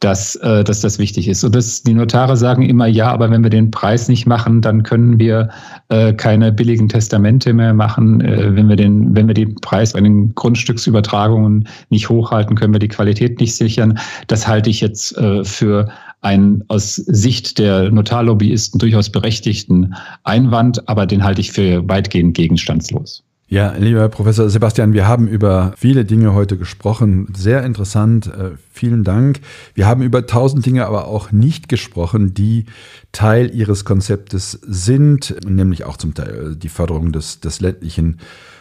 dass, 0.01 0.37
äh, 0.37 0.63
dass 0.63 0.81
das 0.81 0.99
wichtig 0.99 1.29
ist. 1.29 1.43
Und 1.43 1.55
das, 1.55 1.83
die 1.83 1.93
Notare 1.93 2.37
sagen 2.37 2.63
immer, 2.63 2.87
ja, 2.87 3.11
aber 3.11 3.31
wenn 3.31 3.43
wir 3.43 3.51
den 3.51 3.71
Preis 3.71 4.09
nicht 4.09 4.27
machen, 4.27 4.63
dann 4.63 4.85
können 4.85 5.19
wir 5.19 5.49
äh, 5.89 6.13
keine 6.13 6.53
billigen 6.53 6.89
Testamente 6.89 7.53
mehr 7.53 7.75
machen. 7.75 8.21
Äh, 8.21 8.55
wenn, 8.55 8.69
wir 8.69 8.77
den, 8.77 9.15
wenn 9.17 9.27
wir 9.27 9.35
den 9.35 9.57
Preis 9.57 9.93
bei 9.93 10.01
den 10.01 10.35
Grundstücksübertragungen 10.35 11.69
nicht 11.91 12.09
hochhalten, 12.09 12.57
können 12.57 12.73
wir 12.73 12.79
die 12.79 12.89
Qualität 12.89 13.41
nicht 13.41 13.57
sichern. 13.57 13.99
Das 14.29 14.47
halte 14.47 14.71
ich 14.71 14.81
jetzt 14.81 15.17
äh, 15.19 15.43
für 15.45 15.89
ein 16.21 16.65
aus 16.69 16.97
Sicht 16.97 17.59
der 17.59 17.91
Notarlobbyisten 17.91 18.79
durchaus 18.79 19.11
berechtigten 19.11 19.95
Einwand, 20.25 20.89
aber 20.89 21.07
den 21.07 21.23
halte 21.23 21.41
ich 21.41 21.53
für 21.53 21.89
weitgehend 21.89 22.35
gegenstandslos. 22.35 23.23
Ja, 23.51 23.73
lieber 23.79 24.07
Professor 24.11 24.51
Sebastian, 24.51 24.93
wir 24.93 25.09
haben 25.09 25.27
über 25.27 25.73
viele 25.75 26.05
Dinge 26.05 26.35
heute 26.35 26.59
gesprochen. 26.59 27.33
Sehr 27.35 27.65
interessant. 27.65 28.27
Äh, 28.27 28.51
vielen 28.71 29.05
Dank. 29.05 29.41
Wir 29.73 29.87
haben 29.87 30.03
über 30.03 30.27
tausend 30.27 30.67
Dinge 30.67 30.85
aber 30.85 31.09
auch 31.09 31.33
nicht 31.33 31.67
gesprochen, 31.71 32.35
die 32.35 32.67
Teil 33.13 33.55
Ihres 33.55 33.87
Konzeptes 33.87 34.53
sind, 34.53 35.35
nämlich 35.49 35.85
auch 35.85 35.97
zum 35.97 36.13
Teil 36.13 36.57
die 36.57 36.69
Förderung 36.69 37.11
des, 37.11 37.41
des 37.41 37.61
ländlichen 37.61 38.19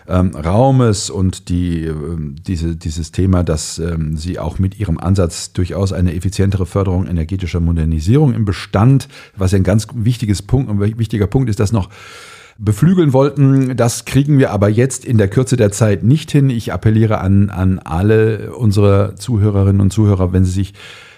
ähm, 0.07 0.35
Raumes 0.35 1.09
und 1.09 1.49
die, 1.49 1.85
äh, 1.85 1.93
diese, 2.19 2.75
dieses 2.75 3.11
Thema, 3.11 3.43
dass 3.43 3.79
ähm, 3.79 4.17
Sie 4.17 4.39
auch 4.39 4.59
mit 4.59 4.79
Ihrem 4.79 4.97
Ansatz 4.97 5.53
durchaus 5.53 5.93
eine 5.93 6.15
effizientere 6.15 6.65
Förderung 6.65 7.07
energetischer 7.07 7.59
Modernisierung 7.59 8.33
im 8.33 8.45
Bestand, 8.45 9.07
was 9.35 9.53
ein 9.53 9.63
ganz 9.63 9.87
wichtiges 9.93 10.41
Punkt, 10.41 10.69
ein 10.69 10.79
wichtiger 10.97 11.27
Punkt 11.27 11.49
ist, 11.49 11.59
das 11.59 11.71
noch 11.71 11.89
beflügeln 12.57 13.13
wollten. 13.13 13.75
Das 13.75 14.05
kriegen 14.05 14.39
wir 14.39 14.51
aber 14.51 14.69
jetzt 14.69 15.05
in 15.05 15.17
der 15.17 15.27
Kürze 15.27 15.57
der 15.57 15.71
Zeit 15.71 16.03
nicht 16.03 16.31
hin. 16.31 16.49
Ich 16.49 16.73
appelliere 16.73 17.19
an, 17.19 17.49
an 17.49 17.79
alle 17.79 18.55
unsere 18.55 19.15
Zuhörerinnen 19.15 19.81
und 19.81 19.93
Zuhörer, 19.93 20.33
wenn 20.33 20.45
sie 20.45 20.51
sich 20.51 20.73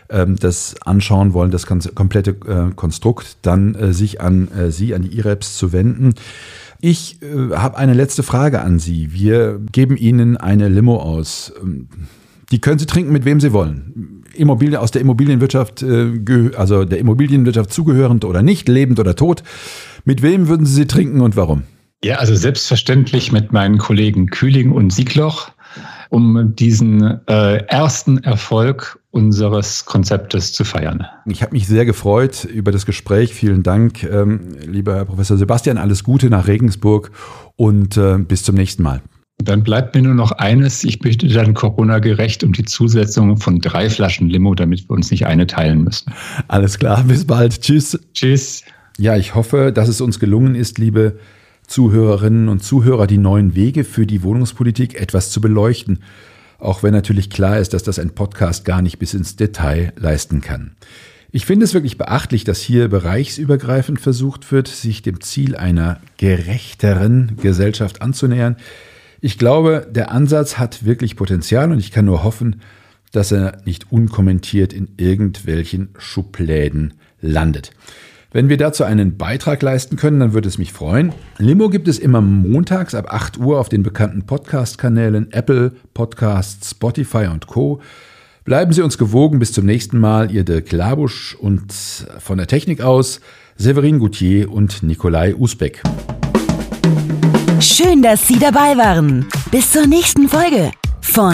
ähm, 0.10 0.36
das 0.38 0.76
anschauen 0.84 1.34
wollen, 1.34 1.52
das 1.52 1.66
komplette 1.66 2.32
äh, 2.32 2.74
Konstrukt, 2.76 3.38
dann 3.42 3.76
äh, 3.76 3.94
sich 3.94 4.22
an 4.22 4.50
äh, 4.52 4.72
Sie, 4.72 4.94
an 4.94 5.04
die 5.04 5.16
IREPS 5.18 5.58
zu 5.58 5.72
wenden. 5.72 6.16
Ich 6.82 7.22
äh, 7.22 7.56
habe 7.56 7.78
eine 7.78 7.94
letzte 7.94 8.24
Frage 8.24 8.62
an 8.62 8.80
Sie. 8.80 9.12
Wir 9.14 9.60
geben 9.72 9.98
Ihnen 9.98 10.38
eine 10.38 10.70
Limo 10.70 10.98
aus. 10.98 11.52
Ähm, 11.62 11.88
die 12.52 12.60
können 12.60 12.80
Sie 12.80 12.86
trinken, 12.86 13.12
mit 13.12 13.26
wem 13.26 13.40
Sie 13.40 13.54
wollen. 13.54 14.24
Immobilien 14.34 14.78
aus 14.78 14.92
der 14.92 15.02
Immobilienwirtschaft, 15.02 15.84
äh, 15.84 16.52
also 16.56 16.86
der 16.86 17.00
Immobilienwirtschaft 17.00 17.72
zugehörend 17.72 18.24
oder 18.26 18.42
nicht, 18.42 18.68
lebend 18.70 19.00
oder 19.00 19.16
tot. 19.16 19.44
Mit 20.06 20.22
wem 20.22 20.48
würden 20.48 20.66
Sie 20.66 20.74
sie 20.74 20.88
trinken 20.88 21.22
und 21.22 21.36
warum? 21.36 21.64
Ja, 22.04 22.16
also 22.16 22.34
selbstverständlich 22.34 23.34
mit 23.34 23.52
meinen 23.52 23.78
Kollegen 23.78 24.28
Kühling 24.28 24.72
und 24.72 24.94
Siegloch, 24.94 25.52
um 26.10 26.56
diesen 26.56 27.26
äh, 27.28 27.58
ersten 27.68 28.18
Erfolg 28.20 29.00
unseres 29.12 29.86
Konzeptes 29.86 30.54
zu 30.54 30.64
feiern. 30.64 31.06
Ich 31.26 31.42
habe 31.42 31.54
mich 31.54 31.68
sehr 31.68 31.86
gefreut 31.86 32.46
über 32.46 32.72
das 32.72 32.86
Gespräch. 32.86 33.34
Vielen 33.34 33.64
Dank, 33.64 34.04
ähm, 34.04 34.56
lieber 34.66 34.96
Herr 34.96 35.06
Professor 35.06 35.38
Sebastian. 35.38 35.78
Alles 35.78 36.04
Gute 36.04 36.30
nach 36.30 36.48
Regensburg 36.48 37.12
und 37.56 37.98
äh, 37.98 38.18
bis 38.18 38.44
zum 38.44 38.56
nächsten 38.56 38.84
Mal. 38.84 39.02
Dann 39.42 39.64
bleibt 39.64 39.96
mir 39.96 40.02
nur 40.02 40.16
noch 40.16 40.34
eines. 40.34 40.84
Ich 40.84 41.02
möchte 41.02 41.28
dann 41.28 41.54
Corona-gerecht 41.54 42.44
um 42.44 42.52
die 42.52 42.66
Zusetzung 42.66 43.38
von 43.38 43.62
drei 43.62 43.90
Flaschen 43.90 44.30
Limo, 44.30 44.54
damit 44.54 44.90
wir 44.90 44.92
uns 44.92 45.12
nicht 45.12 45.26
eine 45.26 45.48
teilen 45.48 45.84
müssen. 45.84 46.14
Alles 46.50 46.78
klar, 46.78 47.04
bis 47.04 47.26
bald. 47.26 47.62
Tschüss. 47.62 47.98
Tschüss. 48.14 48.64
Ja, 48.98 49.16
ich 49.16 49.36
hoffe, 49.36 49.72
dass 49.72 49.88
es 49.88 50.02
uns 50.02 50.20
gelungen 50.20 50.56
ist, 50.56 50.78
liebe 50.78 51.20
Zuhörerinnen 51.70 52.50
und 52.50 52.64
Zuhörer 52.64 53.06
die 53.06 53.20
neuen 53.20 53.54
Wege 53.56 53.84
für 53.84 54.08
die 54.08 54.24
Wohnungspolitik 54.24 55.00
etwas 55.00 55.30
zu 55.30 55.40
beleuchten, 55.40 56.00
auch 56.58 56.82
wenn 56.82 56.94
natürlich 56.94 57.30
klar 57.30 57.60
ist, 57.60 57.74
dass 57.74 57.84
das 57.84 58.00
ein 58.00 58.10
Podcast 58.10 58.66
gar 58.66 58.82
nicht 58.82 58.98
bis 58.98 59.14
ins 59.14 59.36
Detail 59.36 59.94
leisten 59.96 60.42
kann. 60.42 60.72
Ich 61.32 61.46
finde 61.46 61.66
es 61.66 61.76
wirklich 61.76 62.00
beachtlich, 62.00 62.44
dass 62.44 62.60
hier 62.60 62.88
bereichsübergreifend 62.88 64.02
versucht 64.02 64.52
wird, 64.52 64.68
sich 64.68 65.04
dem 65.04 65.22
Ziel 65.22 65.56
einer 65.56 66.00
gerechteren 66.18 67.38
Gesellschaft 67.40 68.02
anzunähern. 68.02 68.58
Ich 69.22 69.38
glaube, 69.38 69.88
der 69.92 70.12
Ansatz 70.12 70.58
hat 70.58 70.86
wirklich 70.86 71.16
Potenzial 71.16 71.72
und 71.72 71.78
ich 71.78 71.92
kann 71.92 72.06
nur 72.06 72.24
hoffen, 72.24 72.62
dass 73.12 73.32
er 73.32 73.62
nicht 73.66 73.92
unkommentiert 73.92 74.74
in 74.74 74.88
irgendwelchen 74.98 75.90
Schubläden 76.00 76.96
landet. 77.22 77.74
Wenn 78.32 78.48
wir 78.48 78.58
dazu 78.58 78.84
einen 78.84 79.18
Beitrag 79.18 79.64
leisten 79.64 79.96
können, 79.96 80.20
dann 80.20 80.34
würde 80.34 80.48
es 80.48 80.60
mich 80.60 80.72
freuen. 80.72 81.14
Limo 81.40 81.68
gibt 81.70 81.88
es 81.88 81.98
immer 81.98 82.22
montags 82.22 82.94
ab 82.94 83.12
8 83.12 83.40
Uhr 83.40 83.60
auf 83.60 83.70
den 83.70 83.82
bekannten 83.82 84.28
Podcast-Kanälen 84.28 85.32
Apple, 85.32 85.72
Podcasts, 85.96 86.70
Spotify 86.70 87.26
und 87.32 87.48
Co. 87.48 87.82
Bleiben 88.46 88.72
Sie 88.72 88.84
uns 88.84 89.00
gewogen. 89.00 89.40
Bis 89.40 89.52
zum 89.52 89.66
nächsten 89.66 90.00
Mal. 90.00 90.30
Ihr 90.30 90.44
Dirk 90.44 90.72
Labusch 90.72 91.36
und 91.40 91.74
von 92.20 92.38
der 92.38 92.46
Technik 92.46 92.82
aus 92.82 93.20
Severin 93.56 93.98
Goutier 93.98 94.52
und 94.52 94.84
Nikolai 94.84 95.34
Usbeck. 95.34 95.82
Schön, 97.60 98.04
dass 98.04 98.28
Sie 98.28 98.38
dabei 98.38 98.78
waren. 98.78 99.26
Bis 99.50 99.72
zur 99.72 99.88
nächsten 99.88 100.30
Folge 100.30 100.70
von 101.02 101.34